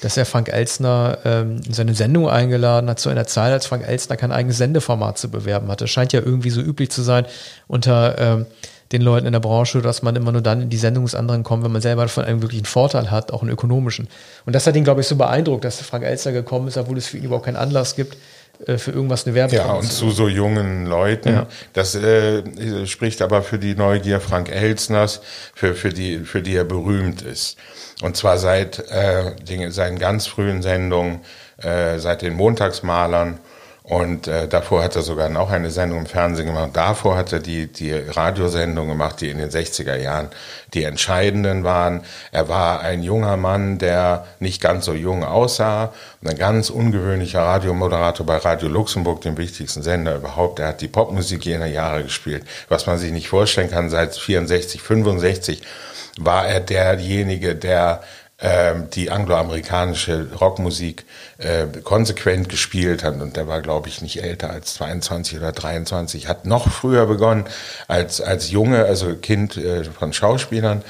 dass 0.02 0.16
er 0.16 0.26
Frank 0.26 0.48
Elstner 0.48 1.18
ähm, 1.24 1.60
in 1.66 1.72
seine 1.72 1.94
Sendung 1.94 2.28
eingeladen 2.28 2.90
hat, 2.90 2.98
zu 2.98 3.08
einer 3.08 3.26
Zeit, 3.26 3.52
als 3.52 3.66
Frank 3.66 3.86
Elstner 3.86 4.16
kein 4.16 4.32
eigenes 4.32 4.58
Sendeformat 4.58 5.18
zu 5.18 5.30
bewerben 5.30 5.68
hatte. 5.68 5.88
Scheint 5.88 6.12
ja 6.12 6.20
irgendwie 6.20 6.50
so 6.50 6.60
üblich 6.60 6.90
zu 6.90 7.02
sein 7.02 7.26
unter 7.66 8.18
ähm, 8.18 8.46
den 8.92 9.02
Leuten 9.02 9.26
in 9.26 9.32
der 9.32 9.40
Branche, 9.40 9.82
dass 9.82 10.02
man 10.02 10.14
immer 10.14 10.32
nur 10.32 10.42
dann 10.42 10.62
in 10.62 10.70
die 10.70 10.76
Sendung 10.76 11.04
des 11.04 11.14
anderen 11.14 11.42
kommt, 11.42 11.64
wenn 11.64 11.72
man 11.72 11.82
selber 11.82 12.02
davon 12.02 12.24
einen 12.24 12.42
wirklichen 12.42 12.66
Vorteil 12.66 13.10
hat, 13.10 13.32
auch 13.32 13.42
einen 13.42 13.50
ökonomischen. 13.50 14.08
Und 14.44 14.54
das 14.54 14.66
hat 14.66 14.76
ihn, 14.76 14.84
glaube 14.84 15.00
ich, 15.00 15.06
so 15.06 15.16
beeindruckt, 15.16 15.64
dass 15.64 15.80
Frank 15.80 16.04
Elstner 16.04 16.32
gekommen 16.32 16.68
ist, 16.68 16.76
obwohl 16.76 16.98
es 16.98 17.06
für 17.06 17.16
ihn 17.16 17.24
überhaupt 17.24 17.46
keinen 17.46 17.56
Anlass 17.56 17.96
gibt, 17.96 18.16
für 18.78 18.90
irgendwas 18.90 19.26
eine 19.26 19.34
Werbung. 19.34 19.58
Ja, 19.58 19.72
und 19.72 19.90
zu 19.90 20.10
so 20.10 20.28
jungen 20.28 20.86
Leuten. 20.86 21.32
Ja. 21.32 21.46
Das 21.72 21.94
äh, 21.94 22.86
spricht 22.86 23.22
aber 23.22 23.42
für 23.42 23.58
die 23.58 23.74
Neugier 23.74 24.20
Frank 24.20 24.50
Elsners, 24.50 25.20
für, 25.54 25.74
für, 25.74 25.90
die, 25.90 26.20
für 26.20 26.42
die 26.42 26.56
er 26.56 26.64
berühmt 26.64 27.22
ist. 27.22 27.58
Und 28.02 28.16
zwar 28.16 28.38
seit 28.38 28.78
äh, 28.90 29.34
den, 29.36 29.70
seinen 29.70 29.98
ganz 29.98 30.26
frühen 30.26 30.62
Sendungen, 30.62 31.20
äh, 31.58 31.98
seit 31.98 32.22
den 32.22 32.34
Montagsmalern 32.34 33.38
und 33.88 34.26
äh, 34.26 34.48
davor 34.48 34.82
hat 34.82 34.96
er 34.96 35.02
sogar 35.02 35.28
noch 35.28 35.48
eine 35.52 35.70
Sendung 35.70 36.00
im 36.00 36.06
Fernsehen 36.06 36.46
gemacht. 36.46 36.70
Davor 36.72 37.16
hat 37.16 37.32
er 37.32 37.38
die, 37.38 37.68
die 37.68 37.92
Radiosendung 37.92 38.88
gemacht, 38.88 39.20
die 39.20 39.30
in 39.30 39.38
den 39.38 39.48
60er 39.48 39.94
Jahren 39.94 40.28
die 40.74 40.82
entscheidenden 40.82 41.62
waren. 41.62 42.02
Er 42.32 42.48
war 42.48 42.80
ein 42.80 43.04
junger 43.04 43.36
Mann, 43.36 43.78
der 43.78 44.26
nicht 44.40 44.60
ganz 44.60 44.86
so 44.86 44.92
jung 44.92 45.22
aussah. 45.22 45.92
ein 46.24 46.36
ganz 46.36 46.68
ungewöhnlicher 46.68 47.42
Radiomoderator 47.42 48.26
bei 48.26 48.38
Radio 48.38 48.68
Luxemburg, 48.68 49.20
dem 49.20 49.38
wichtigsten 49.38 49.84
Sender 49.84 50.16
überhaupt. 50.16 50.58
Er 50.58 50.68
hat 50.68 50.80
die 50.80 50.88
Popmusik 50.88 51.46
jener 51.46 51.66
Jahre 51.66 52.02
gespielt, 52.02 52.42
was 52.68 52.86
man 52.88 52.98
sich 52.98 53.12
nicht 53.12 53.28
vorstellen 53.28 53.70
kann. 53.70 53.88
Seit 53.88 54.16
64, 54.16 54.82
65 54.82 55.62
war 56.18 56.48
er 56.48 56.58
derjenige, 56.58 57.54
der 57.54 58.02
die 58.94 59.10
angloamerikanische 59.10 60.28
Rockmusik 60.38 61.06
äh, 61.38 61.66
konsequent 61.82 62.50
gespielt 62.50 63.02
hat. 63.02 63.18
Und 63.20 63.36
der 63.36 63.48
war, 63.48 63.62
glaube 63.62 63.88
ich, 63.88 64.02
nicht 64.02 64.22
älter 64.22 64.50
als 64.50 64.74
22 64.74 65.38
oder 65.38 65.52
23, 65.52 66.28
hat 66.28 66.44
noch 66.44 66.68
früher 66.68 67.06
begonnen 67.06 67.44
als, 67.88 68.20
als 68.20 68.50
Junge, 68.50 68.84
also 68.84 69.14
Kind 69.14 69.56
äh, 69.56 69.84
von 69.84 70.12
Schauspielern. 70.12 70.82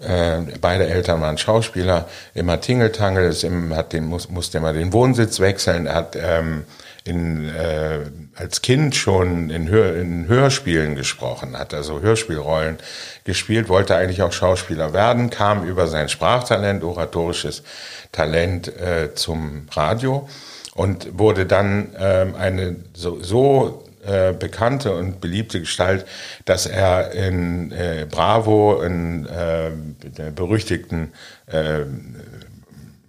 Äh, 0.00 0.40
beide 0.60 0.86
Eltern 0.86 1.20
waren 1.20 1.36
Schauspieler, 1.36 2.08
immer 2.34 2.60
Tingeltangel, 2.60 3.28
ist 3.28 3.44
im, 3.44 3.76
hat 3.76 3.92
den, 3.92 4.06
muss, 4.06 4.30
musste 4.30 4.58
immer 4.58 4.72
den 4.72 4.92
Wohnsitz 4.92 5.40
wechseln, 5.40 5.88
hat 5.88 6.16
ähm, 6.16 6.64
in, 7.04 7.48
äh, 7.54 8.00
als 8.34 8.62
Kind 8.62 8.96
schon 8.96 9.50
in, 9.50 9.68
Hör, 9.68 9.94
in 9.94 10.26
Hörspielen 10.26 10.94
gesprochen, 10.96 11.58
hat 11.58 11.74
also 11.74 12.00
Hörspielrollen 12.00 12.78
gespielt, 13.24 13.68
wollte 13.68 13.94
eigentlich 13.94 14.22
auch 14.22 14.32
Schauspieler 14.32 14.94
werden, 14.94 15.28
kam 15.28 15.66
über 15.66 15.86
sein 15.86 16.08
Sprachtalent, 16.08 16.82
oratorisches 16.82 17.62
Talent 18.10 18.68
äh, 18.68 19.14
zum 19.14 19.66
Radio 19.72 20.28
und 20.74 21.18
wurde 21.18 21.44
dann 21.44 21.94
ähm, 21.98 22.34
eine 22.36 22.76
so, 22.94 23.22
so 23.22 23.84
äh, 24.06 24.32
bekannte 24.32 24.94
und 24.94 25.20
beliebte 25.20 25.60
Gestalt, 25.60 26.06
dass 26.44 26.66
er 26.66 27.12
in 27.12 27.72
äh, 27.72 28.06
Bravo, 28.10 28.82
in 28.82 29.26
äh, 29.26 29.70
der 30.02 30.30
berüchtigten 30.30 31.12
äh, 31.46 31.80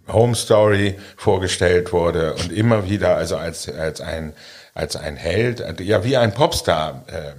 Home 0.08 0.36
Story 0.36 0.96
vorgestellt 1.18 1.92
wurde 1.92 2.34
und 2.36 2.52
immer 2.52 2.88
wieder 2.90 3.16
also 3.16 3.38
als, 3.38 3.70
als, 3.70 4.02
ein, 4.02 4.34
als 4.74 4.96
ein 4.96 5.16
Held, 5.16 5.64
ja 5.80 6.04
wie 6.04 6.18
ein 6.18 6.34
Popstar 6.34 7.04
äh, 7.08 7.32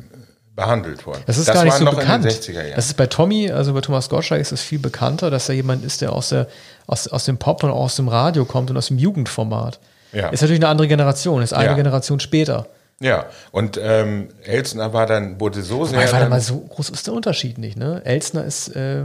behandelt 0.56 1.06
worden. 1.06 1.22
Das 1.26 1.38
ist 1.38 1.48
das 1.48 1.54
gar 1.54 1.64
nicht 1.64 1.76
so 1.76 1.84
bekannt. 1.84 2.24
Das 2.24 2.48
ist 2.48 2.96
bei 2.96 3.06
Tommy, 3.06 3.50
also 3.50 3.74
bei 3.74 3.82
Thomas 3.82 4.08
Gottschalk 4.08 4.40
ist 4.40 4.52
es 4.52 4.62
viel 4.62 4.78
bekannter, 4.78 5.30
dass 5.30 5.48
er 5.48 5.54
jemand 5.54 5.84
ist, 5.84 6.00
der 6.00 6.12
aus, 6.12 6.30
der, 6.30 6.48
aus, 6.86 7.06
aus 7.08 7.26
dem 7.26 7.36
Pop 7.36 7.62
und 7.62 7.70
aus 7.70 7.96
dem 7.96 8.08
Radio 8.08 8.44
kommt 8.46 8.70
und 8.70 8.76
aus 8.76 8.88
dem 8.88 8.98
Jugendformat. 8.98 9.78
Ja. 10.12 10.30
Ist 10.30 10.40
natürlich 10.40 10.60
eine 10.60 10.68
andere 10.68 10.88
Generation, 10.88 11.42
ist 11.42 11.52
eine 11.52 11.66
ja. 11.66 11.74
Generation 11.74 12.20
später. 12.20 12.66
Ja, 12.98 13.26
und 13.52 13.78
ähm, 13.80 14.28
Elsner 14.44 14.94
war 14.94 15.06
dann, 15.06 15.38
wurde 15.38 15.62
so 15.62 15.84
sehr. 15.84 16.00
Aber 16.00 16.12
warte 16.12 16.30
mal, 16.30 16.40
so 16.40 16.60
groß 16.60 16.88
ist 16.88 17.06
der 17.06 17.12
Unterschied 17.12 17.58
nicht, 17.58 17.76
ne? 17.76 18.00
Elsner 18.04 18.44
ist. 18.44 18.68
Äh, 18.68 19.04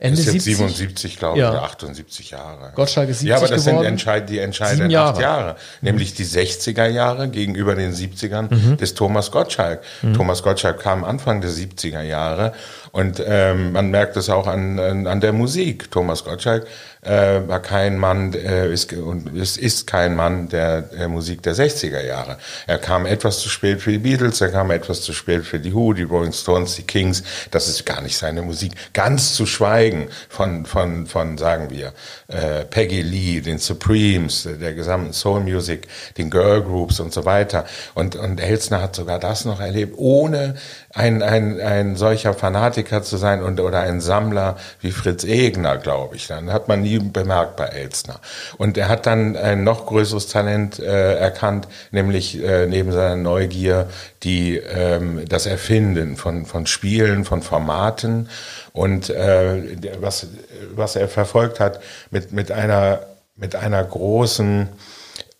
Ende 0.00 0.20
ist 0.20 0.26
jetzt 0.26 0.44
70? 0.44 0.56
77, 0.58 1.18
glaube 1.18 1.38
ich, 1.38 1.42
ja. 1.42 1.50
oder 1.50 1.64
78 1.64 2.30
Jahre. 2.30 2.70
Gottschalk 2.74 3.08
ist 3.08 3.18
70 3.18 3.28
Ja, 3.28 3.36
aber 3.36 3.48
das 3.48 3.64
geworden. 3.64 3.82
sind 3.82 3.92
entscheid 3.92 4.30
die 4.30 4.38
entscheidenden 4.38 4.90
Jahre. 4.90 5.14
acht 5.14 5.20
Jahre. 5.20 5.56
Nämlich 5.80 6.14
die 6.14 6.24
60er 6.24 6.86
Jahre 6.86 7.28
gegenüber 7.28 7.74
den 7.74 7.92
70ern 7.92 8.54
mhm. 8.54 8.76
des 8.76 8.94
Thomas 8.94 9.32
Gottschalk. 9.32 9.82
Mhm. 10.02 10.14
Thomas 10.14 10.44
Gottschalk 10.44 10.78
kam 10.80 11.02
Anfang 11.02 11.40
der 11.40 11.50
70er 11.50 12.02
Jahre 12.02 12.52
und 12.92 13.22
ähm, 13.26 13.72
man 13.72 13.90
merkt 13.90 14.16
es 14.16 14.30
auch 14.30 14.46
an, 14.46 14.78
an 15.06 15.20
der 15.20 15.32
Musik. 15.32 15.90
Thomas 15.90 16.24
Gottschalk 16.24 16.66
äh, 17.02 17.40
war 17.46 17.60
kein 17.60 17.96
Mann, 17.98 18.34
äh, 18.34 18.72
ist, 18.72 18.92
und 18.92 19.36
es 19.36 19.56
ist 19.56 19.86
kein 19.86 20.16
Mann 20.16 20.48
der, 20.48 20.82
der 20.82 21.08
Musik 21.08 21.42
der 21.42 21.54
60er 21.54 22.04
Jahre. 22.04 22.38
Er 22.66 22.78
kam 22.78 23.06
etwas 23.06 23.40
zu 23.40 23.48
spät 23.48 23.80
für 23.80 23.92
die 23.92 23.98
Beatles, 23.98 24.40
er 24.40 24.50
kam 24.50 24.70
etwas 24.70 25.02
zu 25.02 25.12
spät 25.12 25.44
für 25.44 25.60
die 25.60 25.74
Who, 25.74 25.92
die 25.92 26.02
Rolling 26.02 26.32
Stones, 26.32 26.76
die 26.76 26.82
Kings. 26.82 27.22
Das 27.50 27.68
ist 27.68 27.86
gar 27.86 28.02
nicht 28.02 28.16
seine 28.16 28.42
Musik. 28.42 28.72
Ganz 28.92 29.34
zu 29.34 29.46
schweigen 29.46 30.08
von, 30.28 30.66
von, 30.66 31.06
von 31.06 31.38
sagen 31.38 31.70
wir, 31.70 31.92
äh, 32.28 32.64
Peggy 32.64 33.02
Lee, 33.02 33.40
den 33.40 33.58
Supremes, 33.58 34.48
der 34.60 34.74
gesamten 34.74 35.12
Soul 35.12 35.40
Music, 35.40 35.86
den 36.16 36.30
Girl 36.30 36.62
Groups 36.62 37.00
und 37.00 37.12
so 37.12 37.24
weiter. 37.24 37.64
Und, 37.94 38.16
und 38.16 38.40
Elsner 38.40 38.82
hat 38.82 38.96
sogar 38.96 39.18
das 39.18 39.44
noch 39.44 39.60
erlebt, 39.60 39.94
ohne 39.96 40.56
ein, 40.94 41.22
ein, 41.22 41.60
ein 41.60 41.96
solcher 41.96 42.32
Fanatiker 42.32 43.02
zu 43.02 43.18
sein 43.18 43.42
und, 43.42 43.60
oder 43.60 43.80
ein 43.80 44.00
Sammler 44.00 44.56
wie 44.80 44.90
Fritz 44.90 45.24
Egner, 45.24 45.76
glaube 45.76 46.16
ich. 46.16 46.28
Dann 46.28 46.50
hat 46.50 46.68
man 46.68 46.80
nie 46.80 46.98
bemerkt 46.98 47.56
bei 47.56 47.66
Elstner. 47.66 48.20
Und 48.56 48.78
er 48.78 48.88
hat 48.88 49.04
dann 49.06 49.36
ein 49.36 49.64
noch 49.64 49.86
größeres 49.86 50.28
Talent 50.28 50.78
äh, 50.78 51.14
erkannt, 51.16 51.68
nämlich 51.90 52.42
äh, 52.42 52.66
neben 52.66 52.92
seiner 52.92 53.16
Neugier 53.16 53.88
die, 54.22 54.56
ähm, 54.56 55.24
das 55.28 55.46
Erfinden 55.46 56.16
von, 56.16 56.46
von 56.46 56.66
Spielen, 56.66 57.24
von 57.24 57.42
Formaten 57.42 58.30
und 58.72 59.10
äh, 59.10 59.76
was, 60.00 60.26
was 60.74 60.96
er 60.96 61.08
verfolgt 61.08 61.60
hat 61.60 61.80
mit, 62.10 62.32
mit, 62.32 62.50
einer, 62.50 63.00
mit 63.36 63.54
einer 63.56 63.84
großen 63.84 64.68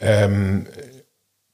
ähm, 0.00 0.66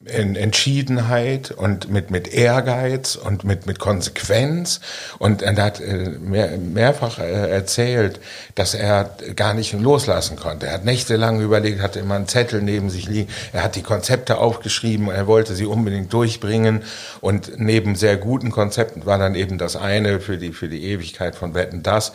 in 0.05 0.35
Entschiedenheit 0.35 1.49
und 1.51 1.89
mit, 1.89 2.11
mit 2.11 2.27
Ehrgeiz 2.27 3.15
und 3.15 3.43
mit, 3.43 3.65
mit 3.65 3.79
Konsequenz. 3.79 4.79
Und 5.17 5.41
er 5.41 5.55
hat 5.55 5.81
äh, 5.81 6.09
mehr, 6.19 6.57
mehrfach 6.57 7.17
äh, 7.17 7.49
erzählt, 7.49 8.19
dass 8.53 8.75
er 8.75 9.09
gar 9.35 9.55
nicht 9.55 9.73
loslassen 9.73 10.37
konnte. 10.37 10.67
Er 10.67 10.73
hat 10.73 10.85
nächtelang 10.85 11.41
überlegt, 11.41 11.81
hatte 11.81 11.99
immer 11.99 12.15
einen 12.15 12.27
Zettel 12.27 12.61
neben 12.61 12.89
sich 12.91 13.07
liegen. 13.07 13.29
Er 13.51 13.63
hat 13.63 13.75
die 13.75 13.81
Konzepte 13.81 14.37
aufgeschrieben 14.37 15.09
er 15.09 15.27
wollte 15.27 15.55
sie 15.55 15.65
unbedingt 15.65 16.13
durchbringen. 16.13 16.83
Und 17.21 17.59
neben 17.59 17.95
sehr 17.95 18.17
guten 18.17 18.51
Konzepten 18.51 19.05
war 19.05 19.17
dann 19.17 19.33
eben 19.33 19.57
das 19.57 19.75
eine 19.75 20.19
für 20.19 20.37
die, 20.37 20.53
für 20.53 20.67
die 20.67 20.83
Ewigkeit 20.85 21.35
von 21.35 21.55
Wetten 21.55 21.81
das. 21.81 22.13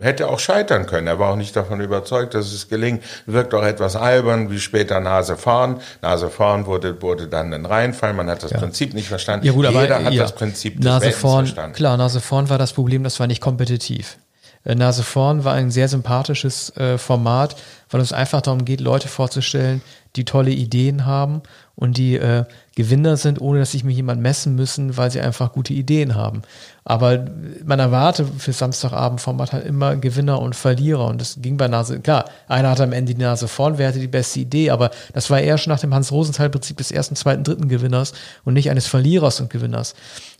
Hätte 0.00 0.28
auch 0.28 0.38
scheitern 0.38 0.86
können. 0.86 1.06
Er 1.06 1.18
war 1.18 1.32
auch 1.32 1.36
nicht 1.36 1.54
davon 1.54 1.80
überzeugt, 1.80 2.34
dass 2.34 2.52
es 2.52 2.68
gelingt. 2.68 3.02
Wirkt 3.26 3.52
auch 3.52 3.64
etwas 3.64 3.96
albern, 3.96 4.50
wie 4.50 4.58
später 4.58 5.00
Nase 5.00 5.36
vorn. 5.36 5.80
Nase 6.00 6.30
vorn 6.30 6.66
wurde, 6.66 7.02
wurde 7.02 7.25
dann 7.26 7.52
ein 7.52 7.66
Reinfall, 7.66 8.12
man 8.12 8.28
hat 8.28 8.42
das 8.42 8.50
ja. 8.50 8.58
Prinzip 8.58 8.94
nicht 8.94 9.08
verstanden. 9.08 9.46
Ja, 9.46 9.52
gut, 9.52 9.66
aber, 9.66 9.82
Jeder 9.82 10.04
hat 10.04 10.12
ja. 10.12 10.22
das 10.22 10.34
Prinzip 10.34 10.76
des 10.76 10.84
Nase 10.84 11.12
vorn, 11.12 11.46
verstanden. 11.46 11.76
Klar, 11.76 11.96
Nase 11.96 12.20
vorn 12.20 12.48
war 12.48 12.58
das 12.58 12.72
Problem, 12.72 13.04
das 13.04 13.18
war 13.20 13.26
nicht 13.26 13.40
kompetitiv. 13.40 14.18
Äh, 14.64 14.74
Nase 14.74 15.02
vorn 15.02 15.44
war 15.44 15.54
ein 15.54 15.70
sehr 15.70 15.88
sympathisches 15.88 16.76
äh, 16.76 16.98
Format, 16.98 17.56
weil 17.90 18.00
es 18.00 18.12
einfach 18.12 18.42
darum 18.42 18.64
geht, 18.64 18.80
Leute 18.80 19.08
vorzustellen, 19.08 19.80
die 20.16 20.24
tolle 20.24 20.50
Ideen 20.50 21.06
haben 21.06 21.42
und 21.74 21.96
die 21.96 22.16
äh, 22.16 22.44
Gewinner 22.76 23.16
sind, 23.16 23.40
ohne 23.40 23.58
dass 23.58 23.72
sich 23.72 23.84
mir 23.84 23.92
jemand 23.92 24.20
messen 24.20 24.54
müssen, 24.54 24.98
weil 24.98 25.10
sie 25.10 25.20
einfach 25.20 25.52
gute 25.52 25.72
Ideen 25.72 26.14
haben. 26.14 26.42
Aber 26.84 27.24
man 27.64 27.80
erwartet 27.80 28.28
für 28.36 28.52
Samstagabendformat 28.52 29.54
halt 29.54 29.66
immer 29.66 29.96
Gewinner 29.96 30.40
und 30.42 30.54
Verlierer. 30.54 31.06
Und 31.06 31.18
das 31.20 31.38
ging 31.40 31.56
bei 31.56 31.68
Nase, 31.68 32.00
klar, 32.00 32.26
einer 32.48 32.70
hatte 32.70 32.84
am 32.84 32.92
Ende 32.92 33.14
die 33.14 33.22
Nase 33.22 33.48
vorn, 33.48 33.78
wer 33.78 33.88
hatte 33.88 33.98
die 33.98 34.06
beste 34.06 34.40
Idee, 34.40 34.68
aber 34.70 34.90
das 35.14 35.30
war 35.30 35.40
eher 35.40 35.56
schon 35.56 35.72
nach 35.72 35.80
dem 35.80 35.94
Hans-Rosenthal-Prinzip 35.94 36.76
des 36.76 36.92
ersten, 36.92 37.16
zweiten, 37.16 37.44
dritten 37.44 37.68
Gewinners 37.68 38.12
und 38.44 38.52
nicht 38.52 38.70
eines 38.70 38.86
Verlierers 38.86 39.40
und 39.40 39.48
Gewinners. 39.48 39.94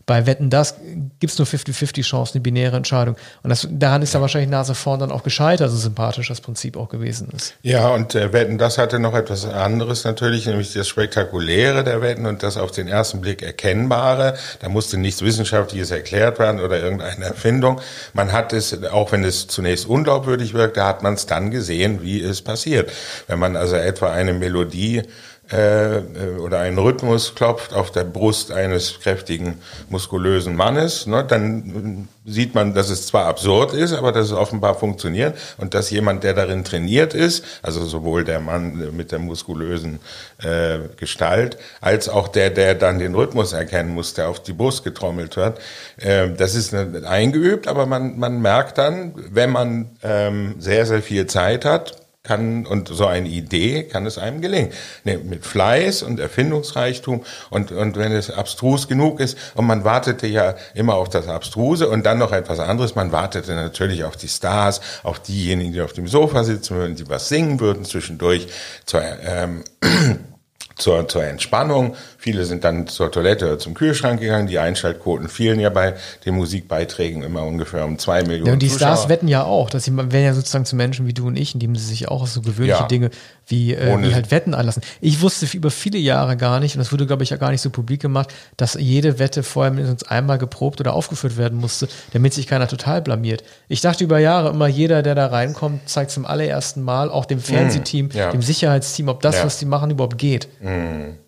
Bei 0.06 0.24
Wetten, 0.24 0.50
das 0.50 0.76
gibt 1.18 1.32
es 1.32 1.38
nur 1.38 1.48
50-50 1.48 2.02
Chancen, 2.02 2.36
eine 2.36 2.42
binäre 2.42 2.76
Entscheidung. 2.76 3.16
Und 3.42 3.50
das, 3.50 3.66
daran 3.68 4.02
ist 4.02 4.14
ja 4.14 4.20
wahrscheinlich 4.20 4.48
Nase 4.48 4.76
vorn 4.76 5.00
dann 5.00 5.10
auch 5.10 5.24
gescheitert, 5.24 5.68
so 5.68 5.76
sympathisch 5.76 6.28
das 6.28 6.40
Prinzip 6.40 6.76
auch 6.76 6.88
gewesen 6.88 7.28
ist. 7.34 7.54
Ja, 7.62 7.88
und 7.88 8.14
äh, 8.14 8.32
Wetten, 8.32 8.56
das 8.56 8.78
hatte 8.78 9.00
noch 9.00 9.14
etwas 9.14 9.44
anderes 9.44 10.04
natürlich, 10.04 10.46
nämlich 10.46 10.72
das 10.72 10.86
Spektakuläre 10.86 11.82
der 11.82 12.02
Wetten 12.02 12.26
und 12.26 12.44
das 12.44 12.56
auf 12.56 12.70
den 12.70 12.86
ersten 12.86 13.20
Blick 13.20 13.42
Erkennbare. 13.42 14.36
Da 14.60 14.68
musste 14.68 14.96
nichts 14.96 15.22
Wissenschaftliches 15.22 15.90
erklärt 15.90 16.38
werden 16.38 16.60
oder 16.60 16.80
irgendeine 16.80 17.24
Erfindung. 17.24 17.80
Man 18.12 18.30
hat 18.30 18.52
es, 18.52 18.84
auch 18.84 19.10
wenn 19.10 19.24
es 19.24 19.48
zunächst 19.48 19.86
unglaubwürdig 19.86 20.54
wirkte, 20.54 20.84
hat 20.84 21.02
man 21.02 21.14
es 21.14 21.26
dann 21.26 21.50
gesehen, 21.50 22.02
wie 22.02 22.22
es 22.22 22.42
passiert. 22.42 22.92
Wenn 23.26 23.40
man 23.40 23.56
also 23.56 23.74
etwa 23.74 24.12
eine 24.12 24.34
Melodie 24.34 25.02
äh, 25.50 26.00
oder 26.40 26.60
einen 26.60 26.78
Rhythmus 26.78 27.34
klopft 27.34 27.72
auf 27.72 27.90
der 27.90 28.04
Brust 28.04 28.50
eines 28.50 29.00
kräftigen, 29.00 29.60
muskulösen 29.88 30.56
Mannes, 30.56 31.06
ne, 31.06 31.24
dann 31.24 32.08
sieht 32.24 32.54
man, 32.54 32.74
dass 32.74 32.90
es 32.90 33.06
zwar 33.06 33.26
absurd 33.26 33.72
ist, 33.72 33.92
aber 33.92 34.10
dass 34.10 34.26
es 34.26 34.32
offenbar 34.32 34.74
funktioniert 34.74 35.38
und 35.58 35.74
dass 35.74 35.90
jemand, 35.90 36.24
der 36.24 36.34
darin 36.34 36.64
trainiert 36.64 37.14
ist, 37.14 37.44
also 37.62 37.84
sowohl 37.84 38.24
der 38.24 38.40
Mann 38.40 38.96
mit 38.96 39.12
der 39.12 39.20
muskulösen 39.20 40.00
äh, 40.42 40.78
Gestalt, 40.96 41.56
als 41.80 42.08
auch 42.08 42.26
der, 42.28 42.50
der 42.50 42.74
dann 42.74 42.98
den 42.98 43.14
Rhythmus 43.14 43.52
erkennen 43.52 43.94
muss, 43.94 44.14
der 44.14 44.28
auf 44.28 44.42
die 44.42 44.52
Brust 44.52 44.82
getrommelt 44.82 45.36
wird, 45.36 45.60
äh, 45.98 46.30
das 46.30 46.56
ist 46.56 46.74
eingeübt, 46.74 47.68
aber 47.68 47.86
man, 47.86 48.18
man 48.18 48.42
merkt 48.42 48.78
dann, 48.78 49.14
wenn 49.30 49.50
man 49.50 49.90
ähm, 50.02 50.56
sehr, 50.58 50.86
sehr 50.86 51.02
viel 51.02 51.26
Zeit 51.26 51.64
hat, 51.64 52.05
kann 52.26 52.66
und 52.66 52.88
so 52.88 53.06
eine 53.06 53.28
Idee 53.28 53.84
kann 53.84 54.04
es 54.06 54.18
einem 54.18 54.40
gelingen. 54.40 54.70
Ne, 55.04 55.18
mit 55.18 55.46
Fleiß 55.46 56.02
und 56.02 56.20
Erfindungsreichtum 56.20 57.24
und, 57.50 57.72
und 57.72 57.96
wenn 57.96 58.12
es 58.12 58.30
abstrus 58.30 58.88
genug 58.88 59.20
ist 59.20 59.38
und 59.54 59.66
man 59.66 59.84
wartete 59.84 60.26
ja 60.26 60.54
immer 60.74 60.94
auf 60.94 61.08
das 61.08 61.28
Abstruse 61.28 61.88
und 61.88 62.04
dann 62.04 62.18
noch 62.18 62.32
etwas 62.32 62.58
anderes, 62.58 62.94
man 62.94 63.12
wartete 63.12 63.54
natürlich 63.54 64.04
auf 64.04 64.16
die 64.16 64.28
Stars, 64.28 64.80
auf 65.02 65.20
diejenigen, 65.20 65.72
die 65.72 65.80
auf 65.80 65.92
dem 65.92 66.08
Sofa 66.08 66.44
sitzen 66.44 66.76
würden, 66.76 66.96
die 66.96 67.08
was 67.08 67.28
singen 67.28 67.60
würden 67.60 67.84
zwischendurch 67.84 68.48
zur 68.84 69.02
ähm, 69.02 69.64
zur, 70.76 71.08
zur 71.08 71.24
Entspannung. 71.24 71.96
Viele 72.26 72.44
sind 72.44 72.64
dann 72.64 72.88
zur 72.88 73.12
Toilette 73.12 73.46
oder 73.46 73.58
zum 73.60 73.74
Kühlschrank 73.74 74.18
gegangen. 74.18 74.48
Die 74.48 74.58
Einschaltquoten 74.58 75.28
fielen 75.28 75.60
ja 75.60 75.70
bei 75.70 75.94
den 76.24 76.34
Musikbeiträgen 76.34 77.22
immer 77.22 77.44
ungefähr 77.44 77.84
um 77.84 78.00
zwei 78.00 78.22
Millionen. 78.22 78.46
Ja, 78.46 78.52
und 78.54 78.62
die 78.62 78.68
Zuschauer. 78.68 78.96
Stars 78.96 79.08
wetten 79.08 79.28
ja 79.28 79.44
auch, 79.44 79.70
dass 79.70 79.84
sie 79.84 79.96
werden 79.96 80.24
ja 80.24 80.34
sozusagen 80.34 80.64
zu 80.64 80.74
Menschen 80.74 81.06
wie 81.06 81.12
du 81.12 81.28
und 81.28 81.36
ich, 81.36 81.54
indem 81.54 81.76
sie 81.76 81.86
sich 81.86 82.08
auch 82.08 82.22
auf 82.22 82.28
so 82.28 82.40
gewöhnliche 82.40 82.80
ja. 82.80 82.88
Dinge 82.88 83.10
wie, 83.46 83.74
äh, 83.74 83.96
wie 84.02 84.12
halt 84.12 84.32
Wetten 84.32 84.54
anlassen. 84.54 84.82
Ich 85.00 85.20
wusste 85.20 85.46
über 85.56 85.70
viele 85.70 85.98
Jahre 85.98 86.36
gar 86.36 86.58
nicht, 86.58 86.74
und 86.74 86.80
das 86.80 86.90
wurde, 86.90 87.06
glaube 87.06 87.22
ich, 87.22 87.30
ja 87.30 87.36
gar 87.36 87.52
nicht 87.52 87.60
so 87.60 87.70
publik 87.70 88.02
gemacht, 88.02 88.34
dass 88.56 88.74
jede 88.74 89.20
Wette 89.20 89.44
vorher 89.44 89.72
mindestens 89.72 90.02
einmal 90.02 90.38
geprobt 90.38 90.80
oder 90.80 90.94
aufgeführt 90.94 91.36
werden 91.36 91.58
musste, 91.58 91.86
damit 92.12 92.34
sich 92.34 92.48
keiner 92.48 92.66
total 92.66 93.02
blamiert. 93.02 93.44
Ich 93.68 93.82
dachte 93.82 94.02
über 94.02 94.18
Jahre 94.18 94.50
immer, 94.50 94.66
jeder, 94.66 95.04
der 95.04 95.14
da 95.14 95.26
reinkommt, 95.26 95.88
zeigt 95.88 96.10
zum 96.10 96.26
allerersten 96.26 96.82
Mal 96.82 97.08
auch 97.08 97.24
dem 97.24 97.38
Fernsehteam, 97.38 98.06
mm, 98.06 98.16
ja. 98.16 98.32
dem 98.32 98.42
Sicherheitsteam, 98.42 99.06
ob 99.06 99.20
das, 99.20 99.36
ja. 99.36 99.44
was 99.44 99.58
die 99.58 99.66
machen, 99.66 99.92
überhaupt 99.92 100.18
geht. 100.18 100.48
Mm. 100.60 101.25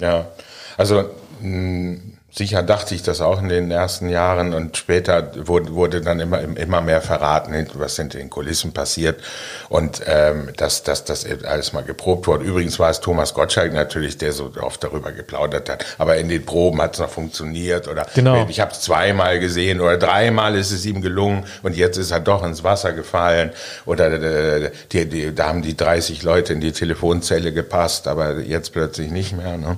Ja, 0.00 0.30
also 0.76 1.10
mh, 1.40 2.17
Sicher 2.38 2.62
dachte 2.62 2.94
ich 2.94 3.02
das 3.02 3.20
auch 3.20 3.42
in 3.42 3.48
den 3.48 3.72
ersten 3.72 4.08
Jahren 4.08 4.54
und 4.54 4.76
später 4.76 5.32
wurde, 5.48 5.74
wurde 5.74 6.00
dann 6.00 6.20
immer, 6.20 6.40
immer 6.40 6.80
mehr 6.80 7.00
verraten, 7.00 7.66
was 7.74 7.96
hinter 7.96 8.18
den 8.18 8.30
Kulissen 8.30 8.72
passiert 8.72 9.20
und 9.68 10.02
ähm, 10.06 10.50
dass, 10.56 10.84
dass 10.84 11.04
das 11.04 11.26
alles 11.44 11.72
mal 11.72 11.82
geprobt 11.82 12.28
wurde. 12.28 12.44
Übrigens 12.44 12.78
war 12.78 12.90
es 12.90 13.00
Thomas 13.00 13.34
Gottschalk 13.34 13.72
natürlich, 13.72 14.18
der 14.18 14.32
so 14.32 14.52
oft 14.60 14.84
darüber 14.84 15.10
geplaudert 15.10 15.68
hat, 15.68 15.84
aber 15.98 16.16
in 16.18 16.28
den 16.28 16.46
Proben 16.46 16.80
hat 16.80 16.94
es 16.94 17.00
noch 17.00 17.10
funktioniert 17.10 17.88
oder 17.88 18.06
genau. 18.14 18.46
ich 18.48 18.60
habe 18.60 18.70
es 18.70 18.82
zweimal 18.82 19.40
gesehen 19.40 19.80
oder 19.80 19.98
dreimal 19.98 20.54
ist 20.54 20.70
es 20.70 20.86
ihm 20.86 21.02
gelungen 21.02 21.44
und 21.64 21.76
jetzt 21.76 21.96
ist 21.96 22.12
er 22.12 22.20
doch 22.20 22.44
ins 22.44 22.62
Wasser 22.62 22.92
gefallen 22.92 23.50
oder 23.84 24.12
äh, 24.12 24.70
die, 24.92 25.08
die, 25.08 25.34
da 25.34 25.48
haben 25.48 25.62
die 25.62 25.76
30 25.76 26.22
Leute 26.22 26.52
in 26.52 26.60
die 26.60 26.70
Telefonzelle 26.70 27.52
gepasst, 27.52 28.06
aber 28.06 28.38
jetzt 28.38 28.72
plötzlich 28.72 29.10
nicht 29.10 29.36
mehr. 29.36 29.56
Ne? 29.56 29.76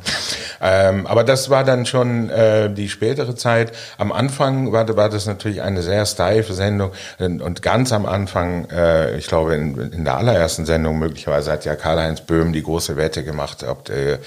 Ähm, 0.60 1.06
aber 1.06 1.24
das 1.24 1.48
war 1.48 1.64
dann 1.64 1.86
schon 1.86 2.28
äh, 2.28 2.49
äh, 2.50 2.70
die 2.70 2.88
spätere 2.88 3.34
Zeit. 3.34 3.72
Am 3.98 4.12
Anfang 4.12 4.72
war, 4.72 4.96
war 4.96 5.08
das 5.08 5.26
natürlich 5.26 5.62
eine 5.62 5.82
sehr 5.82 6.06
steife 6.06 6.54
Sendung 6.54 6.90
und 7.18 7.62
ganz 7.62 7.92
am 7.92 8.06
Anfang, 8.06 8.68
äh, 8.70 9.16
ich 9.16 9.26
glaube 9.26 9.54
in, 9.54 9.92
in 9.92 10.04
der 10.04 10.16
allerersten 10.16 10.66
Sendung 10.66 10.98
möglicherweise 10.98 11.52
hat 11.52 11.64
ja 11.64 11.76
Karl-Heinz 11.76 12.22
Böhm 12.22 12.52
die 12.52 12.62
große 12.62 12.96
Wette 12.96 13.24
gemacht, 13.24 13.64
ob 13.64 13.88
äh, 13.88 14.18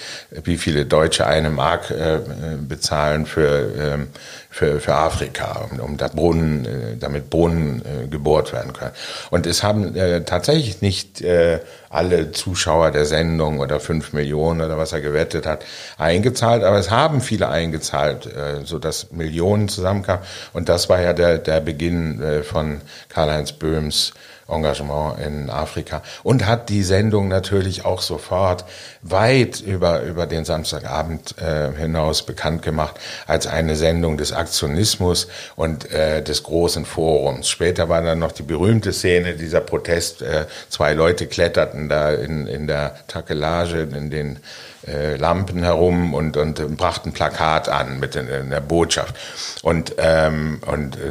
wie 0.43 0.57
viele 0.57 0.85
Deutsche 0.85 1.25
eine 1.27 1.49
Mark 1.49 1.91
äh, 1.91 2.19
bezahlen 2.57 3.25
für 3.25 3.71
ähm, 3.77 4.07
für, 4.53 4.79
für 4.79 4.93
Afrika, 4.93 5.67
um, 5.71 5.79
um 5.79 5.97
da 5.97 6.07
Brunnen, 6.09 6.65
äh, 6.65 6.95
damit 6.97 7.31
Brunnen 7.31 7.81
äh, 7.81 8.07
gebohrt 8.07 8.53
werden 8.53 8.71
können. 8.71 8.91
Und 9.31 9.47
es 9.47 9.63
haben 9.63 9.95
äh, 9.95 10.23
tatsächlich 10.25 10.79
nicht 10.79 11.21
äh, 11.21 11.59
alle 11.89 12.31
Zuschauer 12.31 12.91
der 12.91 13.05
Sendung 13.05 13.59
oder 13.59 13.79
fünf 13.79 14.13
Millionen 14.13 14.61
oder 14.61 14.77
was 14.77 14.93
er 14.93 15.01
gewettet 15.01 15.47
hat, 15.47 15.65
eingezahlt, 15.97 16.63
aber 16.63 16.77
es 16.77 16.91
haben 16.91 17.19
viele 17.21 17.49
eingezahlt, 17.49 18.27
äh, 18.27 18.63
so 18.63 18.77
dass 18.77 19.11
Millionen 19.11 19.69
zusammenkamen. 19.69 20.23
Und 20.53 20.69
das 20.69 20.87
war 20.87 21.01
ja 21.01 21.13
der, 21.13 21.39
der 21.39 21.59
Beginn 21.59 22.21
äh, 22.21 22.43
von 22.43 22.81
Karl-Heinz 23.09 23.53
Böhms 23.53 24.13
Engagement 24.47 25.19
in 25.19 25.49
Afrika 25.49 26.01
und 26.23 26.45
hat 26.45 26.69
die 26.69 26.83
Sendung 26.83 27.27
natürlich 27.27 27.85
auch 27.85 28.01
sofort 28.01 28.65
weit 29.01 29.59
über, 29.59 30.01
über 30.01 30.27
den 30.27 30.45
Samstagabend 30.45 31.35
äh, 31.39 31.71
hinaus 31.77 32.25
bekannt 32.25 32.61
gemacht 32.61 32.99
als 33.27 33.47
eine 33.47 33.75
Sendung 33.75 34.17
des 34.17 34.33
Aktionismus 34.33 35.27
und 35.55 35.91
äh, 35.91 36.21
des 36.21 36.43
großen 36.43 36.85
Forums. 36.85 37.49
Später 37.49 37.89
war 37.89 38.01
dann 38.01 38.19
noch 38.19 38.31
die 38.31 38.43
berühmte 38.43 38.93
Szene, 38.93 39.33
dieser 39.33 39.61
Protest, 39.61 40.21
äh, 40.21 40.45
zwei 40.69 40.93
Leute 40.93 41.27
kletterten 41.27 41.89
da 41.89 42.11
in, 42.11 42.47
in 42.47 42.67
der 42.67 42.95
Takelage, 43.07 43.81
in 43.81 44.09
den 44.09 44.39
äh, 44.87 45.15
Lampen 45.15 45.63
herum 45.63 46.13
und, 46.13 46.37
und 46.37 46.77
brachten 46.77 47.13
Plakat 47.13 47.69
an 47.69 47.99
mit 47.99 48.15
in, 48.15 48.27
in 48.27 48.49
der 48.49 48.61
Botschaft. 48.61 49.15
Und, 49.61 49.95
ähm, 49.97 50.59
und 50.65 50.97
äh, 50.97 51.09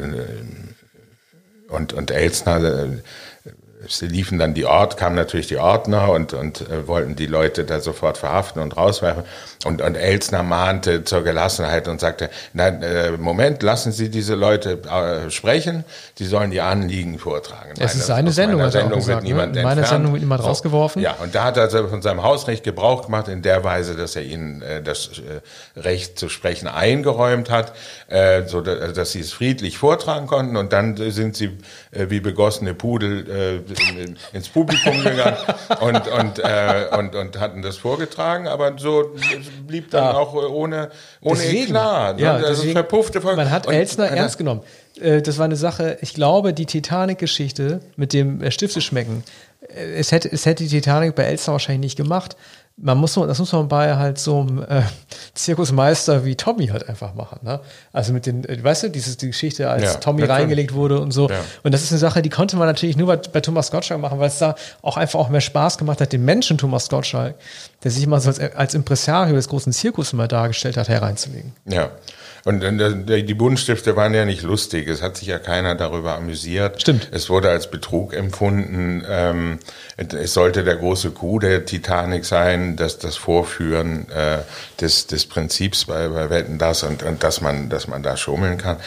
und, 1.73 1.93
und 1.93 2.11
Elsner, 2.11 2.63
äh, 2.63 2.89
sie 3.89 4.07
liefen 4.07 4.39
dann 4.39 4.55
die 4.55 4.65
Ort, 4.65 4.97
kamen 4.97 5.17
natürlich 5.17 5.47
die 5.47 5.59
Ordner 5.59 6.11
und, 6.11 6.33
und 6.33 6.63
äh, 6.63 6.87
wollten 6.87 7.17
die 7.17 7.27
Leute 7.27 7.65
da 7.65 7.81
sofort 7.81 8.19
verhaften 8.19 8.61
und 8.61 8.77
rauswerfen. 8.77 9.25
Und, 9.65 9.81
und 9.81 9.95
Elsner 9.95 10.43
mahnte 10.43 11.05
zur 11.05 11.23
Gelassenheit 11.23 11.89
und 11.89 12.01
sagte, 12.01 12.31
nein, 12.53 12.83
äh, 12.83 13.13
Moment, 13.13 13.63
lassen 13.63 13.93
Sie 13.93 14.09
diese 14.09 14.35
Leute 14.35 14.83
äh, 14.83 15.31
sprechen, 15.31 15.85
die 16.19 16.25
sollen 16.25 16.51
die 16.51 16.61
Anliegen 16.61 17.19
vortragen. 17.19 17.75
Es 17.79 17.95
ist 17.95 18.07
seine 18.07 18.33
Sendung, 18.33 18.61
hat 18.63 18.73
Sendung 18.73 18.99
gesagt, 18.99 19.19
wird 19.19 19.25
niemand 19.25 19.55
ne? 19.55 19.63
Meine 19.63 19.85
Sendung 19.85 20.13
wird 20.13 20.23
niemand 20.23 20.43
so. 20.43 20.49
rausgeworfen. 20.49 21.03
Ja, 21.03 21.17
und 21.23 21.35
da 21.35 21.45
hat 21.45 21.57
er 21.57 21.71
von 21.89 22.03
seinem 22.03 22.23
Hausrecht 22.23 22.65
Gebrauch 22.65 23.03
gemacht, 23.05 23.29
in 23.29 23.43
der 23.43 23.63
Weise, 23.65 23.95
dass 23.95 24.17
er 24.17 24.23
ihnen 24.23 24.63
äh, 24.63 24.83
das 24.83 25.11
äh, 25.19 25.81
Recht 25.81 26.19
zu 26.19 26.29
sprechen 26.29 26.69
eingeräumt 26.69 27.51
hat, 27.51 27.73
äh, 28.09 28.43
so 28.47 28.61
dass, 28.61 28.93
dass 28.95 29.13
sie 29.13 29.21
es 29.21 29.33
friedlich 29.33 29.79
vortragen 29.79 30.27
konnten 30.27 30.57
und 30.57 30.73
dann 30.73 30.97
sind 30.97 31.37
sie 31.37 31.59
äh, 31.93 32.07
wie 32.09 32.21
begossene 32.21 32.75
Pudel 32.75 33.63
äh, 33.69 33.72
in, 33.81 34.17
ins 34.33 34.49
Publikum 34.49 35.03
gegangen 35.03 35.37
und, 35.81 36.09
und, 36.09 36.39
äh, 36.39 36.87
und, 36.97 37.15
und 37.15 37.41
hatten 37.41 37.63
das 37.63 37.77
vorgetragen, 37.77 38.49
aber 38.49 38.79
so 38.79 39.15
blieb 39.67 39.91
dann 39.91 40.05
ja. 40.05 40.15
auch 40.15 40.35
ohne, 40.35 40.91
ohne 41.21 41.39
deswegen, 41.39 41.65
Eklat. 41.65 42.17
Ne? 42.17 42.23
Ja, 42.23 42.35
also 42.35 42.49
deswegen, 42.49 42.73
verpuffte 42.73 43.21
Folge. 43.21 43.37
Man 43.37 43.51
hat 43.51 43.67
und, 43.67 43.75
Elsner 43.75 44.11
und, 44.11 44.17
ernst 44.17 44.39
genommen. 44.39 44.63
Äh, 45.01 45.23
das 45.23 45.39
war 45.39 45.45
eine 45.45 45.57
Sache, 45.57 45.99
ich 46.01 46.15
glaube, 46.15 46.53
die 46.53 46.67
Titanic-Geschichte 46.67 47.81
mit 47.97 48.13
dem 48.13 48.51
Stifte 48.51 48.81
schmecken, 48.81 49.25
äh, 49.69 49.95
es 49.95 50.13
hätte, 50.13 50.31
es 50.31 50.47
hätte 50.47 50.65
die 50.65 50.71
Titanic 50.71 51.15
bei 51.15 51.25
Elsner 51.25 51.53
wahrscheinlich 51.53 51.81
nicht 51.83 51.97
gemacht 51.97 52.37
man 52.77 52.99
muss, 52.99 53.15
das 53.15 53.39
muss 53.39 53.53
man 53.53 53.69
bei 53.69 53.97
halt 53.97 54.19
so 54.19 54.41
einem 54.41 54.63
äh, 54.63 54.83
Zirkusmeister 55.35 56.25
wie 56.25 56.37
Tommy 56.37 56.69
halt 56.69 56.89
einfach 56.89 57.15
machen. 57.15 57.41
Ne? 57.43 57.61
Also 57.93 58.13
mit 58.13 58.27
den, 58.27 58.45
äh, 58.45 58.63
weißt 58.63 58.85
du, 58.85 58.89
diese 58.91 59.17
die 59.17 59.29
Geschichte, 59.29 59.69
als 59.69 59.83
ja, 59.83 59.95
Tommy 59.95 60.25
reingelegt 60.25 60.75
wurde 60.75 61.01
und 61.01 61.11
so. 61.11 61.29
Ja. 61.29 61.37
Und 61.63 61.73
das 61.73 61.83
ist 61.83 61.93
eine 61.93 61.99
Sache, 61.99 62.23
die 62.23 62.31
konnte 62.31 62.57
man 62.57 62.67
natürlich 62.67 62.97
nur 62.97 63.07
bei, 63.07 63.17
bei 63.17 63.41
Thomas 63.41 63.71
Gottschalk 63.71 64.01
machen, 64.01 64.19
weil 64.19 64.29
es 64.29 64.39
da 64.39 64.55
auch 64.81 64.97
einfach 64.97 65.19
auch 65.19 65.29
mehr 65.29 65.41
Spaß 65.41 65.79
gemacht 65.79 66.01
hat, 66.01 66.13
den 66.13 66.25
Menschen 66.25 66.59
Thomas 66.59 66.89
Gottschalk, 66.89 67.37
der 67.85 67.91
sich 67.91 68.05
immer 68.05 68.21
so 68.21 68.29
als, 68.29 68.41
als 68.41 68.75
Impresario 68.75 69.35
des 69.35 69.49
großen 69.49 69.73
Zirkus 69.73 70.13
immer 70.13 70.29
dargestellt 70.29 70.77
hat, 70.77 70.89
hereinzulegen. 70.89 71.53
Ja. 71.67 71.91
Und 72.45 72.61
die 72.61 73.35
Buntstifte 73.35 73.95
waren 73.95 74.15
ja 74.15 74.25
nicht 74.25 74.43
lustig. 74.43 74.89
Es 74.89 75.01
hat 75.01 75.17
sich 75.17 75.29
ja 75.29 75.39
keiner 75.39 75.77
darüber 75.77 76.17
amüsiert. 76.17 76.81
Stimmt. 76.81 77.09
Es 77.13 77.31
wurde 77.31 77.51
als 77.51 77.71
Betrug 77.71 78.15
empfunden. 78.15 79.05
Ähm, 79.09 79.59
es 79.97 80.35
sollte 80.35 80.65
der 80.65 80.77
große 80.77 81.13
Coup 81.13 81.41
der 81.41 81.65
Titanic 81.65 82.25
sein, 82.25 82.75
dass 82.75 82.99
das 82.99 83.17
Vorführen 83.17 84.11
äh, 84.11 84.39
des, 84.81 85.07
des 85.07 85.27
Prinzips 85.27 85.85
bei, 85.85 86.09
bei 86.09 86.31
Wetten 86.31 86.59
das 86.59 86.83
und, 86.83 87.05
und 87.05 87.23
dass 87.23 87.41
man, 87.41 87.69
dass 87.69 87.87
man 87.87 88.03
da 88.03 88.17
schummeln 88.17 88.59
kann. 88.59 88.79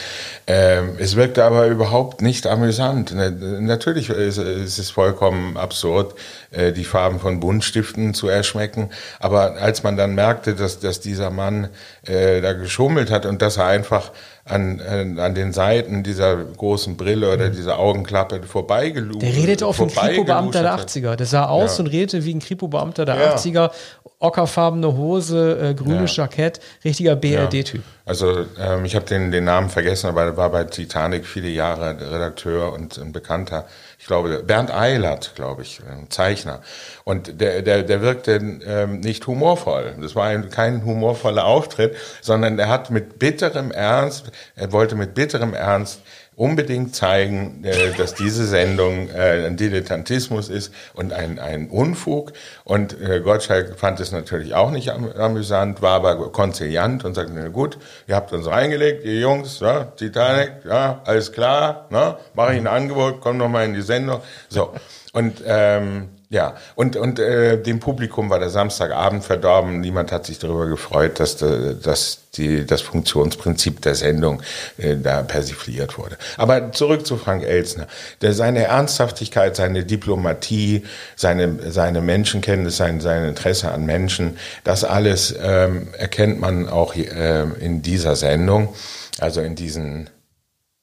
Ähm, 0.47 0.95
es 0.97 1.15
wirkte 1.15 1.45
aber 1.45 1.67
überhaupt 1.67 2.21
nicht 2.21 2.47
amüsant. 2.47 3.13
Natürlich 3.15 4.09
ist, 4.09 4.37
ist 4.37 4.79
es 4.79 4.89
vollkommen 4.89 5.55
absurd, 5.55 6.15
äh, 6.51 6.73
die 6.73 6.83
Farben 6.83 7.19
von 7.19 7.39
Buntstiften 7.39 8.13
zu 8.13 8.27
erschmecken. 8.27 8.89
Aber 9.19 9.55
als 9.55 9.83
man 9.83 9.95
dann 9.95 10.13
merkte, 10.13 10.55
dass, 10.55 10.79
dass 10.79 10.99
dieser 10.99 11.29
Mann 11.29 11.69
äh, 12.05 12.41
da 12.41 12.53
geschummelt 12.53 13.11
hat 13.11 13.25
und 13.25 13.41
dass 13.41 13.57
er 13.57 13.65
einfach 13.65 14.11
an, 14.45 14.79
an, 14.81 15.19
an 15.19 15.35
den 15.35 15.53
Seiten 15.53 16.03
dieser 16.03 16.35
großen 16.35 16.97
Brille 16.97 17.33
oder 17.33 17.49
dieser 17.49 17.79
Augenklappe 17.79 18.43
vorbeigelugt. 18.43 19.21
Der 19.21 19.35
redete 19.35 19.65
auch 19.65 19.77
wie 19.79 19.83
ein 19.83 19.89
Kripo-Beamter 19.89 20.61
der 20.61 20.77
80er. 20.77 21.15
Der 21.15 21.25
sah 21.25 21.45
aus 21.45 21.77
ja. 21.77 21.83
und 21.83 21.91
redete 21.91 22.23
wie 22.25 22.35
ein 22.35 22.39
Kripo-Beamter 22.39 23.05
der 23.05 23.15
ja. 23.15 23.35
80er. 23.35 23.71
Ockerfarbene 24.19 24.95
Hose, 24.95 25.59
äh, 25.59 25.73
grünes 25.73 26.15
ja. 26.15 26.23
Jackett, 26.23 26.59
richtiger 26.83 27.15
BRD-Typ. 27.15 27.83
Also 28.05 28.45
ähm, 28.59 28.85
ich 28.85 28.95
habe 28.95 29.05
den, 29.05 29.31
den 29.31 29.43
Namen 29.43 29.69
vergessen, 29.69 30.07
aber 30.07 30.23
er 30.23 30.37
war 30.37 30.49
bei 30.49 30.63
Titanic 30.63 31.25
viele 31.25 31.49
Jahre 31.49 31.97
Redakteur 31.99 32.71
und 32.73 32.97
ein 32.97 33.11
Bekannter 33.11 33.65
ich 34.05 34.07
glaube, 34.07 34.43
Bernd 34.43 34.71
Eilert, 34.71 35.33
glaube 35.33 35.63
ich, 35.63 35.81
ein 35.89 36.11
Zeichner. 36.11 36.61
Und 37.05 37.41
der, 37.41 37.63
der, 37.63 37.81
der 37.81 38.01
wirkte 38.03 38.33
ähm, 38.33 38.99
nicht 38.99 39.25
humorvoll. 39.25 39.95
Das 39.99 40.15
war 40.15 40.27
ein, 40.27 40.51
kein 40.51 40.85
humorvoller 40.85 41.43
Auftritt, 41.43 41.95
sondern 42.21 42.59
er 42.59 42.69
hat 42.69 42.91
mit 42.91 43.17
bitterem 43.17 43.71
Ernst, 43.71 44.31
er 44.55 44.71
wollte 44.71 44.95
mit 44.95 45.15
bitterem 45.15 45.55
Ernst 45.55 46.01
unbedingt 46.35 46.95
zeigen, 46.95 47.63
äh, 47.63 47.91
dass 47.97 48.13
diese 48.13 48.45
Sendung 48.45 49.09
äh, 49.09 49.45
ein 49.45 49.57
Dilettantismus 49.57 50.49
ist 50.49 50.73
und 50.93 51.13
ein, 51.13 51.39
ein 51.39 51.69
Unfug. 51.69 52.33
Und 52.63 52.99
äh, 52.99 53.21
Gottschalk 53.21 53.79
fand 53.79 53.99
es 53.99 54.11
natürlich 54.11 54.53
auch 54.53 54.71
nicht 54.71 54.89
am, 54.89 55.09
amüsant, 55.11 55.81
war 55.81 55.93
aber 55.93 56.31
konziliant 56.31 57.05
und 57.05 57.13
sagte, 57.13 57.33
na 57.33 57.47
gut, 57.47 57.77
ihr 58.07 58.15
habt 58.15 58.33
uns 58.33 58.47
reingelegt, 58.47 59.05
ihr 59.05 59.19
Jungs, 59.19 59.59
ja, 59.61 59.85
Titanic, 59.85 60.65
ja, 60.65 61.01
alles 61.05 61.31
klar, 61.31 61.87
ne, 61.89 62.17
mache 62.33 62.53
ich 62.53 62.59
ein 62.59 62.67
Angebot, 62.67 63.21
komm 63.21 63.37
noch 63.37 63.49
mal 63.49 63.65
in 63.65 63.73
die 63.73 63.81
Sendung. 63.81 64.21
So. 64.49 64.73
Und 65.13 65.41
ähm, 65.45 66.09
ja, 66.29 66.55
und, 66.73 66.95
und 66.95 67.19
äh, 67.19 67.61
dem 67.61 67.79
Publikum 67.79 68.29
war 68.29 68.39
der 68.39 68.49
Samstagabend 68.49 69.23
verdorben. 69.23 69.79
Niemand 69.79 70.11
hat 70.11 70.25
sich 70.25 70.39
darüber 70.39 70.65
gefreut, 70.67 71.19
dass, 71.19 71.41
äh, 71.41 71.75
dass 71.75 72.31
die, 72.31 72.65
das 72.65 72.81
Funktionsprinzip 72.81 73.81
der 73.81 73.95
Sendung 73.95 74.41
äh, 74.77 74.97
da 74.97 75.21
persifliert 75.21 75.97
wurde. 75.97 76.17
Aber 76.37 76.71
zurück 76.71 77.05
zu 77.05 77.17
Frank 77.17 77.43
Elsner. 77.43 77.87
Der, 78.21 78.33
seine 78.33 78.63
Ernsthaftigkeit, 78.63 79.55
seine 79.55 79.85
Diplomatie, 79.85 80.83
seine, 81.15 81.71
seine 81.71 82.01
Menschenkenntnis, 82.01 82.77
sein, 82.77 83.01
sein 83.01 83.25
Interesse 83.25 83.71
an 83.71 83.85
Menschen, 83.85 84.37
das 84.63 84.83
alles 84.83 85.35
ähm, 85.39 85.89
erkennt 85.97 86.39
man 86.39 86.67
auch 86.67 86.95
äh, 86.95 87.43
in 87.59 87.83
dieser 87.83 88.15
Sendung, 88.15 88.73
also 89.19 89.41
in 89.41 89.55
diesen 89.55 90.09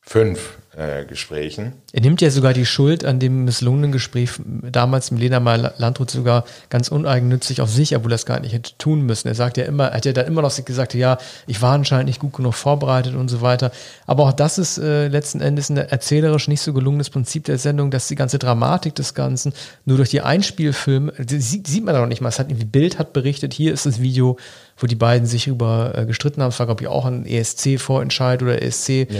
fünf 0.00 0.58
äh, 0.76 1.04
Gesprächen. 1.04 1.81
Er 1.92 2.00
nimmt 2.00 2.22
ja 2.22 2.30
sogar 2.30 2.54
die 2.54 2.64
Schuld 2.64 3.04
an 3.04 3.20
dem 3.20 3.44
misslungenen 3.44 3.92
Gespräch 3.92 4.30
damals 4.46 5.10
mit 5.10 5.20
Lena 5.20 5.40
Meyer 5.40 5.74
Landrut 5.76 6.10
sogar 6.10 6.44
ganz 6.70 6.88
uneigennützig 6.88 7.60
auf 7.60 7.70
sich, 7.70 7.94
obwohl 7.94 8.10
er 8.10 8.14
das 8.14 8.26
gar 8.26 8.40
nicht 8.40 8.54
hätte 8.54 8.72
tun 8.78 9.02
müssen. 9.02 9.28
Er 9.28 9.34
sagt 9.34 9.58
ja 9.58 9.64
immer, 9.64 9.88
er 9.88 9.96
hat 9.96 10.06
ja 10.06 10.12
dann 10.12 10.26
immer 10.26 10.40
noch 10.40 10.52
gesagt, 10.64 10.94
ja, 10.94 11.18
ich 11.46 11.60
war 11.60 11.74
anscheinend 11.74 12.06
nicht 12.06 12.18
gut 12.18 12.32
genug 12.32 12.54
vorbereitet 12.54 13.14
und 13.14 13.28
so 13.28 13.42
weiter. 13.42 13.72
Aber 14.06 14.24
auch 14.24 14.32
das 14.32 14.56
ist 14.56 14.78
äh, 14.78 15.08
letzten 15.08 15.42
Endes 15.42 15.68
ein 15.68 15.76
erzählerisch 15.76 16.48
nicht 16.48 16.62
so 16.62 16.72
gelungenes 16.72 17.10
Prinzip 17.10 17.44
der 17.44 17.58
Sendung, 17.58 17.90
dass 17.90 18.08
die 18.08 18.14
ganze 18.14 18.38
Dramatik 18.38 18.94
des 18.94 19.12
Ganzen 19.12 19.52
nur 19.84 19.98
durch 19.98 20.08
die 20.08 20.22
Einspielfilme, 20.22 21.12
die 21.18 21.40
sieht, 21.40 21.66
sieht 21.66 21.84
man 21.84 21.94
da 21.94 22.00
noch 22.00 22.08
nicht 22.08 22.22
mal. 22.22 22.30
Es 22.30 22.38
hat 22.38 22.48
irgendwie 22.48 22.66
Bild 22.66 22.98
hat 22.98 23.12
berichtet, 23.12 23.52
hier 23.52 23.72
ist 23.72 23.84
das 23.84 24.00
Video, 24.00 24.38
wo 24.78 24.86
die 24.86 24.94
beiden 24.94 25.26
sich 25.26 25.46
über 25.46 25.92
äh, 25.96 26.06
gestritten 26.06 26.42
haben. 26.42 26.48
Es 26.48 26.58
war, 26.58 26.66
glaube 26.66 26.82
ich, 26.82 26.88
auch 26.88 27.04
ein 27.04 27.26
ESC-Vorentscheid 27.26 28.42
oder 28.42 28.62
ESC-Stück. 28.62 29.10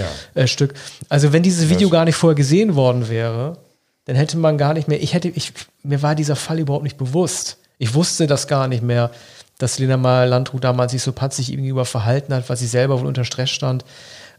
Ja. 0.73 0.79
Äh, 0.79 1.05
also 1.09 1.33
wenn 1.33 1.43
dieses 1.43 1.69
Video 1.69 1.89
gar 1.91 2.05
nicht 2.05 2.17
vorher 2.17 2.35
gesehen 2.35 2.62
worden 2.75 3.09
wäre, 3.09 3.59
dann 4.05 4.17
hätte 4.17 4.37
man 4.37 4.59
gar 4.59 4.75
nicht 4.75 4.89
mehr, 4.89 5.03
ich 5.03 5.15
hätte, 5.15 5.29
ich, 5.29 5.53
mir 5.83 6.03
war 6.03 6.15
dieser 6.15 6.37
Fall 6.37 6.59
überhaupt 6.59 6.85
nicht 6.85 6.99
bewusst. 6.99 7.59
Ich 7.79 7.95
wusste 7.95 8.27
das 8.27 8.49
gar 8.49 8.69
nicht 8.69 8.83
mehr, 8.83 9.11
dass 9.59 9.79
Lena 9.79 9.97
Mal 9.97 10.29
Landrut 10.29 10.65
damals 10.65 10.93
sich 10.93 11.03
so 11.03 11.13
patzig 11.13 11.47
gegenüber 11.47 11.85
verhalten 11.85 12.35
hat, 12.35 12.49
weil 12.49 12.57
sie 12.57 12.67
selber 12.67 13.01
wohl 13.01 13.07
unter 13.07 13.25
Stress 13.25 13.51
stand. 13.51 13.85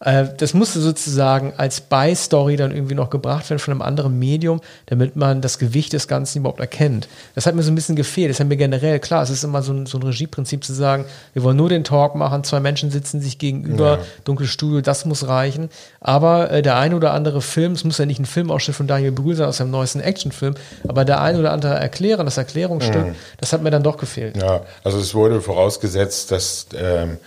Äh, 0.04 0.26
das 0.38 0.54
musste 0.54 0.80
sozusagen 0.80 1.54
als 1.58 1.82
By-Story 1.82 2.58
dann 2.58 2.72
irgendwie 2.72 2.96
noch 2.96 3.10
gebracht 3.10 3.50
werden 3.50 3.60
von 3.60 3.72
einem 3.72 3.82
anderen 3.82 4.20
Medium, 4.20 4.62
damit 4.88 5.16
man 5.16 5.42
das 5.42 5.58
Gewicht 5.58 5.94
des 5.94 6.08
Ganzen 6.08 6.40
überhaupt 6.40 6.60
erkennt. 6.60 7.08
Das 7.36 7.46
hat 7.46 7.56
mir 7.56 7.64
so 7.64 7.72
ein 7.72 7.76
bisschen 7.76 7.96
gefehlt. 7.96 8.30
Das 8.30 8.40
hat 8.40 8.48
mir 8.48 8.58
generell, 8.58 9.00
klar, 9.00 9.24
es 9.24 9.30
ist 9.30 9.44
immer 9.44 9.62
so 9.62 9.74
ein, 9.74 9.86
so 9.86 9.98
ein 9.98 10.04
Regieprinzip 10.04 10.64
zu 10.64 10.74
sagen, 10.74 11.06
wir 11.34 11.44
wollen 11.44 11.58
nur 11.58 11.70
den 11.70 11.84
Talk 11.84 12.16
machen, 12.16 12.44
zwei 12.44 12.60
Menschen 12.60 12.92
sitzen 12.92 13.22
sich 13.22 13.38
gegenüber, 13.38 13.98
ja. 13.98 14.04
dunkles 14.26 14.50
Studio, 14.50 14.82
das 14.82 15.06
muss 15.06 15.28
reichen. 15.28 15.70
Aber 16.02 16.52
äh, 16.52 16.62
der 16.62 16.78
eine 16.78 16.96
oder 16.96 17.14
andere 17.14 17.42
Film, 17.42 17.74
es 17.74 17.84
muss 17.84 17.98
ja 17.98 18.06
nicht 18.06 18.20
ein 18.20 18.26
Filmausschnitt 18.26 18.76
von 18.76 18.88
Daniel 18.88 19.12
Brühl 19.12 19.36
sein 19.36 19.48
aus 19.48 19.58
seinem 19.58 19.72
neuesten 19.72 20.02
Actionfilm, 20.02 20.56
aber 20.88 21.06
der 21.06 21.22
eine 21.22 21.40
oder 21.40 21.52
andere 21.52 21.76
Erklären, 21.76 22.26
das 22.26 22.38
Erklärungsstück, 22.38 23.08
mhm. 23.08 23.16
das 23.38 23.54
hat 23.54 23.64
mir 23.64 23.72
dann 23.72 23.84
doch 23.84 23.98
gefehlt. 23.98 24.36
Ja, 24.38 24.62
also 24.84 25.00
es 25.00 25.16
wurde 25.16 25.42
vorausgesetzt, 25.42 26.32
dass 26.32 26.68
ähm, 26.76 27.18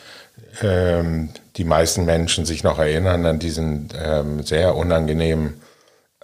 ähm, 0.62 1.30
die 1.57 1.64
meisten 1.64 2.04
Menschen 2.04 2.44
sich 2.44 2.62
noch 2.62 2.78
erinnern 2.78 3.24
an 3.26 3.38
diesen 3.38 3.88
ähm, 3.98 4.42
sehr 4.42 4.76
unangenehmen 4.76 5.61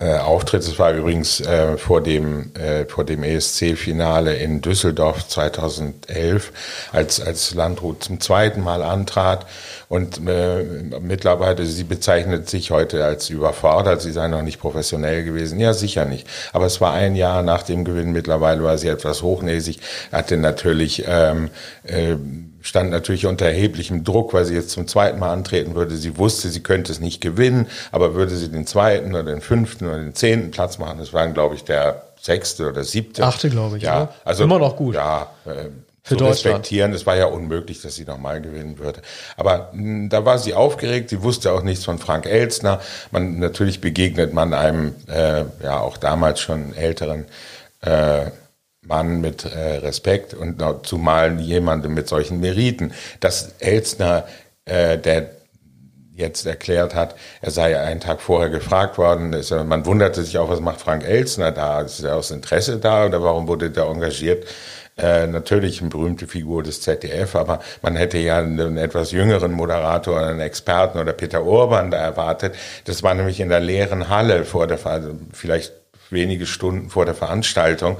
äh, 0.02 0.18
Auftritt. 0.18 0.62
Es 0.62 0.78
war 0.78 0.92
übrigens 0.92 1.40
äh, 1.40 1.76
vor 1.76 2.02
dem, 2.02 2.54
äh, 2.56 2.86
vor 2.86 3.04
dem 3.04 3.22
ESC-Finale 3.22 4.34
in 4.36 4.60
Düsseldorf 4.60 5.28
2011, 5.28 6.52
als, 6.92 7.20
als 7.20 7.54
Landrut 7.54 8.02
zum 8.02 8.18
zweiten 8.18 8.62
Mal 8.62 8.82
antrat. 8.82 9.46
Und 9.88 10.26
äh, 10.26 10.64
mittlerweile, 11.00 11.64
sie 11.66 11.84
bezeichnet 11.84 12.48
sich 12.48 12.70
heute 12.70 13.04
als 13.04 13.30
überfordert, 13.30 14.02
sie 14.02 14.12
sei 14.12 14.28
noch 14.28 14.42
nicht 14.42 14.60
professionell 14.60 15.24
gewesen. 15.24 15.60
Ja, 15.60 15.72
sicher 15.72 16.04
nicht. 16.04 16.26
Aber 16.52 16.66
es 16.66 16.80
war 16.80 16.94
ein 16.94 17.14
Jahr 17.14 17.42
nach 17.42 17.62
dem 17.62 17.84
Gewinn. 17.84 18.12
Mittlerweile 18.12 18.64
war 18.64 18.78
sie 18.78 18.88
etwas 18.88 19.22
hochnäsig, 19.22 19.78
hatte 20.10 20.36
natürlich 20.36 21.04
ähm, 21.06 21.50
äh, 21.84 22.16
stand 22.62 22.90
natürlich 22.90 23.26
unter 23.26 23.46
erheblichem 23.46 24.04
Druck, 24.04 24.32
weil 24.32 24.44
sie 24.44 24.54
jetzt 24.54 24.70
zum 24.70 24.88
zweiten 24.88 25.18
Mal 25.18 25.32
antreten 25.32 25.74
würde. 25.74 25.96
Sie 25.96 26.16
wusste, 26.16 26.48
sie 26.48 26.62
könnte 26.62 26.92
es 26.92 27.00
nicht 27.00 27.20
gewinnen, 27.20 27.66
aber 27.90 28.14
würde 28.14 28.34
sie 28.34 28.48
den 28.48 28.66
zweiten 28.66 29.10
oder 29.10 29.24
den 29.24 29.40
fünften 29.40 29.86
oder 29.86 29.98
den 29.98 30.14
zehnten 30.14 30.50
Platz 30.50 30.78
machen, 30.78 30.98
das 30.98 31.12
waren, 31.12 31.34
glaube 31.34 31.54
ich, 31.54 31.64
der 31.64 32.02
sechste 32.20 32.68
oder 32.68 32.84
siebte. 32.84 33.24
Achte, 33.24 33.50
glaube 33.50 33.76
ich. 33.78 33.82
Ja, 33.82 34.14
also 34.24 34.44
immer 34.44 34.58
noch 34.58 34.76
gut. 34.76 34.94
Ja, 34.94 35.30
äh, 35.44 35.68
für 36.04 36.16
zu 36.16 36.24
respektieren. 36.24 36.92
Es 36.92 37.06
war 37.06 37.16
ja 37.16 37.26
unmöglich, 37.26 37.80
dass 37.80 37.94
sie 37.94 38.04
nochmal 38.04 38.40
gewinnen 38.40 38.78
würde. 38.78 39.02
Aber 39.36 39.70
mh, 39.72 39.82
hm, 39.82 40.08
da 40.08 40.24
war 40.24 40.38
sie 40.38 40.54
aufgeregt. 40.54 41.10
Sie 41.10 41.22
wusste 41.22 41.52
auch 41.52 41.62
nichts 41.62 41.84
von 41.84 41.98
Frank 41.98 42.26
Elstner. 42.26 42.80
Man 43.10 43.38
natürlich 43.38 43.80
begegnet 43.80 44.32
man 44.32 44.52
einem 44.52 44.94
äh, 45.08 45.44
ja 45.62 45.78
auch 45.78 45.96
damals 45.96 46.40
schon 46.40 46.74
älteren 46.74 47.26
äh, 47.82 48.26
Mann 48.84 49.20
mit 49.20 49.44
äh, 49.44 49.76
Respekt 49.76 50.34
und 50.34 50.60
zumal 50.82 51.40
jemandem 51.40 51.94
mit 51.94 52.08
solchen 52.08 52.40
Meriten. 52.40 52.92
Dass 53.20 53.54
Elstner, 53.60 54.24
äh, 54.64 54.98
der 54.98 55.30
jetzt 56.14 56.46
erklärt 56.46 56.94
hat, 56.94 57.14
er 57.40 57.52
sei 57.52 57.78
einen 57.78 58.00
Tag 58.00 58.20
vorher 58.20 58.50
gefragt 58.50 58.98
worden. 58.98 59.32
Ist, 59.32 59.50
man 59.50 59.86
wunderte 59.86 60.22
sich 60.22 60.36
auch, 60.38 60.48
was 60.48 60.60
macht 60.60 60.80
Frank 60.80 61.04
Elstner 61.04 61.52
da? 61.52 61.80
Ist 61.82 62.02
er 62.02 62.16
aus 62.16 62.30
Interesse 62.30 62.78
da 62.78 63.06
oder 63.06 63.22
warum 63.22 63.46
wurde 63.46 63.70
der 63.70 63.84
engagiert? 63.84 64.46
Äh, 64.98 65.26
natürlich 65.26 65.80
eine 65.80 65.88
berühmte 65.88 66.26
Figur 66.26 66.62
des 66.62 66.82
ZDF, 66.82 67.34
aber 67.34 67.60
man 67.80 67.96
hätte 67.96 68.18
ja 68.18 68.38
einen 68.38 68.76
etwas 68.76 69.10
jüngeren 69.12 69.52
Moderator, 69.52 70.20
einen 70.20 70.40
Experten 70.40 70.98
oder 70.98 71.14
Peter 71.14 71.44
Urban 71.44 71.90
da 71.90 71.98
erwartet. 71.98 72.54
Das 72.84 73.02
war 73.02 73.14
nämlich 73.14 73.40
in 73.40 73.48
der 73.48 73.60
leeren 73.60 74.10
Halle 74.10 74.44
vor 74.44 74.66
der, 74.66 74.84
also 74.84 75.14
vielleicht 75.32 75.72
wenige 76.12 76.46
Stunden 76.46 76.90
vor 76.90 77.04
der 77.04 77.14
Veranstaltung. 77.14 77.98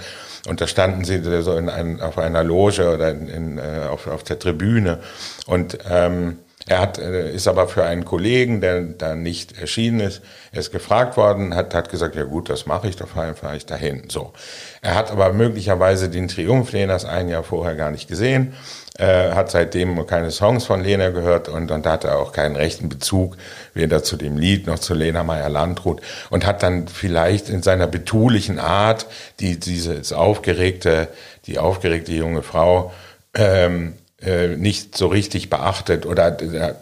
Und 0.48 0.60
da 0.60 0.66
standen 0.66 1.04
sie 1.04 1.22
so 1.42 1.56
in 1.56 1.68
ein, 1.68 2.00
auf 2.00 2.18
einer 2.18 2.42
Loge 2.42 2.92
oder 2.92 3.10
in, 3.10 3.28
in, 3.28 3.58
äh, 3.58 3.86
auf, 3.88 4.06
auf 4.06 4.24
der 4.24 4.38
Tribüne. 4.38 4.98
Und 5.46 5.78
ähm, 5.88 6.38
er 6.66 6.80
hat, 6.80 6.98
äh, 6.98 7.32
ist 7.32 7.48
aber 7.48 7.68
für 7.68 7.84
einen 7.84 8.04
Kollegen, 8.04 8.60
der 8.60 8.82
da 8.82 9.14
nicht 9.14 9.58
erschienen 9.58 10.00
ist, 10.00 10.22
er 10.52 10.60
ist 10.60 10.70
gefragt 10.70 11.16
worden, 11.16 11.54
hat, 11.54 11.74
hat 11.74 11.90
gesagt, 11.90 12.14
ja 12.14 12.24
gut, 12.24 12.48
das 12.48 12.66
mache 12.66 12.88
ich, 12.88 12.96
da 12.96 13.06
fahre 13.06 13.34
fahr 13.34 13.56
ich 13.56 13.66
dahin. 13.66 14.04
So. 14.08 14.32
Er 14.80 14.94
hat 14.94 15.10
aber 15.10 15.32
möglicherweise 15.32 16.08
den 16.08 16.28
Triumph 16.28 16.72
Lenas 16.72 17.04
ein 17.04 17.28
Jahr 17.28 17.42
vorher 17.42 17.74
gar 17.74 17.90
nicht 17.90 18.08
gesehen, 18.08 18.54
äh, 18.98 19.32
hat 19.32 19.50
seitdem 19.50 20.06
keine 20.06 20.30
Songs 20.30 20.66
von 20.66 20.82
Lena 20.82 21.08
gehört 21.10 21.48
und, 21.48 21.70
und 21.70 21.86
hat 21.86 22.04
er 22.04 22.18
auch 22.18 22.32
keinen 22.32 22.56
rechten 22.56 22.88
Bezug 22.88 23.36
weder 23.72 24.02
zu 24.02 24.16
dem 24.16 24.36
Lied 24.36 24.66
noch 24.66 24.78
zu 24.78 24.92
Lena 24.92 25.24
Meyer-Landrut 25.24 26.02
und 26.28 26.44
hat 26.44 26.62
dann 26.62 26.88
vielleicht 26.88 27.48
in 27.48 27.62
seiner 27.62 27.86
betulichen 27.86 28.58
Art, 28.58 29.06
die 29.40 29.58
dieses 29.58 30.12
aufgeregte, 30.12 31.08
die 31.46 31.58
aufgeregte 31.58 32.12
junge 32.12 32.42
Frau 32.42 32.92
ähm, 33.34 33.94
äh, 34.20 34.48
nicht 34.48 34.96
so 34.96 35.06
richtig 35.06 35.48
beachtet 35.48 36.04
oder 36.04 36.40
äh, 36.42 36.74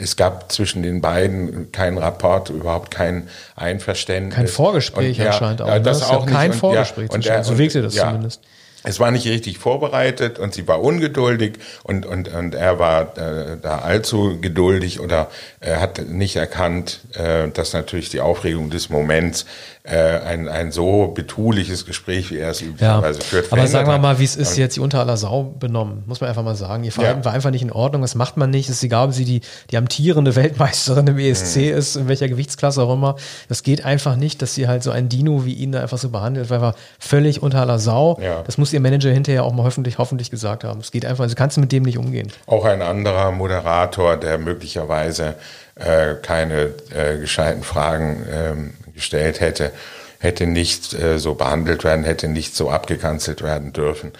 es 0.00 0.16
gab 0.16 0.50
zwischen 0.50 0.82
den 0.82 1.00
beiden 1.00 1.70
keinen 1.70 1.98
Rapport, 1.98 2.50
überhaupt 2.50 2.90
kein 2.90 3.28
Einverständnis. 3.54 4.34
Kein 4.34 4.48
Vorgespräch 4.48 5.18
und, 5.18 5.24
ja, 5.24 5.30
anscheinend 5.32 5.62
auch. 5.62 5.78
Das, 5.78 6.00
das 6.00 6.10
ne? 6.10 6.16
auch 6.16 6.26
kein 6.26 6.52
Vorgespräch. 6.52 7.10
Und, 7.10 7.24
ja, 7.24 7.38
und, 7.38 7.44
so 7.44 7.58
wirkte 7.58 7.82
das 7.82 7.94
ja, 7.94 8.06
zumindest 8.06 8.40
es 8.84 9.00
war 9.00 9.10
nicht 9.10 9.26
richtig 9.26 9.58
vorbereitet 9.58 10.38
und 10.38 10.54
sie 10.54 10.68
war 10.68 10.80
ungeduldig 10.82 11.54
und, 11.82 12.06
und, 12.06 12.28
und 12.28 12.54
er 12.54 12.78
war 12.78 13.18
äh, 13.18 13.56
da 13.60 13.78
allzu 13.78 14.38
geduldig 14.40 15.00
oder 15.00 15.30
er 15.60 15.80
hat 15.80 16.08
nicht 16.08 16.36
erkannt, 16.36 17.00
äh, 17.14 17.48
dass 17.48 17.72
natürlich 17.72 18.08
die 18.08 18.20
Aufregung 18.20 18.70
des 18.70 18.88
Moments 18.88 19.46
äh, 19.77 19.77
ein, 19.88 20.48
ein 20.48 20.72
so 20.72 21.08
betuliches 21.08 21.86
Gespräch, 21.86 22.30
wie 22.30 22.38
er 22.38 22.50
es 22.50 22.60
üblicherweise 22.60 23.18
ja, 23.20 23.24
führt. 23.24 23.52
Aber 23.52 23.66
sagen 23.66 23.88
wir 23.88 23.98
mal, 23.98 24.18
wie 24.18 24.24
es 24.24 24.36
ist, 24.36 24.56
jetzt 24.56 24.76
die 24.76 24.80
unter 24.80 25.00
aller 25.00 25.16
Sau 25.16 25.54
benommen, 25.58 26.02
muss 26.06 26.20
man 26.20 26.28
einfach 26.28 26.42
mal 26.42 26.54
sagen. 26.54 26.84
Ihr 26.84 26.92
Verhalten 26.92 27.20
ja. 27.20 27.24
war 27.24 27.32
einfach 27.32 27.50
nicht 27.50 27.62
in 27.62 27.72
Ordnung, 27.72 28.02
das 28.02 28.14
macht 28.14 28.36
man 28.36 28.50
nicht. 28.50 28.68
Es 28.68 28.76
ist 28.76 28.82
egal, 28.82 29.08
ob 29.08 29.14
sie 29.14 29.24
die, 29.24 29.40
die 29.70 29.76
amtierende 29.76 30.36
Weltmeisterin 30.36 31.06
im 31.06 31.18
ESC 31.18 31.56
mhm. 31.56 31.62
ist, 31.62 31.96
in 31.96 32.08
welcher 32.08 32.28
Gewichtsklasse 32.28 32.82
auch 32.82 32.92
immer. 32.92 33.16
Das 33.48 33.62
geht 33.62 33.84
einfach 33.84 34.16
nicht, 34.16 34.42
dass 34.42 34.54
sie 34.54 34.68
halt 34.68 34.82
so 34.82 34.90
ein 34.90 35.08
Dino 35.08 35.44
wie 35.44 35.54
ihn 35.54 35.72
da 35.72 35.80
einfach 35.80 35.98
so 35.98 36.10
behandelt, 36.10 36.50
weil 36.50 36.62
er 36.62 36.74
völlig 36.98 37.42
unter 37.42 37.60
aller 37.60 37.78
Sau. 37.78 38.18
Ja. 38.20 38.42
Das 38.42 38.58
muss 38.58 38.72
ihr 38.72 38.80
Manager 38.80 39.10
hinterher 39.10 39.44
auch 39.44 39.52
mal 39.52 39.64
hoffentlich, 39.64 39.98
hoffentlich 39.98 40.30
gesagt 40.30 40.64
haben. 40.64 40.80
Es 40.80 40.90
geht 40.90 41.06
einfach, 41.06 41.24
also 41.24 41.34
kannst 41.34 41.56
du 41.56 41.60
mit 41.60 41.72
dem 41.72 41.82
nicht 41.82 41.98
umgehen. 41.98 42.30
Auch 42.46 42.64
ein 42.64 42.82
anderer 42.82 43.32
Moderator, 43.32 44.16
der 44.16 44.38
möglicherweise 44.38 45.34
äh, 45.78 46.14
keine 46.22 46.74
äh, 46.94 47.18
gescheiten 47.18 47.62
Fragen 47.62 48.26
ähm, 48.30 48.74
gestellt 48.94 49.40
hätte, 49.40 49.72
hätte 50.18 50.46
nicht 50.46 50.92
äh, 50.94 51.18
so 51.18 51.34
behandelt 51.34 51.84
werden, 51.84 52.04
hätte 52.04 52.28
nicht 52.28 52.56
so 52.56 52.70
abgekanzelt 52.70 53.42
werden 53.42 53.72
dürfen. 53.72 54.12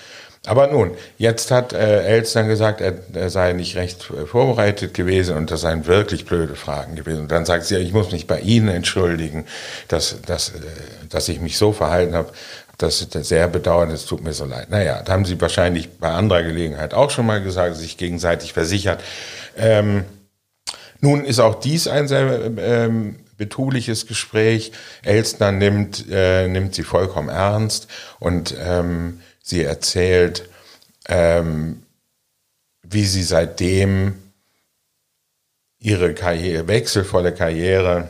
Aber 0.47 0.69
nun, 0.69 0.93
jetzt 1.19 1.51
hat 1.51 1.73
äh, 1.73 2.05
Elstner 2.05 2.45
gesagt, 2.45 2.81
er, 2.81 2.95
er 3.13 3.29
sei 3.29 3.53
nicht 3.53 3.77
recht 3.77 4.11
äh, 4.11 4.25
vorbereitet 4.25 4.95
gewesen 4.95 5.37
und 5.37 5.51
das 5.51 5.63
seien 5.63 5.87
wirklich 5.87 6.25
blöde 6.25 6.55
Fragen 6.55 6.95
gewesen. 6.95 7.23
Und 7.23 7.33
dann 7.33 7.45
sagt 7.45 7.65
sie, 7.65 7.77
ich 7.77 7.93
muss 7.93 8.13
mich 8.13 8.27
bei 8.27 8.41
Ihnen 8.41 8.69
entschuldigen, 8.69 9.45
dass, 9.89 10.23
dass, 10.23 10.51
äh, 10.51 10.53
dass 11.11 11.29
ich 11.29 11.41
mich 11.41 11.59
so 11.59 11.73
verhalten 11.73 12.15
habe. 12.15 12.33
Das 12.79 13.01
ist 13.01 13.13
sehr 13.13 13.49
bedauernd, 13.49 13.93
es 13.93 14.07
tut 14.07 14.23
mir 14.23 14.33
so 14.33 14.45
leid. 14.45 14.71
Naja, 14.71 15.03
da 15.05 15.13
haben 15.13 15.25
Sie 15.25 15.41
wahrscheinlich 15.41 15.99
bei 15.99 16.11
anderer 16.11 16.45
Gelegenheit 16.45 16.95
auch 16.95 17.11
schon 17.11 17.27
mal 17.27 17.43
gesagt, 17.43 17.75
sich 17.75 17.97
gegenseitig 17.97 18.53
versichert. 18.53 19.03
Ähm, 19.57 20.05
nun 21.01 21.25
ist 21.25 21.39
auch 21.39 21.61
dies 21.61 21.89
ein 21.89 22.09
sehr 22.09 22.51
ähm, 22.59 23.17
betuliches 23.37 24.07
Gespräch. 24.07 24.73
Elstner 25.03 25.53
nimmt, 25.53 26.05
äh, 26.11 26.49
nimmt 26.49 26.75
sie 26.75 26.83
vollkommen 26.83 27.29
ernst 27.29 27.89
und 28.19 28.55
ähm, 28.59 29.21
sie 29.43 29.63
erzählt, 29.63 30.49
ähm, 31.09 31.83
wie 32.83 33.05
sie 33.05 33.23
seitdem 33.23 34.15
ihre 35.79 36.15
Karriere, 36.15 36.67
wechselvolle 36.67 37.33
Karriere 37.33 38.09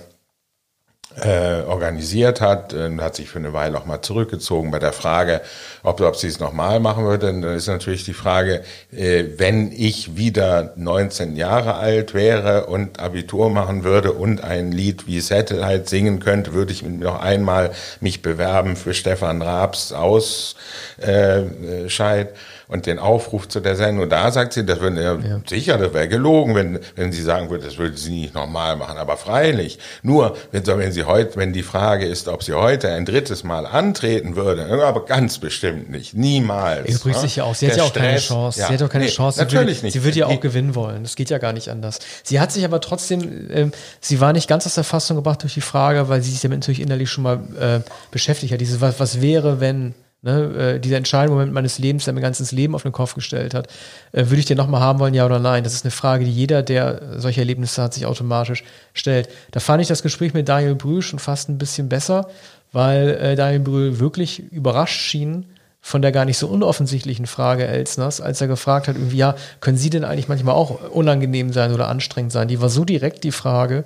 äh, 1.23 1.63
organisiert 1.67 2.41
hat, 2.41 2.73
äh, 2.73 2.91
hat 2.99 3.17
sich 3.17 3.29
für 3.29 3.39
eine 3.39 3.53
Weile 3.53 3.79
auch 3.79 3.87
mal 3.87 4.03
zurückgezogen. 4.03 4.71
Bei 4.71 4.79
der 4.79 4.93
Frage, 4.93 5.41
ob, 5.83 6.01
ob 6.01 6.17
sie 6.17 6.29
es 6.29 6.41
nochmal 6.41 6.81
machen 6.81 7.05
würde, 7.05 7.27
dann 7.27 7.43
ist 7.43 7.67
natürlich 7.67 8.05
die 8.05 8.15
Frage, 8.15 8.63
äh, 8.93 9.25
wenn 9.37 9.73
ich 9.73 10.17
wieder 10.17 10.73
19 10.77 11.37
Jahre 11.37 11.75
alt 11.75 12.15
wäre 12.15 12.67
und 12.67 13.01
Abitur 13.01 13.51
machen 13.51 13.85
würde 13.85 14.13
und 14.13 14.43
ein 14.45 14.73
Lied 14.73 15.07
wie 15.07 15.21
Satellite 15.21 15.89
singen 15.89 16.21
könnte, 16.21 16.53
würde 16.53 16.73
ich 16.73 16.83
noch 16.83 17.21
einmal 17.21 17.73
mich 18.01 18.23
bewerben 18.23 18.77
für 18.77 18.95
Stefan 18.95 19.43
Raabs 19.43 19.93
Ausscheid. 19.93 20.59
Äh, 21.01 22.35
und 22.69 22.85
den 22.85 22.99
Aufruf 22.99 23.49
zu 23.49 23.61
der 23.61 23.77
Sendung. 23.77 24.09
Da 24.09 24.31
sagt 24.31 24.53
sie, 24.53 24.65
das 24.65 24.81
würde 24.81 25.03
ja, 25.03 25.15
ja. 25.15 25.41
sicher, 25.47 25.79
das 25.79 25.95
wäre 25.95 26.07
gelogen, 26.07 26.55
wenn, 26.55 26.79
wenn 26.97 27.13
sie 27.13 27.23
sagen 27.23 27.49
würde, 27.49 27.65
das 27.65 27.79
würde 27.79 27.97
sie 27.97 28.21
nicht 28.21 28.35
nochmal 28.35 28.77
machen. 28.77 28.99
Aber 28.99 29.17
freilich, 29.17 29.79
nur 30.03 30.37
wenn, 30.53 30.67
wenn 30.67 30.93
sie 30.93 31.05
heute, 31.05 31.37
wenn 31.37 31.53
die 31.53 31.63
Frage 31.63 32.05
ist, 32.07 32.29
ob 32.29 32.43
sie 32.43 32.53
heute 32.53 32.91
ein 32.91 33.07
drittes 33.07 33.43
Mal 33.43 33.67
antreten 33.67 34.37
würde, 34.37 34.67
aber 34.85 35.07
ganz 35.07 35.39
bestimmt 35.39 35.91
nicht, 35.91 36.15
niemals. 36.15 36.89
Er 36.89 36.99
bricht 36.99 37.21
sich 37.21 37.37
ja 37.37 37.45
auch. 37.45 37.55
Sie 37.55 37.67
der 37.67 37.75
hat 37.75 37.79
ja 37.79 37.85
auch 37.85 37.89
Stress, 37.89 38.03
keine 38.03 38.19
Chance. 38.19 38.61
Ja. 38.61 38.67
Sie 38.67 38.75
hat 38.75 38.83
auch 38.83 38.91
keine 38.91 39.05
nee, 39.07 39.11
Chance. 39.11 39.41
Natürlich 39.41 39.79
sie 39.79 39.87
nicht. 39.87 39.95
Sie 39.95 40.05
wird 40.05 40.17
ja 40.17 40.27
auch 40.27 40.41
gewinnen 40.41 40.75
wollen. 40.75 41.03
Das 41.03 41.17
geht 41.17 41.31
ja 41.31 41.39
gar 41.39 41.55
nicht 41.55 41.71
anders. 41.71 41.99
Sie 42.23 42.39
hat 42.39 42.53
sich 42.53 42.65
aber 42.67 42.83
trotzdem, 42.83 43.49
ähm, 43.51 43.73
sie 44.01 44.21
war 44.21 44.35
nicht 44.35 44.47
ganz 44.47 44.67
aus 44.67 44.75
der 44.75 44.85
Fassung 44.85 45.17
gebracht 45.17 45.43
durch 45.43 45.55
die 45.55 45.63
Frage, 45.63 46.11
weil 46.11 46.21
sie 46.21 46.31
sich 46.31 46.43
damit 46.43 46.61
natürlich 46.61 46.81
innerlich 46.81 47.11
schon 47.11 47.25
mal 47.25 47.41
äh, 47.59 47.81
beschäftigt 48.11 48.53
hat. 48.53 48.61
Diese, 48.61 48.83
was, 48.83 49.01
was 49.01 49.23
wäre, 49.23 49.61
wenn 49.61 49.95
Ne, 50.21 50.75
äh, 50.75 50.81
dieser 50.81 50.97
entscheidende 50.97 51.33
Moment 51.35 51.53
meines 51.53 51.79
Lebens, 51.79 52.05
der 52.05 52.13
mein 52.13 52.25
ganzes 52.25 52.51
Leben 52.51 52.75
auf 52.75 52.83
den 52.83 52.91
Kopf 52.91 53.15
gestellt 53.15 53.55
hat, 53.55 53.69
äh, 54.11 54.25
würde 54.27 54.41
ich 54.41 54.47
den 54.47 54.57
nochmal 54.57 54.81
haben 54.81 54.99
wollen, 54.99 55.15
ja 55.15 55.25
oder 55.25 55.39
nein? 55.39 55.63
Das 55.63 55.75
ist 55.75 55.85
eine 55.85 55.93
Frage, 55.93 56.25
die 56.25 56.33
jeder, 56.33 56.65
der 56.65 57.21
solche 57.21 57.41
Erlebnisse 57.41 57.81
hat, 57.81 57.95
sich 57.95 58.05
automatisch 58.05 58.65
stellt. 58.95 59.29
Da 59.53 59.61
fand 59.61 59.81
ich 59.81 59.87
das 59.87 60.03
Gespräch 60.03 60.35
mit 60.35 60.49
Daniel 60.49 60.75
Brühl 60.75 61.03
schon 61.03 61.21
fast 61.21 61.49
ein 61.49 61.59
bisschen 61.59 61.89
besser, 61.89 62.29
weil 62.73 63.11
äh, 63.11 63.37
Daniel 63.37 63.61
Brühl 63.61 64.01
wirklich 64.01 64.41
überrascht 64.51 65.01
schien 65.01 65.47
von 65.81 66.03
der 66.03 66.13
gar 66.13 66.25
nicht 66.25 66.39
so 66.39 66.49
unoffensichtlichen 66.49 67.27
Frage 67.27 67.67
Elsners, 67.67 68.21
als 68.21 68.41
er 68.41 68.49
gefragt 68.49 68.89
hat, 68.89 68.97
irgendwie, 68.97 69.17
ja, 69.17 69.37
können 69.61 69.79
Sie 69.79 69.91
denn 69.91 70.05
eigentlich 70.05 70.29
manchmal 70.29 70.55
auch 70.55 70.91
unangenehm 70.91 71.53
sein 71.53 71.73
oder 71.73 71.89
anstrengend 71.89 72.33
sein? 72.33 72.49
Die 72.49 72.61
war 72.61 72.69
so 72.69 72.85
direkt 72.85 73.25
die 73.25 73.33
Frage, 73.33 73.85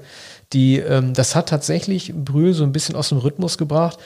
die, 0.52 0.78
ähm, 0.78 1.14
das 1.14 1.34
hat 1.34 1.48
tatsächlich 1.48 2.12
Brühl 2.14 2.52
so 2.52 2.64
ein 2.64 2.72
bisschen 2.72 2.96
aus 2.96 3.08
dem 3.08 3.18
Rhythmus 3.18 3.58
gebracht, 3.58 3.98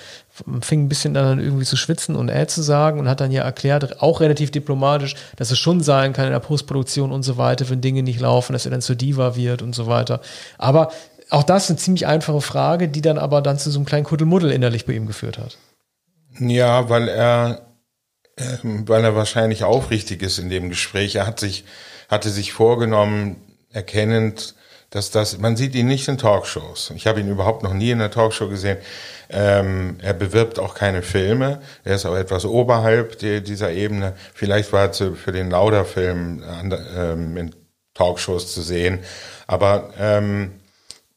fing 0.60 0.84
ein 0.84 0.88
bisschen 0.88 1.14
dann 1.14 1.40
irgendwie 1.40 1.64
zu 1.64 1.76
schwitzen 1.76 2.14
und 2.14 2.28
äh 2.28 2.46
zu 2.46 2.62
sagen 2.62 3.00
und 3.00 3.08
hat 3.08 3.20
dann 3.20 3.32
ja 3.32 3.42
erklärt, 3.42 4.00
auch 4.00 4.20
relativ 4.20 4.50
diplomatisch, 4.50 5.14
dass 5.36 5.50
es 5.50 5.58
schon 5.58 5.80
sein 5.80 6.12
kann 6.12 6.26
in 6.26 6.32
der 6.32 6.40
Postproduktion 6.40 7.12
und 7.12 7.22
so 7.22 7.36
weiter, 7.36 7.68
wenn 7.68 7.80
Dinge 7.80 8.02
nicht 8.02 8.20
laufen, 8.20 8.52
dass 8.52 8.64
er 8.66 8.70
dann 8.70 8.82
zur 8.82 8.96
Diva 8.96 9.36
wird 9.36 9.62
und 9.62 9.74
so 9.74 9.86
weiter. 9.86 10.20
Aber 10.58 10.92
auch 11.30 11.42
das 11.42 11.64
ist 11.64 11.70
eine 11.70 11.78
ziemlich 11.78 12.06
einfache 12.06 12.40
Frage, 12.40 12.88
die 12.88 13.00
dann 13.00 13.18
aber 13.18 13.42
dann 13.42 13.58
zu 13.58 13.70
so 13.70 13.78
einem 13.78 13.86
kleinen 13.86 14.04
Kuddelmuddel 14.04 14.52
innerlich 14.52 14.86
bei 14.86 14.92
ihm 14.92 15.06
geführt 15.06 15.38
hat. 15.38 15.58
Ja, 16.38 16.88
weil 16.88 17.08
er, 17.08 17.66
äh, 18.36 18.58
weil 18.62 19.02
er 19.02 19.16
wahrscheinlich 19.16 19.64
aufrichtig 19.64 20.22
ist 20.22 20.38
in 20.38 20.50
dem 20.50 20.68
Gespräch. 20.68 21.16
Er 21.16 21.26
hat 21.26 21.40
sich, 21.40 21.64
hatte 22.08 22.30
sich 22.30 22.52
vorgenommen, 22.52 23.36
erkennend, 23.72 24.54
dass 24.96 25.10
das, 25.10 25.36
man 25.36 25.56
sieht 25.56 25.74
ihn 25.74 25.86
nicht 25.88 26.08
in 26.08 26.16
Talkshows. 26.16 26.90
Ich 26.96 27.06
habe 27.06 27.20
ihn 27.20 27.28
überhaupt 27.28 27.62
noch 27.62 27.74
nie 27.74 27.90
in 27.90 28.00
einer 28.00 28.10
Talkshow 28.10 28.48
gesehen. 28.48 28.78
Ähm, 29.28 29.98
er 30.00 30.14
bewirbt 30.14 30.58
auch 30.58 30.74
keine 30.74 31.02
Filme. 31.02 31.60
Er 31.84 31.96
ist 31.96 32.06
auch 32.06 32.16
etwas 32.16 32.46
oberhalb 32.46 33.18
die, 33.18 33.42
dieser 33.42 33.72
Ebene. 33.72 34.14
Vielleicht 34.32 34.72
war 34.72 34.86
er 34.86 34.92
für 34.92 35.32
den 35.32 35.50
Lauder-Film 35.50 36.42
ähm, 36.96 37.36
in 37.36 37.54
Talkshows 37.92 38.54
zu 38.54 38.62
sehen. 38.62 39.00
Aber 39.46 39.90
ähm, 39.98 40.52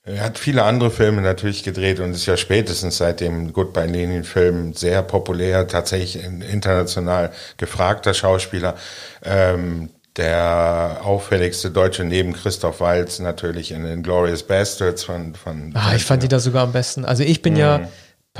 er 0.03 0.23
hat 0.23 0.39
viele 0.39 0.63
andere 0.63 0.91
Filme 0.91 1.21
natürlich 1.21 1.63
gedreht 1.63 2.01
und 2.01 2.11
ist 2.11 2.25
ja 2.25 2.35
spätestens 2.35 2.97
seit 2.97 3.21
dem 3.21 3.53
Goodbye 3.53 3.85
Lenin-Film 3.85 4.73
sehr 4.73 5.03
populär, 5.03 5.67
tatsächlich 5.69 6.21
international 6.21 7.31
gefragter 7.55 8.13
Schauspieler. 8.13 8.75
Ähm, 9.23 9.89
der 10.19 10.99
auffälligste 11.03 11.71
Deutsche 11.71 12.03
neben 12.03 12.33
Christoph 12.33 12.81
Waltz 12.81 13.19
natürlich 13.19 13.71
in 13.71 13.83
den 13.83 14.03
Glorious 14.03 14.43
Bastards 14.43 15.03
von. 15.03 15.33
von 15.33 15.71
ah, 15.75 15.95
ich 15.95 16.03
fand 16.03 16.21
die 16.23 16.27
da 16.27 16.39
sogar 16.39 16.63
am 16.63 16.73
besten. 16.73 17.05
Also 17.05 17.23
ich 17.23 17.41
bin 17.41 17.53
mhm. 17.53 17.59
ja, 17.59 17.81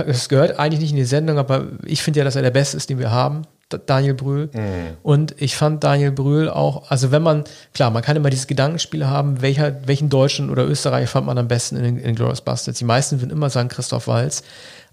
es 0.06 0.28
gehört 0.28 0.60
eigentlich 0.60 0.82
nicht 0.82 0.92
in 0.92 0.98
die 0.98 1.06
Sendung, 1.06 1.38
aber 1.38 1.68
ich 1.86 2.04
finde 2.04 2.20
ja, 2.20 2.24
dass 2.26 2.36
er 2.36 2.42
der 2.42 2.52
Beste 2.52 2.78
ist, 2.78 2.90
den 2.90 3.00
wir 3.00 3.12
haben. 3.12 3.44
Daniel 3.86 4.16
Brühl. 4.16 4.50
Mhm. 4.52 4.98
Und 5.04 5.36
ich 5.38 5.56
fand 5.56 5.84
Daniel 5.84 6.12
Brühl 6.12 6.50
auch, 6.50 6.90
also 6.90 7.12
wenn 7.12 7.22
man, 7.22 7.44
klar, 7.74 7.92
man 7.92 8.02
kann 8.02 8.18
immer 8.18 8.30
dieses 8.30 8.48
Gedankenspiel 8.48 9.06
haben, 9.08 9.42
welcher, 9.42 9.88
welchen 9.88 10.10
Deutschen 10.10 10.50
oder 10.50 10.68
Österreicher 10.68 11.08
fand 11.08 11.28
man 11.28 11.38
am 11.38 11.48
besten 11.48 11.78
in, 11.78 11.98
in 11.98 12.16
Glorious 12.16 12.42
Bastards. 12.42 12.80
Die 12.80 12.86
meisten 12.86 13.22
würden 13.22 13.32
immer 13.32 13.50
sagen 13.50 13.70
Christoph 13.70 14.08
Waltz. 14.08 14.44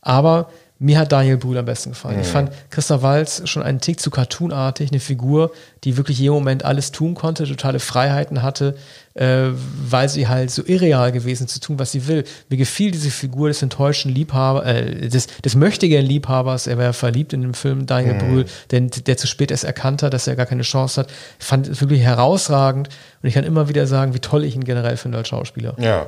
Aber 0.03 0.51
mir 0.79 0.99
hat 0.99 1.11
Daniel 1.11 1.39
Brühl 1.39 1.57
am 1.57 1.65
besten 1.65 1.91
gefallen. 1.91 2.17
Mhm. 2.17 2.23
Ich 2.23 2.29
fand 2.29 2.51
Christoph 2.71 3.03
Walz 3.03 3.43
schon 3.49 3.63
einen 3.63 3.81
Tick 3.81 3.99
zu 3.99 4.11
cartoonartig, 4.11 4.91
eine 4.91 5.01
Figur, 5.01 5.53
die 5.85 5.97
wirklich 5.97 6.19
jeden 6.19 6.35
Moment 6.35 6.65
alles 6.65 6.93
tun 6.93 7.15
konnte, 7.15 7.45
totale 7.47 7.79
Freiheiten 7.79 8.43
hatte, 8.43 8.77
äh, 9.15 9.47
weil 9.89 10.11
sie 10.11 10.29
halt 10.29 10.51
so 10.51 10.63
irreal 10.67 11.13
gewesen 11.13 11.49
zu 11.49 11.61
tun, 11.61 11.79
was 11.79 11.93
sie 11.93 12.07
will. 12.09 12.25
Mir 12.51 12.59
gefiel 12.59 12.91
diese 12.91 13.11
Figur 13.11 13.49
des 13.49 13.63
enttäuschten 13.63 14.13
Liebhaber, 14.13 14.67
äh, 14.67 15.09
des, 15.09 15.29
des 15.29 15.55
möchtigen 15.55 16.05
Liebhabers, 16.05 16.67
er 16.67 16.77
war 16.77 16.93
verliebt 16.93 17.33
in 17.33 17.41
dem 17.41 17.55
Film 17.55 17.87
Daniel 17.87 18.15
mhm. 18.15 18.19
Brühl, 18.19 18.45
denn 18.71 18.91
der 18.91 19.17
zu 19.17 19.27
spät 19.27 19.51
erst 19.51 19.65
erkannt 19.65 20.03
hat, 20.03 20.13
dass 20.13 20.27
er 20.27 20.37
gar 20.37 20.47
keine 20.47 20.63
Chance 20.63 21.01
hat. 21.01 21.11
Ich 21.39 21.47
fand 21.47 21.69
es 21.69 21.81
wirklich 21.81 22.03
herausragend 22.03 22.91
und 23.23 23.29
ich 23.29 23.35
kann 23.35 23.45
immer 23.45 23.71
wieder 23.71 23.87
sagen, 23.87 24.13
wie 24.13 24.21
toll 24.21 24.45
ich 24.45 24.55
ihn 24.55 24.65
generell 24.65 24.99
finde 24.99 25.17
als 25.17 25.29
Schauspieler. 25.29 25.75
Ja, 25.79 26.07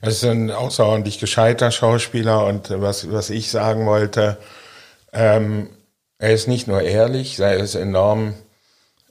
er 0.00 0.08
ist 0.08 0.24
ein 0.24 0.50
außerordentlich 0.50 1.18
gescheiter 1.18 1.70
Schauspieler 1.70 2.44
und 2.46 2.70
was, 2.70 3.10
was 3.10 3.30
ich 3.30 3.50
sagen 3.50 3.86
wollte, 3.86 4.38
ähm, 5.12 5.70
er 6.18 6.32
ist 6.32 6.48
nicht 6.48 6.68
nur 6.68 6.82
ehrlich, 6.82 7.38
er 7.38 7.54
ist 7.56 7.74
enorm 7.74 8.34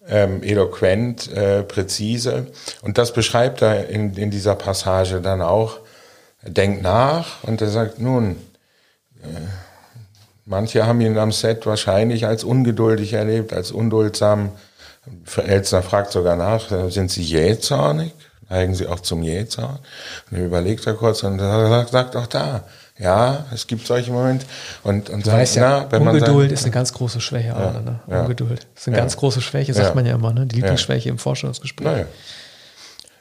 ähm, 0.07 0.43
eloquent, 0.43 1.31
äh, 1.31 1.63
präzise. 1.63 2.47
Und 2.81 2.97
das 2.97 3.13
beschreibt 3.13 3.61
er 3.61 3.89
in, 3.89 4.13
in 4.15 4.31
dieser 4.31 4.55
Passage 4.55 5.21
dann 5.21 5.41
auch. 5.41 5.79
Er 6.41 6.51
denkt 6.51 6.81
nach 6.81 7.43
und 7.43 7.61
er 7.61 7.69
sagt, 7.69 7.99
nun, 7.99 8.37
äh, 9.21 9.27
manche 10.45 10.85
haben 10.85 11.01
ihn 11.01 11.17
am 11.17 11.31
Set 11.31 11.65
wahrscheinlich 11.65 12.25
als 12.25 12.43
ungeduldig 12.43 13.13
erlebt, 13.13 13.53
als 13.53 13.71
unduldsam. 13.71 14.51
Elsner 15.37 15.83
fragt 15.83 16.11
sogar 16.11 16.35
nach, 16.35 16.71
äh, 16.71 16.89
sind 16.89 17.11
Sie 17.11 17.23
jähzornig? 17.23 18.13
Neigen 18.53 18.75
sie 18.75 18.87
auch 18.87 18.99
zum 18.99 19.23
Jähzorn. 19.23 19.79
Und 20.29 20.37
er 20.37 20.45
überlegt 20.45 20.85
er 20.85 20.93
kurz 20.93 21.23
und 21.23 21.39
sagt, 21.39 21.89
sagt 21.89 22.15
auch 22.15 22.27
da, 22.27 22.63
ja, 22.99 23.45
es 23.51 23.65
gibt 23.65 23.87
solche 23.87 24.11
Momente. 24.11 24.45
Und, 24.83 25.09
und 25.09 25.25
sagt, 25.25 25.37
weißt 25.37 25.55
ja, 25.55 25.87
na, 25.91 25.97
Ungeduld 25.97 26.49
sagt, 26.49 26.59
ist 26.59 26.63
eine 26.63 26.73
ganz 26.73 26.93
große 26.93 27.19
Schwäche, 27.19 27.47
ja, 27.47 27.55
Arne, 27.55 27.81
ne? 27.81 27.99
ja, 28.07 28.21
Ungeduld 28.21 28.67
ist 28.75 28.87
eine 28.87 28.97
ja, 28.97 29.01
ganz 29.01 29.17
große 29.17 29.41
Schwäche, 29.41 29.73
sagt 29.73 29.95
man 29.95 30.05
ja 30.05 30.13
immer, 30.13 30.31
ne? 30.33 30.45
Die 30.45 30.57
Lieblingsschwäche 30.57 31.09
im 31.09 31.17
Vorstellungsgespräch. 31.17 31.87
Naja. 31.87 32.05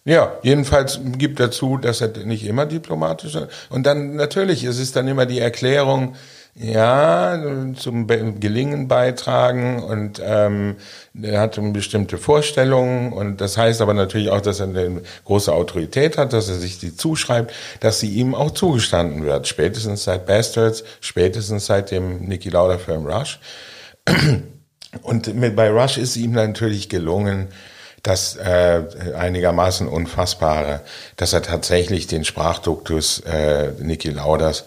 Ja, 0.04 0.32
jedenfalls 0.42 1.00
gibt 1.16 1.38
er 1.38 1.52
zu, 1.52 1.78
dass 1.78 2.00
er 2.00 2.08
nicht 2.24 2.44
immer 2.44 2.66
diplomatisch 2.66 3.36
ist. 3.36 3.46
Und 3.70 3.84
dann 3.86 4.16
natürlich, 4.16 4.64
es 4.64 4.78
ist 4.80 4.96
dann 4.96 5.06
immer 5.06 5.26
die 5.26 5.38
Erklärung, 5.38 6.16
ja, 6.54 7.72
zum 7.76 8.06
Gelingen 8.06 8.86
beitragen 8.86 9.82
und 9.82 10.20
ähm, 10.22 10.76
er 11.20 11.40
hat 11.40 11.58
bestimmte 11.72 12.18
Vorstellungen 12.18 13.14
und 13.14 13.40
das 13.40 13.56
heißt 13.56 13.80
aber 13.80 13.94
natürlich 13.94 14.28
auch, 14.28 14.42
dass 14.42 14.60
er 14.60 14.68
eine 14.68 15.00
große 15.24 15.50
Autorität 15.50 16.18
hat, 16.18 16.34
dass 16.34 16.50
er 16.50 16.56
sich 16.56 16.78
die 16.78 16.94
zuschreibt, 16.94 17.54
dass 17.80 18.00
sie 18.00 18.10
ihm 18.10 18.34
auch 18.34 18.50
zugestanden 18.50 19.24
wird. 19.24 19.48
Spätestens 19.48 20.04
seit 20.04 20.26
Bastards, 20.26 20.84
spätestens 21.00 21.66
seit 21.66 21.90
dem 21.90 22.26
Niki 22.26 22.50
Lauda 22.50 22.76
Film 22.76 23.06
Rush. 23.06 23.40
Und 25.02 25.34
mit, 25.34 25.56
bei 25.56 25.70
Rush 25.70 25.96
ist 25.96 26.16
ihm 26.16 26.32
natürlich 26.32 26.90
gelungen, 26.90 27.48
das 28.02 28.36
äh, 28.36 28.82
einigermaßen 29.16 29.88
unfassbare, 29.88 30.80
dass 31.16 31.32
er 31.32 31.42
tatsächlich 31.42 32.08
den 32.08 32.24
Sprachduktus 32.24 33.20
äh, 33.20 33.70
Niki 33.78 34.10
Lauders 34.10 34.64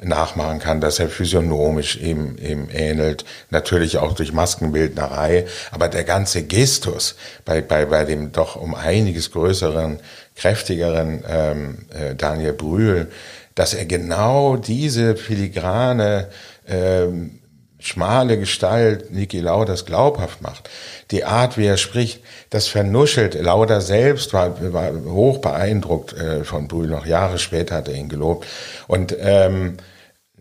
nachmachen 0.00 0.60
kann, 0.60 0.80
dass 0.80 1.00
er 1.00 1.08
physiognomisch 1.08 1.96
eben, 1.96 2.38
eben 2.38 2.68
ähnelt, 2.70 3.24
natürlich 3.50 3.98
auch 3.98 4.14
durch 4.14 4.32
Maskenbildnerei, 4.32 5.46
aber 5.72 5.88
der 5.88 6.04
ganze 6.04 6.44
Gestus 6.44 7.16
bei, 7.44 7.60
bei, 7.60 7.84
bei 7.84 8.04
dem 8.04 8.30
doch 8.30 8.54
um 8.54 8.74
einiges 8.74 9.32
größeren, 9.32 9.98
kräftigeren 10.36 11.24
ähm, 11.28 11.86
äh, 11.90 12.14
Daniel 12.14 12.52
Brühl, 12.52 13.10
dass 13.56 13.74
er 13.74 13.86
genau 13.86 14.56
diese 14.56 15.16
filigrane 15.16 16.28
ähm, 16.68 17.40
schmale 17.80 18.38
Gestalt 18.38 19.12
Niki 19.12 19.40
Lauders 19.40 19.86
glaubhaft 19.86 20.42
macht. 20.42 20.68
Die 21.10 21.24
Art, 21.24 21.56
wie 21.56 21.66
er 21.66 21.76
spricht, 21.76 22.22
das 22.50 22.68
vernuschelt. 22.68 23.34
Lauder 23.34 23.80
selbst 23.80 24.32
war, 24.32 24.72
war 24.72 24.92
hoch 25.06 25.38
beeindruckt 25.38 26.12
äh, 26.12 26.44
von 26.44 26.68
Brühl. 26.68 26.88
Noch 26.88 27.06
Jahre 27.06 27.38
später 27.38 27.76
hat 27.76 27.88
er 27.88 27.94
ihn 27.94 28.08
gelobt. 28.08 28.46
Und 28.88 29.16
ähm, 29.20 29.76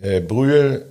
äh, 0.01 0.19
Brühl, 0.19 0.85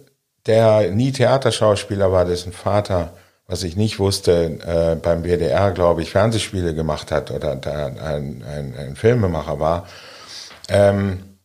der 0.47 0.91
nie 0.91 1.13
Theaterschauspieler 1.13 2.13
war, 2.13 2.25
dessen 2.25 2.53
Vater, 2.53 3.13
was 3.49 3.65
ich 3.65 3.77
nicht 3.77 3.99
wusste, 3.99 4.59
äh, 4.67 4.97
beim 4.97 5.25
WDR, 5.25 5.73
glaube 5.73 6.03
ich, 6.03 6.11
Fernsehspiele 6.11 6.75
gemacht 6.75 7.11
hat 7.11 7.31
oder 7.31 7.57
da 7.57 7.87
ein, 7.87 8.45
ein, 8.45 8.75
ein 8.79 8.97
Filmemacher 8.97 9.59
war, 9.59 9.87
ähm, 10.69 11.36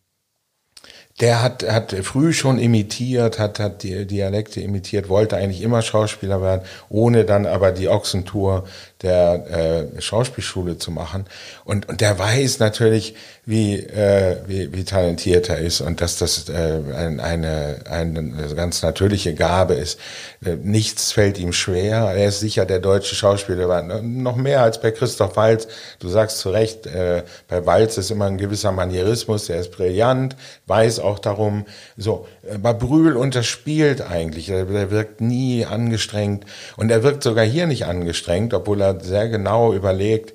der 1.20 1.42
hat, 1.42 1.62
hat 1.62 1.92
früh 2.02 2.32
schon 2.32 2.58
imitiert, 2.58 3.38
hat, 3.38 3.58
hat 3.58 3.82
die 3.82 4.06
Dialekte 4.06 4.60
imitiert, 4.60 5.08
wollte 5.08 5.36
eigentlich 5.36 5.62
immer 5.62 5.82
Schauspieler 5.82 6.40
werden, 6.40 6.62
ohne 6.88 7.24
dann 7.24 7.46
aber 7.46 7.70
die 7.70 7.88
Ochsentour 7.88 8.64
der 9.02 9.90
äh, 9.96 10.00
Schauspielschule 10.00 10.78
zu 10.78 10.90
machen. 10.90 11.26
Und, 11.64 11.88
und 11.88 12.00
der 12.00 12.18
weiß 12.18 12.58
natürlich, 12.60 13.14
wie, 13.44 13.74
äh, 13.74 14.36
wie, 14.46 14.72
wie 14.72 14.84
talentiert 14.84 15.48
er 15.48 15.58
ist 15.58 15.80
und 15.80 16.00
dass 16.00 16.16
das 16.16 16.48
äh, 16.48 16.80
ein, 16.94 17.18
eine, 17.18 17.80
eine 17.90 18.54
ganz 18.54 18.82
natürliche 18.82 19.34
Gabe 19.34 19.74
ist. 19.74 19.98
Äh, 20.44 20.54
nichts 20.62 21.10
fällt 21.10 21.38
ihm 21.38 21.52
schwer. 21.52 22.12
Er 22.14 22.28
ist 22.28 22.38
sicher 22.38 22.66
der 22.66 22.78
deutsche 22.78 23.16
Schauspieler, 23.16 23.68
war 23.68 23.82
noch 23.82 24.36
mehr 24.36 24.62
als 24.62 24.80
bei 24.80 24.92
Christoph 24.92 25.34
Walz. 25.36 25.66
Du 25.98 26.08
sagst 26.08 26.38
zu 26.38 26.50
Recht, 26.50 26.86
äh, 26.86 27.24
bei 27.48 27.66
Walz 27.66 27.98
ist 27.98 28.12
immer 28.12 28.26
ein 28.26 28.38
gewisser 28.38 28.70
Manierismus, 28.70 29.46
der 29.46 29.58
ist 29.58 29.72
brillant, 29.72 30.36
weiß 30.66 31.00
auch 31.00 31.18
darum. 31.18 31.66
So, 31.96 32.28
bei 32.60 32.72
Brühl 32.72 33.16
unterspielt 33.16 34.02
eigentlich. 34.02 34.50
Er, 34.50 34.70
er 34.70 34.92
wirkt 34.92 35.20
nie 35.20 35.66
angestrengt 35.66 36.44
und 36.76 36.92
er 36.92 37.02
wirkt 37.02 37.24
sogar 37.24 37.44
hier 37.44 37.66
nicht 37.66 37.86
angestrengt, 37.86 38.54
obwohl 38.54 38.80
er 38.82 39.00
sehr 39.00 39.28
genau 39.28 39.72
überlegt, 39.72 40.32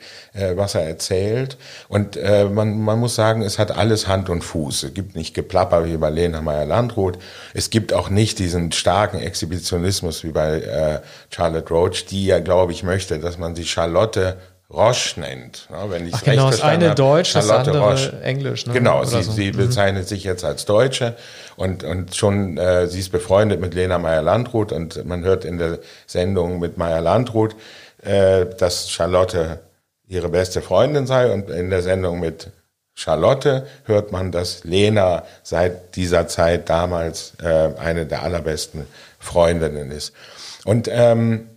was 0.55 0.75
er 0.75 0.83
erzählt. 0.83 1.57
Und 1.89 2.17
äh, 2.17 2.45
man, 2.45 2.79
man 2.79 2.99
muss 2.99 3.15
sagen, 3.15 3.41
es 3.41 3.59
hat 3.59 3.71
alles 3.71 4.07
Hand 4.07 4.29
und 4.29 4.43
Fuß. 4.43 4.83
Es 4.83 4.93
gibt 4.93 5.15
nicht 5.15 5.33
Geplapper 5.33 5.85
wie 5.85 5.97
bei 5.97 6.09
Lena 6.09 6.41
Meyer-Landrut. 6.41 7.17
Es 7.53 7.69
gibt 7.69 7.93
auch 7.93 8.09
nicht 8.09 8.39
diesen 8.39 8.71
starken 8.71 9.19
Exhibitionismus 9.19 10.23
wie 10.23 10.31
bei 10.31 10.61
äh, 10.61 10.99
Charlotte 11.29 11.69
Roach, 11.69 12.05
die 12.05 12.25
ja, 12.25 12.39
glaube 12.39 12.71
ich, 12.71 12.83
möchte, 12.83 13.19
dass 13.19 13.37
man 13.37 13.55
sie 13.55 13.65
Charlotte 13.65 14.37
Roche 14.69 15.19
nennt. 15.19 15.67
Ja, 15.71 15.89
wenn 15.89 16.07
ich 16.07 16.13
Ach, 16.13 16.23
genau, 16.23 16.51
das 16.51 16.61
eine 16.61 16.93
Deutsch, 16.93 17.33
das 17.33 17.49
andere 17.49 17.79
Roche. 17.79 18.21
Englisch. 18.21 18.65
Ne? 18.65 18.73
Genau, 18.73 19.05
sie, 19.05 19.23
so. 19.23 19.31
sie 19.31 19.51
mhm. 19.51 19.57
bezeichnet 19.57 20.07
sich 20.07 20.25
jetzt 20.25 20.43
als 20.43 20.65
Deutsche 20.65 21.15
und, 21.55 21.85
und 21.85 22.15
schon, 22.15 22.57
äh, 22.57 22.87
sie 22.87 22.99
ist 22.99 23.11
befreundet 23.11 23.61
mit 23.61 23.73
Lena 23.73 23.97
Meyer-Landrut 23.97 24.73
und 24.73 25.05
man 25.05 25.23
hört 25.23 25.45
in 25.45 25.57
der 25.57 25.79
Sendung 26.05 26.59
mit 26.59 26.77
Meyer-Landrut, 26.77 27.55
äh, 28.03 28.45
dass 28.57 28.89
Charlotte 28.89 29.59
ihre 30.07 30.29
beste 30.29 30.61
Freundin 30.61 31.05
sei 31.05 31.31
und 31.31 31.49
in 31.49 31.69
der 31.69 31.81
Sendung 31.81 32.19
mit 32.19 32.51
Charlotte 32.95 33.67
hört 33.85 34.11
man, 34.11 34.31
dass 34.31 34.63
Lena 34.63 35.23
seit 35.43 35.95
dieser 35.95 36.27
Zeit 36.27 36.69
damals 36.69 37.33
äh, 37.43 37.69
eine 37.77 38.07
der 38.07 38.23
allerbesten 38.23 38.87
Freundinnen 39.19 39.91
ist. 39.91 40.13
Und 40.65 40.89
ähm, 40.91 41.49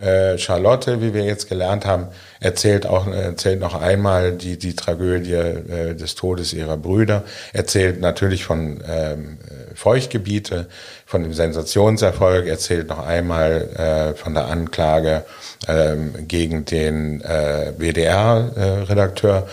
äh, 0.00 0.36
Charlotte, 0.36 1.00
wie 1.00 1.14
wir 1.14 1.24
jetzt 1.24 1.48
gelernt 1.48 1.86
haben, 1.86 2.08
erzählt 2.40 2.86
auch 2.86 3.06
erzählt 3.06 3.60
noch 3.60 3.80
einmal 3.80 4.32
die 4.32 4.58
die 4.58 4.74
Tragödie 4.74 5.34
äh, 5.34 5.94
des 5.94 6.14
Todes 6.14 6.52
ihrer 6.52 6.76
Brüder, 6.76 7.24
erzählt 7.52 8.00
natürlich 8.00 8.44
von 8.44 8.82
ähm, 8.88 9.38
Feuchtgebiete, 9.74 10.68
von 11.06 11.22
dem 11.22 11.32
Sensationserfolg, 11.32 12.46
erzählt 12.46 12.88
noch 12.88 13.06
einmal 13.06 14.12
äh, 14.14 14.14
von 14.14 14.34
der 14.34 14.46
Anklage 14.46 15.24
ähm, 15.68 16.26
gegen 16.26 16.64
den 16.64 17.20
äh, 17.20 17.72
WDR-Redakteur. 17.78 19.48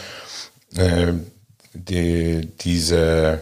Äh, 0.76 1.14
die, 1.74 2.50
diese 2.60 3.40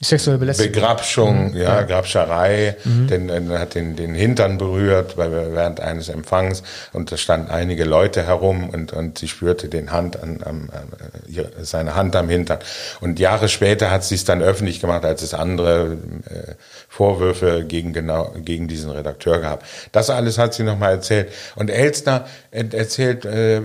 Sexuelle 0.00 0.38
Belästigung. 0.38 0.72
Begrabschung, 0.72 1.50
mhm. 1.50 1.56
ja, 1.56 1.82
Grabscherei, 1.82 2.76
mhm. 2.84 3.08
den, 3.08 3.28
den, 3.28 3.58
hat 3.58 3.74
den, 3.74 3.96
den 3.96 4.14
Hintern 4.14 4.56
berührt 4.56 5.16
weil 5.16 5.32
während 5.32 5.80
eines 5.80 6.08
Empfangs 6.08 6.62
und 6.92 7.10
da 7.10 7.16
standen 7.16 7.50
einige 7.50 7.84
Leute 7.84 8.24
herum 8.24 8.70
und, 8.70 8.92
und 8.92 9.18
sie 9.18 9.26
spürte 9.26 9.68
den 9.68 9.90
Hand 9.90 10.22
an, 10.22 10.38
am, 10.44 10.68
äh, 10.68 11.64
seine 11.64 11.96
Hand 11.96 12.14
am 12.14 12.28
Hintern. 12.28 12.60
Und 13.00 13.18
Jahre 13.18 13.48
später 13.48 13.90
hat 13.90 14.04
sie 14.04 14.14
es 14.14 14.24
dann 14.24 14.40
öffentlich 14.40 14.80
gemacht, 14.80 15.04
als 15.04 15.22
es 15.22 15.34
andere 15.34 15.98
äh, 16.26 16.54
Vorwürfe 16.88 17.64
gegen 17.66 17.92
genau 17.92 18.32
gegen 18.36 18.68
diesen 18.68 18.90
Redakteur 18.90 19.40
gab. 19.40 19.64
Das 19.90 20.10
alles 20.10 20.38
hat 20.38 20.54
sie 20.54 20.62
nochmal 20.62 20.92
erzählt. 20.92 21.32
Und 21.56 21.70
Elstner 21.70 22.26
erzählt 22.52 23.24
äh, 23.24 23.62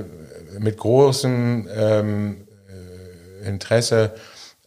mit 0.57 0.77
großem 0.77 1.67
ähm, 1.75 2.47
äh, 3.43 3.47
Interesse 3.47 4.11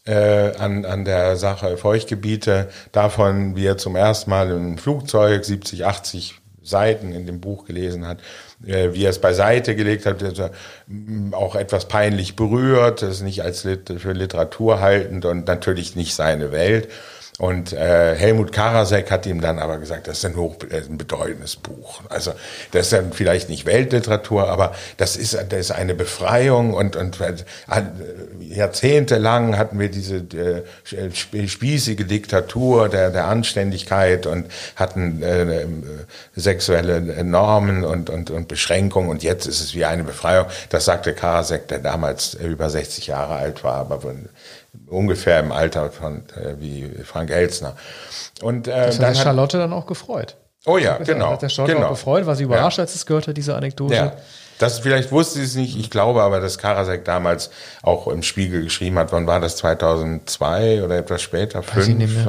äh, 0.06 0.56
an, 0.58 0.84
an 0.84 1.04
der 1.04 1.36
Sache 1.36 1.76
Feuchtgebiete, 1.76 2.68
davon, 2.92 3.56
wie 3.56 3.66
er 3.66 3.76
zum 3.76 3.96
ersten 3.96 4.30
Mal 4.30 4.50
im 4.50 4.78
Flugzeug 4.78 5.44
70, 5.44 5.84
80 5.84 6.40
Seiten 6.62 7.12
in 7.12 7.26
dem 7.26 7.40
Buch 7.40 7.64
gelesen 7.64 8.06
hat, 8.06 8.18
äh, 8.66 8.92
wie 8.92 9.04
er 9.04 9.10
es 9.10 9.20
beiseite 9.20 9.76
gelegt 9.76 10.06
hat, 10.06 10.22
also, 10.22 10.50
auch 11.32 11.54
etwas 11.54 11.86
peinlich 11.86 12.36
berührt, 12.36 13.02
das 13.02 13.20
nicht 13.20 13.42
als 13.42 13.64
Lit 13.64 13.92
für 13.98 14.12
Literatur 14.12 14.80
haltend 14.80 15.24
und 15.24 15.46
natürlich 15.46 15.94
nicht 15.94 16.14
seine 16.14 16.52
Welt. 16.52 16.88
Und 17.38 17.74
äh, 17.74 18.14
Helmut 18.14 18.50
Karasek 18.50 19.10
hat 19.10 19.26
ihm 19.26 19.42
dann 19.42 19.58
aber 19.58 19.76
gesagt, 19.76 20.08
das 20.08 20.18
ist 20.18 20.24
ein 20.24 20.36
hoch 20.36 20.56
äh, 20.70 20.78
ein 20.78 20.96
bedeutendes 20.96 21.56
Buch. 21.56 22.00
Also 22.08 22.32
das 22.72 22.86
ist 22.86 22.92
dann 22.94 23.12
vielleicht 23.12 23.50
nicht 23.50 23.66
Weltliteratur, 23.66 24.48
aber 24.48 24.74
das 24.96 25.16
ist 25.16 25.34
das 25.34 25.60
ist 25.60 25.70
eine 25.70 25.94
Befreiung 25.94 26.72
und 26.72 26.96
und 26.96 27.20
äh, 27.20 27.34
jahrzehntelang 28.40 29.58
hatten 29.58 29.78
wir 29.78 29.90
diese 29.90 30.16
äh, 30.16 30.62
spießige 31.46 32.06
Diktatur 32.06 32.88
der 32.88 33.10
der 33.10 33.26
Anständigkeit 33.26 34.26
und 34.26 34.46
hatten 34.74 35.22
äh, 35.22 35.66
sexuelle 36.36 37.22
Normen 37.22 37.84
und 37.84 38.08
und 38.08 38.30
und 38.30 38.48
Beschränkungen 38.48 39.10
und 39.10 39.22
jetzt 39.22 39.44
ist 39.44 39.60
es 39.60 39.74
wie 39.74 39.84
eine 39.84 40.04
Befreiung. 40.04 40.46
Das 40.70 40.86
sagte 40.86 41.12
Karasek, 41.12 41.68
der 41.68 41.80
damals 41.80 42.32
über 42.32 42.70
60 42.70 43.08
Jahre 43.08 43.34
alt 43.34 43.62
war, 43.62 43.74
aber 43.74 44.02
ungefähr 44.86 45.40
im 45.40 45.52
Alter 45.52 45.90
von 45.90 46.24
äh, 46.36 46.54
wie 46.58 46.90
Frank 47.04 47.30
Elsner. 47.30 47.76
Und 48.42 48.68
äh, 48.68 48.86
das 48.86 48.98
hat 48.98 49.04
dann 49.04 49.14
Charlotte 49.14 49.58
dann 49.58 49.72
auch 49.72 49.86
gefreut. 49.86 50.36
Oh 50.66 50.78
ja, 50.78 50.98
genau. 50.98 51.30
Hat 51.30 51.42
der 51.42 51.48
Charlotte 51.48 51.76
genau. 51.76 51.86
auch 51.88 51.90
gefreut, 51.92 52.26
war 52.26 52.34
sie 52.34 52.44
überrascht, 52.44 52.78
ja. 52.78 52.82
als 52.84 52.94
es 52.94 53.06
gehört 53.06 53.28
hat, 53.28 53.36
diese 53.36 53.54
Anekdote. 53.54 53.94
Ja. 53.94 54.12
Das 54.58 54.78
vielleicht 54.78 55.12
wusste 55.12 55.38
sie 55.38 55.44
es 55.44 55.54
nicht, 55.54 55.78
ich 55.78 55.90
glaube 55.90 56.22
aber, 56.22 56.40
dass 56.40 56.56
Karasek 56.56 57.04
damals 57.04 57.50
auch 57.82 58.08
im 58.08 58.22
Spiegel 58.22 58.62
geschrieben 58.62 58.98
hat, 58.98 59.12
wann 59.12 59.26
war 59.26 59.38
das, 59.38 59.56
2002 59.56 60.82
oder 60.82 60.96
etwas 60.96 61.20
später, 61.20 61.62
fünf? 61.62 62.26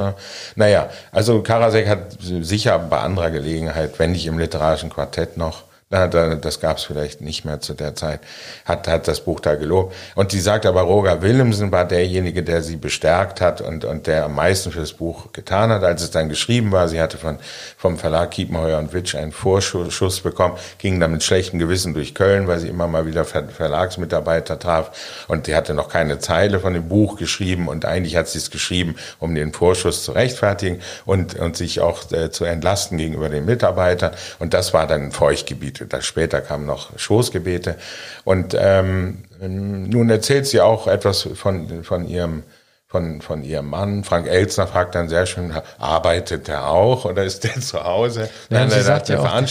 Naja, 0.54 0.90
also 1.10 1.42
Karasek 1.42 1.88
hat 1.88 2.18
sicher 2.20 2.78
bei 2.78 2.98
anderer 2.98 3.30
Gelegenheit, 3.30 3.98
wenn 3.98 4.12
nicht 4.12 4.26
im 4.26 4.38
literarischen 4.38 4.90
Quartett 4.90 5.38
noch, 5.38 5.64
das 5.90 6.60
gab 6.60 6.76
es 6.76 6.84
vielleicht 6.84 7.22
nicht 7.22 7.46
mehr 7.46 7.60
zu 7.60 7.72
der 7.72 7.94
Zeit, 7.94 8.20
hat, 8.66 8.86
hat 8.86 9.08
das 9.08 9.20
Buch 9.20 9.40
da 9.40 9.54
gelobt. 9.54 9.94
Und 10.14 10.32
sie 10.32 10.40
sagt 10.40 10.66
aber, 10.66 10.82
Roger 10.82 11.22
Willemsen 11.22 11.72
war 11.72 11.86
derjenige, 11.86 12.42
der 12.42 12.62
sie 12.62 12.76
bestärkt 12.76 13.40
hat 13.40 13.62
und, 13.62 13.86
und 13.86 14.06
der 14.06 14.26
am 14.26 14.34
meisten 14.34 14.70
für 14.70 14.80
das 14.80 14.92
Buch 14.92 15.32
getan 15.32 15.70
hat. 15.70 15.82
Als 15.84 16.02
es 16.02 16.10
dann 16.10 16.28
geschrieben 16.28 16.72
war, 16.72 16.88
sie 16.88 17.00
hatte 17.00 17.16
von, 17.16 17.38
vom 17.78 17.96
Verlag 17.96 18.32
Kiepenheuer 18.32 18.78
und 18.78 18.92
Witsch 18.92 19.14
einen 19.14 19.32
Vorschuss 19.32 20.20
bekommen, 20.20 20.58
ging 20.76 21.00
dann 21.00 21.12
mit 21.12 21.22
schlechtem 21.22 21.58
Gewissen 21.58 21.94
durch 21.94 22.14
Köln, 22.14 22.48
weil 22.48 22.58
sie 22.58 22.68
immer 22.68 22.86
mal 22.86 23.06
wieder 23.06 23.24
Ver 23.24 23.48
Verlagsmitarbeiter 23.48 24.58
traf. 24.58 25.24
Und 25.26 25.46
die 25.46 25.54
hatte 25.54 25.72
noch 25.72 25.88
keine 25.88 26.18
Zeile 26.18 26.60
von 26.60 26.74
dem 26.74 26.86
Buch 26.88 27.16
geschrieben 27.16 27.66
und 27.66 27.86
eigentlich 27.86 28.16
hat 28.16 28.28
sie 28.28 28.38
es 28.38 28.50
geschrieben, 28.50 28.96
um 29.20 29.34
den 29.34 29.54
Vorschuss 29.54 30.04
zu 30.04 30.12
rechtfertigen 30.12 30.82
und, 31.06 31.38
und 31.38 31.56
sich 31.56 31.80
auch 31.80 32.10
äh, 32.12 32.30
zu 32.30 32.44
entlasten 32.44 32.98
gegenüber 32.98 33.30
den 33.30 33.46
Mitarbeitern. 33.46 34.12
Und 34.38 34.52
das 34.52 34.74
war 34.74 34.86
dann 34.86 35.04
ein 35.04 35.12
Feuchtgebiet 35.12 35.77
das 35.86 36.06
später 36.06 36.40
kamen 36.40 36.66
noch 36.66 36.98
Schoßgebete. 36.98 37.76
Und 38.24 38.56
ähm, 38.58 39.24
nun 39.40 40.10
erzählt 40.10 40.46
sie 40.46 40.60
auch 40.60 40.86
etwas 40.86 41.28
von, 41.34 41.84
von 41.84 42.08
ihrem 42.08 42.42
von, 42.90 43.20
von 43.20 43.44
ihrem 43.44 43.68
Mann. 43.68 44.02
Frank 44.02 44.26
Elzner 44.26 44.66
fragt 44.66 44.94
dann 44.94 45.10
sehr 45.10 45.26
schön, 45.26 45.52
arbeitet 45.78 46.48
er 46.48 46.70
auch 46.70 47.04
oder 47.04 47.22
ist 47.22 47.44
der 47.44 47.54
zu 47.60 47.84
Hause? 47.84 48.30
Ja, 48.48 48.60
Nein, 48.60 48.70
sie 48.70 48.80
sagt 48.80 49.10
ja 49.10 49.18
auch, 49.18 49.44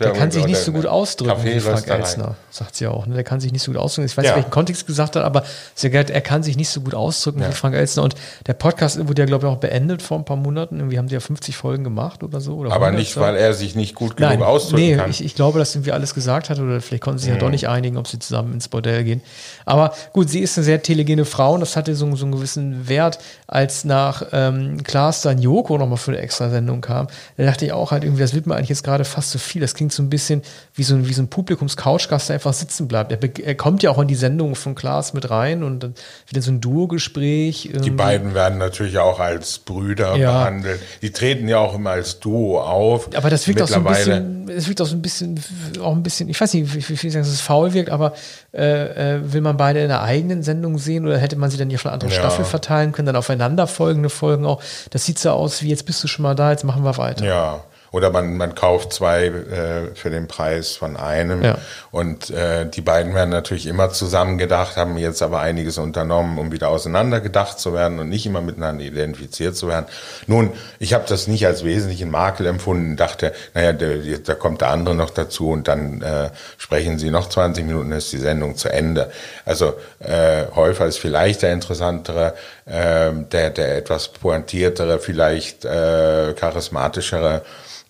der 0.00 0.12
kann 0.12 0.30
sich 0.30 0.44
nicht 0.44 0.58
so 0.58 0.70
gut 0.70 0.84
ausdrücken 0.84 1.44
wie 1.44 1.60
Frank 1.60 1.88
Elzner, 1.88 2.34
sagt 2.50 2.76
sie 2.76 2.86
auch. 2.86 3.06
Ne? 3.06 3.14
Der 3.14 3.24
kann 3.24 3.40
sich 3.40 3.52
nicht 3.52 3.62
so 3.62 3.72
gut 3.72 3.80
ausdrücken. 3.80 4.06
Ich 4.06 4.14
weiß 4.14 4.26
nicht, 4.26 4.36
welchen 4.36 4.50
Kontext 4.50 4.86
gesagt 4.86 5.16
hat, 5.16 5.24
aber 5.24 5.44
sie 5.74 5.96
hat, 5.96 6.10
er 6.10 6.20
kann 6.20 6.42
sich 6.42 6.58
nicht 6.58 6.68
so 6.68 6.82
gut 6.82 6.94
ausdrücken 6.94 7.40
ja. 7.40 7.48
wie 7.48 7.52
Frank 7.52 7.74
Elzner. 7.74 8.02
Und 8.02 8.16
der 8.46 8.52
Podcast 8.52 9.08
wurde 9.08 9.22
ja, 9.22 9.26
glaube 9.26 9.46
ich, 9.46 9.52
auch 9.52 9.56
beendet 9.56 10.02
vor 10.02 10.18
ein 10.18 10.26
paar 10.26 10.36
Monaten. 10.36 10.76
Irgendwie 10.76 10.98
haben 10.98 11.08
sie 11.08 11.14
ja 11.14 11.20
50 11.20 11.56
Folgen 11.56 11.84
gemacht 11.84 12.22
oder 12.22 12.42
so. 12.42 12.56
Oder 12.56 12.72
aber 12.72 12.90
nicht, 12.90 13.16
weil 13.16 13.36
er 13.36 13.54
sich 13.54 13.74
nicht 13.74 13.94
gut 13.94 14.18
genug 14.18 14.30
Nein, 14.30 14.42
ausdrücken 14.42 14.82
nee, 14.82 14.96
kann. 14.96 15.08
Ich, 15.08 15.24
ich 15.24 15.34
glaube, 15.34 15.58
dass 15.58 15.74
irgendwie 15.74 15.92
alles 15.92 16.12
gesagt 16.12 16.50
hat 16.50 16.58
oder 16.58 16.82
vielleicht 16.82 17.02
konnten 17.02 17.18
sie 17.18 17.24
sich 17.24 17.32
mhm. 17.32 17.38
ja 17.38 17.44
doch 17.46 17.50
nicht 17.50 17.66
einigen, 17.66 17.96
ob 17.96 18.08
sie 18.08 18.18
zusammen 18.18 18.52
ins 18.52 18.68
Bordell 18.68 19.04
gehen. 19.04 19.22
Aber 19.64 19.94
gut, 20.12 20.28
sie 20.28 20.40
ist 20.40 20.58
eine 20.58 20.66
sehr 20.66 20.82
telegene 20.82 21.24
Frau 21.24 21.54
und 21.54 21.60
das 21.60 21.76
hatte 21.76 21.94
so, 21.94 22.14
so 22.14 22.26
einen 22.26 22.32
gewissen 22.32 22.73
Wert, 22.88 23.18
als 23.46 23.84
nach 23.84 24.26
ähm, 24.32 24.82
Klaas 24.82 25.22
dann 25.22 25.38
Joko 25.38 25.78
nochmal 25.78 25.98
für 25.98 26.10
eine 26.12 26.20
Extrasendung 26.20 26.80
kam. 26.80 27.08
Da 27.36 27.44
dachte 27.44 27.64
ich 27.64 27.72
auch 27.72 27.90
halt 27.90 28.04
irgendwie, 28.04 28.22
das 28.22 28.34
wird 28.34 28.46
mir 28.46 28.56
eigentlich 28.56 28.70
jetzt 28.70 28.84
gerade 28.84 29.04
fast 29.04 29.30
zu 29.30 29.38
viel. 29.38 29.60
Das 29.60 29.74
klingt 29.74 29.92
so 29.92 30.02
ein 30.02 30.10
bisschen 30.10 30.42
wie 30.74 30.82
so 30.82 30.94
ein, 30.94 31.08
wie 31.08 31.12
so 31.12 31.22
ein 31.22 31.28
Publikums-Couchgast, 31.28 32.28
der 32.28 32.34
einfach 32.34 32.52
sitzen 32.52 32.88
bleibt. 32.88 33.12
Er, 33.12 33.46
er, 33.46 33.54
kommt 33.54 33.82
ja 33.82 33.90
auch 33.90 33.98
in 33.98 34.08
die 34.08 34.14
Sendung 34.14 34.54
von 34.56 34.74
Klaas 34.74 35.14
mit 35.14 35.30
rein 35.30 35.62
und 35.62 35.80
dann 35.80 35.94
wieder 36.28 36.42
so 36.42 36.50
ein 36.50 36.60
Duo-Gespräch. 36.60 37.70
Die 37.72 37.90
beiden 37.90 38.34
werden 38.34 38.58
natürlich 38.58 38.98
auch 38.98 39.20
als 39.20 39.58
Brüder 39.58 40.16
ja. 40.16 40.32
behandelt. 40.32 40.80
Die 41.02 41.10
treten 41.10 41.48
ja 41.48 41.58
auch 41.58 41.74
immer 41.74 41.90
als 41.90 42.18
Duo 42.20 42.60
auf. 42.60 43.08
Aber 43.14 43.30
das 43.30 43.46
wirkt 43.46 43.62
auch 43.62 43.68
so 43.68 43.76
ein 43.76 43.84
bisschen, 43.84 44.48
es 44.48 44.68
wirkt 44.68 44.80
auch 44.80 44.86
so 44.86 44.96
ein 44.96 45.02
bisschen, 45.02 45.40
auch 45.80 45.92
ein 45.92 46.02
bisschen, 46.02 46.28
ich 46.28 46.40
weiß 46.40 46.54
nicht, 46.54 46.74
wie 46.74 46.96
viel 46.96 47.10
sagen, 47.10 47.24
dass 47.24 47.32
es 47.32 47.40
faul 47.40 47.72
wirkt, 47.72 47.90
aber 47.90 48.14
äh, 48.52 49.14
äh, 49.14 49.32
will 49.32 49.40
man 49.40 49.56
beide 49.56 49.80
in 49.80 49.90
einer 49.90 50.02
eigenen 50.02 50.42
Sendung 50.42 50.78
sehen 50.78 51.06
oder 51.06 51.18
hätte 51.18 51.36
man 51.36 51.50
sie 51.50 51.56
dann 51.56 51.70
ja 51.70 51.78
von 51.78 51.90
einer 51.90 51.94
anderen 51.94 52.12
ja. 52.12 52.18
Staffel 52.18 52.44
verteilt? 52.44 52.63
Verteilen 52.64 52.92
können, 52.92 53.06
dann 53.06 53.16
aufeinanderfolgende 53.16 54.08
Folgen 54.08 54.46
auch. 54.46 54.62
Das 54.90 55.04
sieht 55.04 55.18
so 55.18 55.30
aus 55.30 55.62
wie, 55.62 55.68
jetzt 55.68 55.86
bist 55.86 56.02
du 56.02 56.08
schon 56.08 56.22
mal 56.22 56.34
da, 56.34 56.50
jetzt 56.50 56.64
machen 56.64 56.84
wir 56.84 56.96
weiter. 56.96 57.24
Ja, 57.24 57.64
oder 57.94 58.10
man, 58.10 58.36
man 58.36 58.56
kauft 58.56 58.92
zwei 58.92 59.26
äh, 59.26 59.94
für 59.94 60.10
den 60.10 60.26
Preis 60.26 60.72
von 60.72 60.96
einem. 60.96 61.44
Ja. 61.44 61.58
Und 61.92 62.28
äh, 62.28 62.68
die 62.68 62.80
beiden 62.80 63.14
werden 63.14 63.30
natürlich 63.30 63.66
immer 63.66 63.90
zusammen 63.90 64.36
gedacht, 64.36 64.76
haben 64.76 64.98
jetzt 64.98 65.22
aber 65.22 65.38
einiges 65.38 65.78
unternommen, 65.78 66.38
um 66.38 66.50
wieder 66.50 66.70
auseinander 66.70 67.20
gedacht 67.20 67.60
zu 67.60 67.72
werden 67.72 68.00
und 68.00 68.08
nicht 68.08 68.26
immer 68.26 68.40
miteinander 68.40 68.82
identifiziert 68.82 69.56
zu 69.56 69.68
werden. 69.68 69.86
Nun, 70.26 70.50
ich 70.80 70.92
habe 70.92 71.04
das 71.08 71.28
nicht 71.28 71.46
als 71.46 71.62
wesentlichen 71.62 72.10
Makel 72.10 72.46
empfunden, 72.46 72.96
dachte, 72.96 73.32
naja, 73.54 73.72
der, 73.72 74.18
da 74.18 74.34
kommt 74.34 74.60
der 74.60 74.70
andere 74.70 74.96
noch 74.96 75.10
dazu 75.10 75.50
und 75.50 75.68
dann 75.68 76.02
äh, 76.02 76.30
sprechen 76.58 76.98
sie 76.98 77.10
noch 77.10 77.28
20 77.28 77.64
Minuten, 77.64 77.92
ist 77.92 78.10
die 78.10 78.18
Sendung 78.18 78.56
zu 78.56 78.72
Ende. 78.72 79.12
Also 79.44 79.74
äh, 80.00 80.46
Häufer 80.56 80.86
ist 80.86 80.98
vielleicht 80.98 81.42
der 81.42 81.52
interessantere, 81.52 82.34
äh, 82.66 83.12
der, 83.30 83.50
der 83.50 83.76
etwas 83.76 84.08
pointiertere, 84.08 84.98
vielleicht 84.98 85.64
äh, 85.64 86.34
charismatischere 86.34 87.42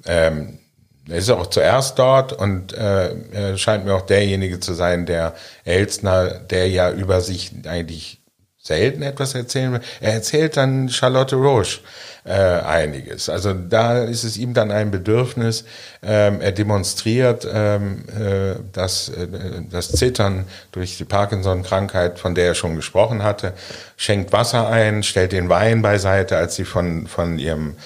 ähm, 0.07 0.59
er 1.09 1.19
ist 1.19 1.31
auch 1.31 1.49
zuerst 1.49 1.99
dort 1.99 2.33
und 2.33 2.73
äh, 2.73 3.59
scheint 3.59 3.85
mir 3.85 3.95
auch 3.95 4.07
derjenige 4.07 4.59
zu 4.61 4.73
sein, 4.73 5.05
der 5.05 5.35
Elstner, 5.65 6.31
der 6.31 6.69
ja 6.71 6.91
über 6.91 7.21
sich 7.21 7.53
eigentlich 7.67 8.23
selten 8.65 9.03
etwas 9.03 9.35
erzählen 9.35 9.75
will. 9.75 9.81
Er 10.01 10.15
erzählt 10.15 10.57
dann 10.57 10.89
Charlotte 10.89 11.37
Roche 11.37 11.81
äh, 12.25 12.33
einiges. 12.33 13.29
Also 13.29 13.53
da 13.53 14.03
ist 14.05 14.25
es 14.25 14.39
ihm 14.39 14.55
dann 14.55 14.71
ein 14.71 14.91
Bedürfnis. 14.91 15.67
Ähm, 16.03 16.41
er 16.41 16.53
demonstriert 16.53 17.47
ähm, 17.53 18.05
äh, 18.09 18.55
das, 18.73 19.11
äh, 19.11 19.29
das 19.71 19.93
Zittern 19.93 20.47
durch 20.73 20.97
die 20.97 21.05
Parkinson-Krankheit, 21.05 22.19
von 22.19 22.35
der 22.35 22.47
er 22.47 22.55
schon 22.55 22.75
gesprochen 22.75 23.23
hatte, 23.23 23.53
schenkt 23.99 24.33
Wasser 24.33 24.69
ein, 24.69 25.03
stellt 25.03 25.33
den 25.33 25.51
Wein 25.51 25.83
beiseite, 25.83 26.39
als 26.39 26.55
sie 26.55 26.65
von, 26.65 27.07
von 27.07 27.39
ihrem 27.39 27.77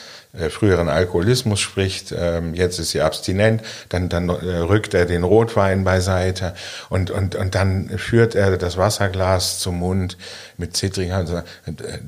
früheren 0.51 0.89
Alkoholismus 0.89 1.61
spricht, 1.61 2.14
ähm, 2.16 2.55
jetzt 2.55 2.78
ist 2.78 2.91
sie 2.91 3.01
abstinent, 3.01 3.62
dann, 3.89 4.09
dann 4.09 4.28
äh, 4.28 4.32
rückt 4.32 4.95
er 4.95 5.07
den 5.07 5.24
Rotwein 5.24 5.84
beiseite 5.84 6.55
und, 6.89 7.11
und, 7.11 7.34
und 7.34 7.55
dann 7.55 7.91
führt 7.99 8.34
er 8.34 8.57
das 8.57 8.76
Wasserglas 8.76 9.59
zum 9.59 9.78
Mund 9.78 10.16
mit 10.57 10.76
zittriger 10.76 11.16
Hand. 11.16 11.32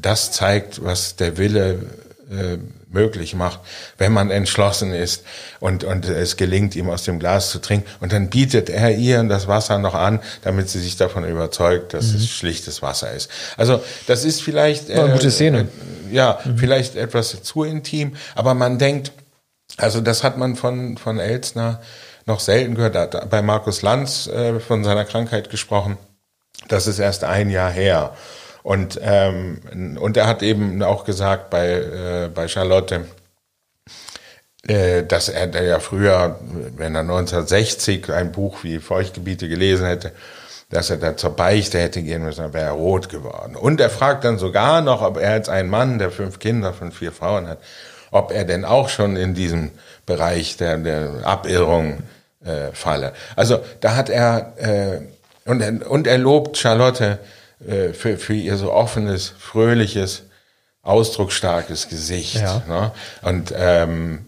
Das 0.00 0.32
zeigt, 0.32 0.84
was 0.84 1.16
der 1.16 1.38
Wille 1.38 1.80
äh, 2.30 2.58
möglich 2.90 3.34
macht, 3.34 3.60
wenn 3.98 4.12
man 4.12 4.30
entschlossen 4.30 4.92
ist 4.92 5.24
und, 5.60 5.84
und 5.84 6.08
es 6.08 6.36
gelingt 6.36 6.76
ihm 6.76 6.90
aus 6.90 7.04
dem 7.04 7.18
Glas 7.18 7.50
zu 7.50 7.60
trinken. 7.60 7.88
Und 8.00 8.12
dann 8.12 8.30
bietet 8.30 8.68
er 8.68 8.94
ihr 8.94 9.22
das 9.24 9.48
Wasser 9.48 9.78
noch 9.78 9.94
an, 9.94 10.20
damit 10.42 10.68
sie 10.68 10.80
sich 10.80 10.96
davon 10.96 11.24
überzeugt, 11.24 11.94
dass 11.94 12.08
mhm. 12.08 12.16
es 12.16 12.28
schlichtes 12.28 12.82
Wasser 12.82 13.12
ist. 13.12 13.30
Also 13.56 13.82
das 14.06 14.24
ist 14.24 14.42
vielleicht... 14.42 14.90
Äh, 14.90 15.08
gute 15.12 15.30
Szene. 15.30 15.68
Äh, 16.10 16.14
ja, 16.14 16.38
mhm. 16.44 16.58
vielleicht 16.58 16.96
etwas 16.96 17.42
zu 17.42 17.62
intim, 17.62 18.16
aber 18.34 18.54
man 18.54 18.78
denkt, 18.78 19.12
also 19.76 20.00
das 20.00 20.24
hat 20.24 20.36
man 20.36 20.56
von, 20.56 20.96
von 20.96 21.18
Elsner 21.18 21.80
noch 22.26 22.40
selten 22.40 22.74
gehört. 22.74 22.94
Er 22.96 23.02
hat 23.02 23.30
bei 23.30 23.42
Markus 23.42 23.82
Lanz 23.82 24.26
äh, 24.26 24.60
von 24.60 24.84
seiner 24.84 25.04
Krankheit 25.04 25.50
gesprochen. 25.50 25.96
Das 26.68 26.86
ist 26.86 26.98
erst 26.98 27.24
ein 27.24 27.50
Jahr 27.50 27.70
her. 27.70 28.14
Und, 28.62 29.00
ähm, 29.02 29.96
und 29.98 30.16
er 30.16 30.26
hat 30.26 30.42
eben 30.42 30.82
auch 30.82 31.04
gesagt 31.04 31.50
bei, 31.50 31.68
äh, 31.70 32.28
bei 32.32 32.48
Charlotte, 32.48 33.06
äh, 34.66 35.04
dass 35.04 35.28
er 35.28 35.62
ja 35.62 35.80
früher, 35.80 36.38
wenn 36.76 36.94
er 36.94 37.02
1960 37.02 38.12
ein 38.12 38.32
Buch 38.32 38.62
wie 38.62 38.78
Feuchtgebiete 38.78 39.48
gelesen 39.48 39.86
hätte, 39.86 40.12
dass 40.68 40.90
er 40.90 40.98
da 40.98 41.16
zur 41.16 41.34
Beichte 41.34 41.78
hätte 41.78 42.02
gehen 42.02 42.22
müssen, 42.22 42.42
dann 42.42 42.52
wäre 42.52 42.66
er 42.66 42.72
rot 42.72 43.08
geworden. 43.08 43.56
Und 43.56 43.80
er 43.80 43.90
fragt 43.90 44.24
dann 44.24 44.38
sogar 44.38 44.82
noch, 44.82 45.02
ob 45.02 45.18
er 45.18 45.32
als 45.32 45.48
ein 45.48 45.68
Mann, 45.68 45.98
der 45.98 46.10
fünf 46.10 46.38
Kinder 46.38 46.72
von 46.72 46.92
vier 46.92 47.10
Frauen 47.10 47.48
hat, 47.48 47.58
ob 48.10 48.32
er 48.32 48.44
denn 48.44 48.64
auch 48.64 48.88
schon 48.88 49.16
in 49.16 49.34
diesem 49.34 49.70
Bereich 50.06 50.56
der, 50.58 50.76
der 50.78 51.24
Abirrung 51.24 52.02
äh, 52.44 52.72
falle. 52.72 53.12
Also 53.36 53.60
da 53.80 53.96
hat 53.96 54.10
er, 54.10 54.52
äh, 54.58 55.00
und, 55.44 55.86
und 55.86 56.06
er 56.06 56.18
lobt 56.18 56.56
Charlotte, 56.56 57.18
äh, 57.66 57.92
für, 57.92 58.16
für 58.18 58.34
ihr 58.34 58.56
so 58.56 58.72
offenes, 58.72 59.32
fröhliches, 59.38 60.24
ausdrucksstarkes 60.82 61.88
Gesicht. 61.88 62.36
Ja. 62.36 62.62
Ne? 62.66 62.92
Und 63.22 63.52
ähm, 63.56 64.26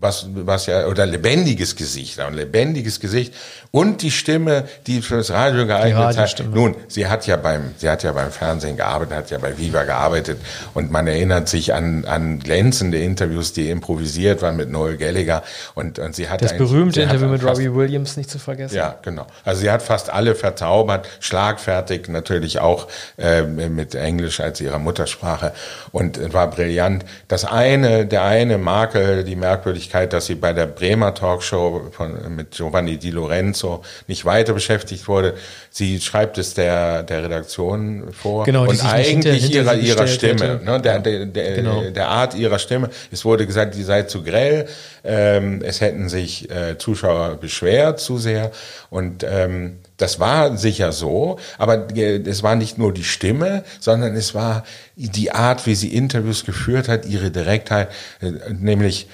was, 0.00 0.26
was 0.32 0.66
ja, 0.66 0.86
oder 0.86 1.06
lebendiges 1.06 1.76
Gesicht, 1.76 2.18
ein 2.20 2.34
lebendiges 2.34 3.00
Gesicht 3.00 3.34
und 3.72 4.02
die 4.02 4.10
Stimme, 4.10 4.64
die 4.86 5.00
für 5.00 5.18
das 5.18 5.30
Radio 5.30 5.66
geeignet 5.66 6.16
hat. 6.16 6.44
Nun, 6.52 6.74
sie 6.88 7.06
hat 7.06 7.26
ja 7.26 7.36
beim, 7.36 7.74
sie 7.76 7.88
hat 7.88 8.02
ja 8.02 8.12
beim 8.12 8.32
Fernsehen 8.32 8.76
gearbeitet, 8.76 9.16
hat 9.16 9.30
ja 9.30 9.38
bei 9.38 9.56
Viva 9.56 9.84
gearbeitet 9.84 10.38
und 10.74 10.90
man 10.90 11.06
erinnert 11.06 11.48
sich 11.48 11.72
an, 11.72 12.04
an 12.04 12.40
glänzende 12.40 12.98
Interviews, 12.98 13.52
die 13.52 13.70
improvisiert 13.70 14.42
waren 14.42 14.56
mit 14.56 14.70
Noel 14.70 14.96
Gallagher 14.96 15.44
und, 15.74 16.00
und 16.00 16.16
sie 16.16 16.28
hat 16.28 16.42
das 16.42 16.56
berühmte 16.56 17.02
Interview 17.02 17.28
mit 17.28 17.42
fast, 17.42 17.60
Robbie 17.60 17.72
Williams 17.72 18.16
nicht 18.16 18.30
zu 18.30 18.40
vergessen. 18.40 18.74
Ja, 18.74 18.96
genau. 19.02 19.26
Also 19.44 19.60
sie 19.60 19.70
hat 19.70 19.82
fast 19.82 20.10
alle 20.10 20.34
verzaubert, 20.34 21.06
schlagfertig 21.20 22.08
natürlich 22.08 22.58
auch 22.58 22.88
äh, 23.18 23.42
mit 23.42 23.94
Englisch 23.94 24.40
als 24.40 24.60
ihrer 24.60 24.80
Muttersprache 24.80 25.52
und 25.92 26.32
war 26.32 26.50
brillant. 26.50 27.04
Das 27.28 27.44
eine, 27.44 28.04
der 28.06 28.24
eine 28.24 28.58
Makel, 28.58 29.22
die 29.22 29.36
Merkwürdigkeit, 29.36 30.12
dass 30.12 30.26
sie 30.26 30.34
bei 30.34 30.52
der 30.52 30.66
Bremer 30.66 31.14
Talkshow 31.14 31.90
von, 31.92 32.34
mit 32.34 32.52
Giovanni 32.52 32.96
Di 32.96 33.10
Lorenzo 33.10 33.59
so 33.60 33.82
nicht 34.08 34.24
weiter 34.24 34.52
beschäftigt 34.52 35.06
wurde. 35.06 35.34
Sie 35.70 36.00
schreibt 36.00 36.38
es 36.38 36.54
der, 36.54 37.04
der 37.04 37.22
Redaktion 37.24 38.12
vor. 38.12 38.44
Genau, 38.44 38.66
und 38.66 38.84
eigentlich 38.84 39.08
hinter, 39.08 39.32
hinter 39.32 39.54
ihrer, 39.54 39.74
ihrer 39.76 40.06
Stimme, 40.06 40.60
ne, 40.64 40.80
der, 40.80 40.98
der, 40.98 41.26
der, 41.26 41.54
genau. 41.54 41.82
der 41.90 42.08
Art 42.08 42.34
ihrer 42.34 42.58
Stimme. 42.58 42.90
Es 43.12 43.24
wurde 43.24 43.46
gesagt, 43.46 43.74
die 43.74 43.82
sei 43.82 44.02
zu 44.02 44.22
grell. 44.22 44.66
Ähm, 45.04 45.62
es 45.64 45.80
hätten 45.80 46.08
sich 46.08 46.50
äh, 46.50 46.76
Zuschauer 46.78 47.36
beschwert 47.36 48.00
zu 48.00 48.18
sehr. 48.18 48.50
Und 48.90 49.22
ähm, 49.22 49.78
das 49.96 50.18
war 50.18 50.56
sicher 50.56 50.92
so, 50.92 51.38
aber 51.58 51.88
es 51.94 52.42
war 52.42 52.56
nicht 52.56 52.78
nur 52.78 52.92
die 52.92 53.04
Stimme, 53.04 53.64
sondern 53.78 54.16
es 54.16 54.34
war 54.34 54.64
die 54.96 55.30
Art, 55.30 55.66
wie 55.66 55.74
sie 55.74 55.94
Interviews 55.94 56.44
geführt 56.44 56.88
hat, 56.88 57.06
ihre 57.06 57.30
Direktheit, 57.30 57.90
äh, 58.20 58.32
nämlich 58.52 59.08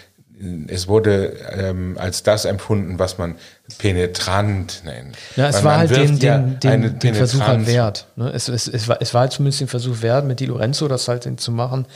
es 0.68 0.86
wurde 0.86 1.32
ähm, 1.50 1.96
als 1.98 2.22
das 2.22 2.44
empfunden, 2.44 2.98
was 2.98 3.16
man 3.16 3.36
penetrant 3.78 4.82
nennt. 4.84 5.16
Ja, 5.36 5.48
es 5.48 5.56
Weil 5.56 5.64
war 5.64 5.76
halt 5.78 5.90
den, 5.96 6.16
ja 6.18 6.38
den, 6.38 6.60
den, 6.60 6.98
den 6.98 7.14
Versuch 7.14 7.40
halt 7.40 7.66
wert. 7.66 8.06
Ne? 8.16 8.30
Es, 8.30 8.48
es, 8.48 8.68
es, 8.68 8.88
war, 8.88 8.98
es 9.00 9.12
war 9.12 9.22
halt 9.22 9.32
zumindest 9.32 9.60
den 9.60 9.68
Versuch 9.68 10.02
wert, 10.02 10.24
mit 10.24 10.40
Di 10.40 10.46
Lorenzo 10.46 10.88
das 10.88 11.08
halt 11.08 11.40
zu 11.40 11.52
machen. 11.52 11.86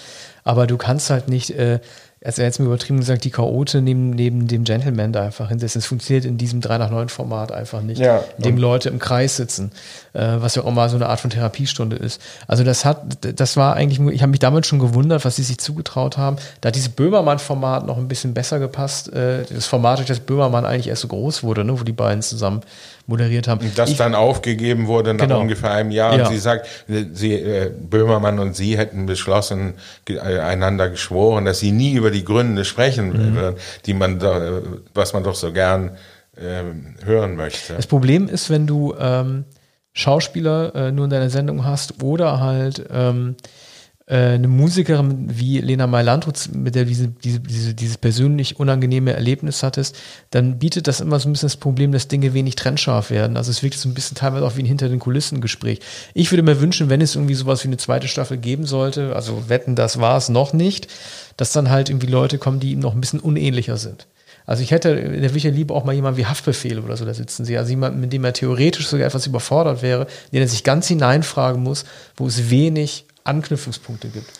Aber 0.45 0.66
du 0.66 0.77
kannst 0.77 1.11
halt 1.11 1.29
nicht 1.29 1.51
äh, 1.51 1.81
also 2.23 2.43
jetzt 2.43 2.59
mal 2.61 2.66
übertrieben 2.66 2.99
gesagt, 2.99 3.25
die 3.25 3.31
Chaote 3.31 3.81
neben, 3.81 4.11
neben 4.11 4.47
dem 4.47 4.64
Gentleman 4.64 5.11
da 5.11 5.23
einfach 5.23 5.49
hinsetzen. 5.49 5.79
Es 5.79 5.87
funktioniert 5.87 6.27
in 6.27 6.37
diesem 6.37 6.61
3 6.61 6.77
nach 6.77 6.91
9 6.91 7.09
Format 7.09 7.51
einfach 7.51 7.81
nicht, 7.81 7.99
ja, 7.99 8.23
in 8.37 8.43
dem 8.45 8.57
Leute 8.59 8.91
im 8.91 8.99
Kreis 8.99 9.37
sitzen, 9.37 9.73
äh, 10.12 10.37
was 10.37 10.55
ja 10.55 10.64
auch 10.64 10.71
mal 10.71 10.91
so 10.91 10.97
eine 10.97 11.09
Art 11.09 11.21
von 11.21 11.31
Therapiestunde 11.31 11.97
ist. 11.97 12.21
Also 12.47 12.62
das 12.62 12.85
hat, 12.85 13.27
das 13.39 13.57
war 13.57 13.75
eigentlich, 13.75 14.01
ich 14.14 14.21
habe 14.21 14.31
mich 14.31 14.39
damals 14.39 14.66
schon 14.66 14.81
gewundert, 14.81 15.25
was 15.25 15.37
sie 15.37 15.43
sich 15.43 15.57
zugetraut 15.59 16.18
haben. 16.18 16.37
Da 16.61 16.68
hat 16.68 16.75
dieses 16.75 16.91
Böhmermann-Format 16.91 17.87
noch 17.87 17.97
ein 17.97 18.09
bisschen 18.09 18.35
besser 18.35 18.59
gepasst. 18.59 19.11
Äh, 19.14 19.45
das 19.49 19.64
Format, 19.64 19.99
durch 19.99 20.09
das 20.09 20.21
Böhmermann 20.21 20.66
eigentlich 20.66 20.89
erst 20.89 21.03
so 21.03 21.09
groß 21.09 21.43
wurde, 21.43 21.64
ne, 21.64 21.81
wo 21.81 21.85
die 21.85 21.93
beiden 21.93 22.21
zusammen 22.21 22.61
moderiert 23.07 23.49
haben. 23.49 23.71
Das 23.77 23.91
ich, 23.91 23.97
dann 23.97 24.15
aufgegeben 24.15 24.87
wurde 24.87 25.15
nach 25.15 25.25
genau. 25.25 25.41
ungefähr 25.41 25.73
einem 25.73 25.91
Jahr. 25.91 26.17
Ja. 26.17 26.27
Und 26.27 26.33
sie 26.33 26.39
sagt, 26.39 26.67
sie, 27.13 27.35
äh, 27.35 27.71
Böhmermann 27.71 28.39
und 28.39 28.57
sie 28.57 28.79
hätten 28.79 29.07
beschlossen, 29.07 29.75
äh, 30.09 30.19
einander 30.19 30.89
geschworen, 30.89 31.45
dass 31.45 31.61
sie 31.61 31.73
nie 31.73 31.95
über 31.95 32.11
die 32.11 32.25
Gründe 32.25 32.65
sprechen 32.65 33.09
mhm. 33.09 33.35
würden, 33.35 33.57
die 33.87 33.95
man, 33.95 34.19
da, 34.19 34.61
was 34.95 35.13
man 35.13 35.25
doch 35.25 35.35
so 35.35 35.53
gern 35.53 35.97
äh, 36.37 36.63
hören 37.05 37.37
möchte. 37.37 37.75
Das 37.75 37.87
Problem 37.87 38.29
ist, 38.29 38.51
wenn 38.51 38.67
du 38.67 38.95
ähm, 38.99 39.45
Schauspieler 39.93 40.75
äh, 40.75 40.93
nur 40.93 41.05
in 41.05 41.11
deiner 41.11 41.31
Sendung 41.31 41.65
hast 41.65 42.03
oder 42.03 42.41
halt 42.41 42.85
ähm, 42.93 43.37
äh, 43.39 43.70
eine 44.17 44.49
Musikerin 44.49 45.29
wie 45.31 45.59
Lena 45.61 45.87
Mailandrutz, 45.87 46.49
mit 46.49 46.75
der 46.75 46.85
du 46.85 46.89
diese, 46.89 47.09
diese, 47.09 47.39
diese, 47.39 47.75
dieses 47.75 47.97
persönlich 47.97 48.59
unangenehme 48.59 49.13
Erlebnis 49.13 49.63
hattest, 49.63 49.97
dann 50.31 50.59
bietet 50.59 50.89
das 50.89 51.01
immer 51.01 51.21
so 51.21 51.29
ein 51.29 51.33
bisschen 51.33 51.47
das 51.47 51.57
Problem, 51.57 51.93
dass 51.93 52.09
Dinge 52.09 52.35
wenig 52.35 52.57
trennscharf 52.57 53.11
werden. 53.11 53.37
Also 53.37 53.53
es 53.53 53.63
wirkt 53.63 53.79
so 53.79 53.89
ein 53.89 53.95
bisschen 53.95 54.17
teilweise 54.17 54.45
auch 54.45 54.57
wie 54.57 54.63
ein 54.63 54.67
hinter 54.67 54.89
den 54.89 54.99
Kulissen 54.99 55.41
Gespräch. 55.41 55.79
Ich 56.13 56.33
würde 56.33 56.43
mir 56.43 56.61
wünschen, 56.61 56.91
wenn 56.91 57.01
es 57.01 57.15
irgendwie 57.15 57.35
sowas 57.35 57.63
wie 57.63 57.69
eine 57.69 57.77
zweite 57.77 58.09
Staffel 58.09 58.37
geben 58.37 58.67
sollte, 58.67 59.15
also 59.15 59.49
wetten, 59.49 59.77
das 59.77 60.01
war 60.01 60.17
es 60.17 60.29
noch 60.29 60.53
nicht, 60.53 60.89
dass 61.37 61.53
dann 61.53 61.71
halt 61.71 61.89
irgendwie 61.89 62.09
Leute 62.09 62.39
kommen, 62.39 62.59
die 62.59 62.73
ihm 62.73 62.81
noch 62.81 62.95
ein 62.95 63.01
bisschen 63.01 63.21
unähnlicher 63.21 63.77
sind. 63.77 64.09
Also 64.45 64.65
ich 64.65 64.73
hätte 64.73 64.89
in 64.89 65.23
der 65.23 65.35
Wicher 65.35 65.53
lieber 65.53 65.77
auch 65.77 65.85
mal 65.85 65.95
jemanden 65.95 66.19
wie 66.19 66.27
Haftbefehl 66.27 66.81
oder 66.81 66.97
so 66.97 67.05
da 67.05 67.15
sitzen 67.15 67.45
sie. 67.45 67.57
Also 67.57 67.71
jemanden, 67.71 68.01
mit 68.01 68.13
dem 68.13 68.25
er 68.25 68.33
theoretisch 68.33 68.89
sogar 68.89 69.07
etwas 69.07 69.29
überfordert 69.29 69.83
wäre, 69.83 70.09
den 70.33 70.41
er 70.41 70.49
sich 70.49 70.65
ganz 70.65 70.89
hineinfragen 70.89 71.63
muss, 71.63 71.85
wo 72.17 72.27
es 72.27 72.51
wenig 72.51 73.05
Anknüpfungspunkte 73.25 74.09
gibt. 74.09 74.31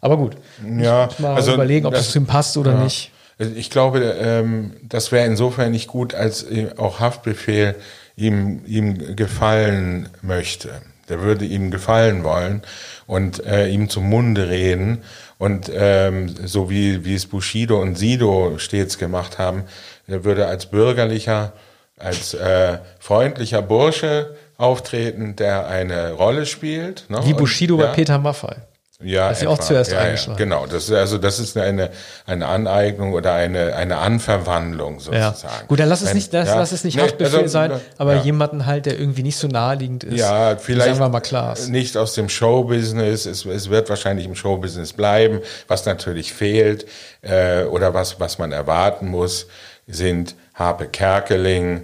Aber 0.00 0.16
gut, 0.16 0.36
ja, 0.78 1.08
mal 1.18 1.34
also 1.34 1.54
überlegen, 1.54 1.86
ob 1.86 1.92
das, 1.92 2.04
das 2.04 2.12
zu 2.12 2.18
ihm 2.18 2.26
passt 2.26 2.56
oder 2.56 2.72
ja. 2.72 2.84
nicht. 2.84 3.12
Ich 3.38 3.70
glaube, 3.70 4.00
ähm, 4.18 4.72
das 4.82 5.12
wäre 5.12 5.26
insofern 5.26 5.72
nicht 5.72 5.88
gut, 5.88 6.14
als 6.14 6.46
auch 6.78 7.00
Haftbefehl 7.00 7.74
ihm, 8.16 8.62
ihm 8.66 9.14
gefallen 9.14 10.08
möchte. 10.22 10.80
Der 11.08 11.22
würde 11.22 11.44
ihm 11.44 11.70
gefallen 11.70 12.24
wollen 12.24 12.62
und 13.06 13.44
äh, 13.44 13.68
ihm 13.68 13.88
zum 13.88 14.08
Munde 14.08 14.48
reden. 14.48 15.02
Und 15.38 15.70
ähm, 15.72 16.34
so 16.44 16.70
wie, 16.70 17.04
wie 17.04 17.14
es 17.14 17.26
Bushido 17.26 17.80
und 17.80 17.96
Sido 17.96 18.58
stets 18.58 18.98
gemacht 18.98 19.38
haben, 19.38 19.64
er 20.08 20.24
würde 20.24 20.46
als 20.46 20.66
bürgerlicher, 20.66 21.52
als 21.98 22.34
äh, 22.34 22.78
freundlicher 22.98 23.62
Bursche 23.62 24.34
auftreten, 24.58 25.36
der 25.36 25.66
eine 25.66 26.12
Rolle 26.12 26.46
spielt. 26.46 27.08
Ne? 27.08 27.20
Wie 27.24 27.34
Bushido 27.34 27.74
und, 27.74 27.80
bei 27.80 27.86
ja, 27.86 27.92
Peter 27.92 28.18
Maffay. 28.18 28.56
Ja, 29.02 29.28
das 29.28 29.38
ist 29.38 29.44
ja 29.44 29.50
auch 29.50 29.58
zuerst 29.58 29.92
ja, 29.92 29.98
eingeschlagen. 29.98 30.38
Ja, 30.38 30.44
genau, 30.44 30.66
das 30.66 30.84
ist 30.84 30.92
also 30.92 31.18
das 31.18 31.38
ist 31.38 31.54
eine 31.58 31.90
eine 32.24 32.46
Aneignung 32.46 33.12
oder 33.12 33.34
eine 33.34 33.74
eine 33.74 33.98
Anverwandlung 33.98 35.00
sozusagen. 35.00 35.58
Ja. 35.60 35.66
Gut, 35.68 35.80
dann 35.80 35.90
lass 35.90 36.00
es 36.00 36.14
nicht, 36.14 36.32
das, 36.32 36.48
ja. 36.48 36.56
lass 36.56 36.72
es 36.72 36.82
nicht 36.82 36.96
nee, 36.96 37.02
Haftbefehl 37.02 37.40
also, 37.40 37.48
sein, 37.48 37.72
aber 37.98 38.14
ja. 38.14 38.22
jemanden 38.22 38.64
halt, 38.64 38.86
der 38.86 38.98
irgendwie 38.98 39.22
nicht 39.22 39.36
so 39.36 39.48
naheliegend 39.48 40.04
ist. 40.04 40.18
Ja, 40.18 40.56
vielleicht 40.56 40.86
sagen 40.86 40.98
wir 40.98 41.10
mal 41.10 41.20
klar. 41.20 41.58
Nicht 41.68 41.98
aus 41.98 42.14
dem 42.14 42.30
Showbusiness. 42.30 43.26
Es, 43.26 43.44
es 43.44 43.68
wird 43.68 43.90
wahrscheinlich 43.90 44.24
im 44.24 44.34
Showbusiness 44.34 44.94
bleiben. 44.94 45.40
Was 45.68 45.84
natürlich 45.84 46.32
fehlt 46.32 46.86
äh, 47.20 47.64
oder 47.64 47.92
was 47.92 48.18
was 48.18 48.38
man 48.38 48.50
erwarten 48.50 49.08
muss, 49.08 49.46
sind 49.86 50.36
Harpe 50.54 50.86
Kerkeling, 50.86 51.82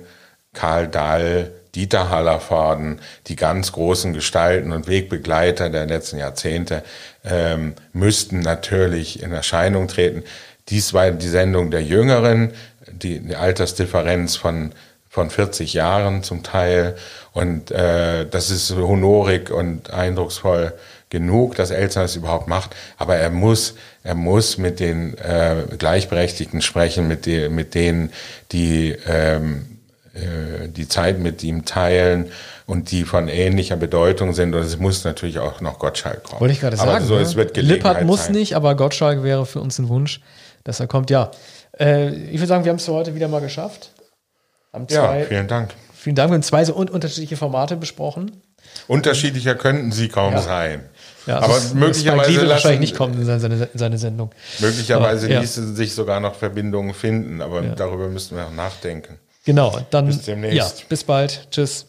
Karl 0.54 0.88
Dahl, 0.88 1.52
Dieter 1.74 2.10
Hallervorden, 2.10 3.00
die 3.28 3.36
ganz 3.36 3.72
großen 3.72 4.12
Gestalten 4.12 4.72
und 4.72 4.88
Wegbegleiter 4.88 5.70
der 5.70 5.86
letzten 5.86 6.18
Jahrzehnte, 6.18 6.82
ähm, 7.24 7.74
müssten 7.92 8.40
natürlich 8.40 9.22
in 9.22 9.32
Erscheinung 9.32 9.88
treten. 9.88 10.22
Dies 10.68 10.92
war 10.92 11.10
die 11.10 11.28
Sendung 11.28 11.70
der 11.70 11.82
Jüngeren, 11.82 12.52
die, 12.90 13.20
die 13.20 13.36
Altersdifferenz 13.36 14.36
von, 14.36 14.72
von 15.08 15.30
40 15.30 15.72
Jahren 15.72 16.22
zum 16.22 16.42
Teil. 16.42 16.96
Und 17.32 17.70
äh, 17.70 18.26
das 18.26 18.50
ist 18.50 18.74
honorig 18.76 19.50
und 19.50 19.90
eindrucksvoll 19.90 20.74
genug, 21.08 21.54
dass 21.56 21.70
Elster 21.70 22.04
es 22.04 22.16
überhaupt 22.16 22.48
macht. 22.48 22.76
Aber 22.98 23.16
er 23.16 23.30
muss, 23.30 23.74
er 24.02 24.14
muss 24.14 24.58
mit 24.58 24.80
den 24.80 25.16
äh, 25.18 25.64
Gleichberechtigten 25.78 26.60
sprechen, 26.60 27.08
mit, 27.08 27.26
die, 27.26 27.48
mit 27.48 27.74
denen, 27.74 28.12
die 28.50 28.96
ähm, 29.06 29.66
äh, 29.68 29.71
die 30.14 30.88
Zeit 30.88 31.18
mit 31.18 31.42
ihm 31.42 31.64
teilen 31.64 32.30
und 32.66 32.90
die 32.90 33.04
von 33.04 33.28
ähnlicher 33.28 33.76
Bedeutung 33.76 34.34
sind. 34.34 34.54
Und 34.54 34.62
es 34.62 34.78
muss 34.78 35.04
natürlich 35.04 35.38
auch 35.38 35.60
noch 35.60 35.78
Gottschalk 35.78 36.22
kommen. 36.24 36.40
Wollte 36.40 36.52
ich 36.52 36.60
gerade 36.60 36.76
sagen. 36.76 37.04
So, 37.06 37.14
ne? 37.14 37.22
es 37.22 37.34
wird 37.34 37.56
Lippert 37.56 38.04
muss 38.04 38.26
sein. 38.26 38.34
nicht, 38.34 38.54
aber 38.54 38.74
Gottschalk 38.74 39.22
wäre 39.22 39.46
für 39.46 39.60
uns 39.60 39.78
ein 39.78 39.88
Wunsch, 39.88 40.20
dass 40.64 40.80
er 40.80 40.86
kommt. 40.86 41.10
Ja, 41.10 41.30
äh, 41.78 42.10
ich 42.10 42.38
würde 42.38 42.46
sagen, 42.46 42.64
wir 42.64 42.70
haben 42.70 42.76
es 42.76 42.84
für 42.84 42.92
heute 42.92 43.14
wieder 43.14 43.28
mal 43.28 43.40
geschafft. 43.40 43.90
Zwei, 44.88 45.20
ja, 45.20 45.26
vielen 45.26 45.48
Dank. 45.48 45.70
Vielen 45.94 46.16
Dank. 46.16 46.30
Wir 46.30 46.34
haben 46.34 46.42
zwei 46.42 46.64
so 46.64 46.74
unterschiedliche 46.74 47.36
Formate 47.36 47.76
besprochen. 47.76 48.42
Unterschiedlicher 48.88 49.54
könnten 49.54 49.92
sie 49.92 50.08
kaum 50.08 50.32
ja. 50.32 50.40
sein. 50.40 50.80
Ja, 51.26 51.38
aber 51.40 51.58
ist, 51.58 51.74
möglicherweise 51.74 52.32
lassen, 52.32 52.48
wahrscheinlich 52.48 52.80
nicht 52.80 52.96
kommen 52.96 53.14
in 53.14 53.24
seine, 53.24 53.68
in 53.72 53.78
seine 53.78 53.98
Sendung. 53.98 54.30
Möglicherweise 54.58 55.26
aber, 55.26 55.34
ja. 55.34 55.40
ließen 55.40 55.76
sich 55.76 55.94
sogar 55.94 56.20
noch 56.20 56.34
Verbindungen 56.34 56.94
finden, 56.94 57.40
aber 57.40 57.62
darüber 57.62 58.08
müssten 58.08 58.36
wir 58.36 58.46
auch 58.46 58.52
nachdenken. 58.52 59.18
Genau, 59.44 59.76
dann 59.90 60.06
bis 60.06 60.22
demnächst. 60.22 60.80
Ja, 60.80 60.84
bis 60.88 61.04
bald. 61.04 61.48
Tschüss. 61.50 61.86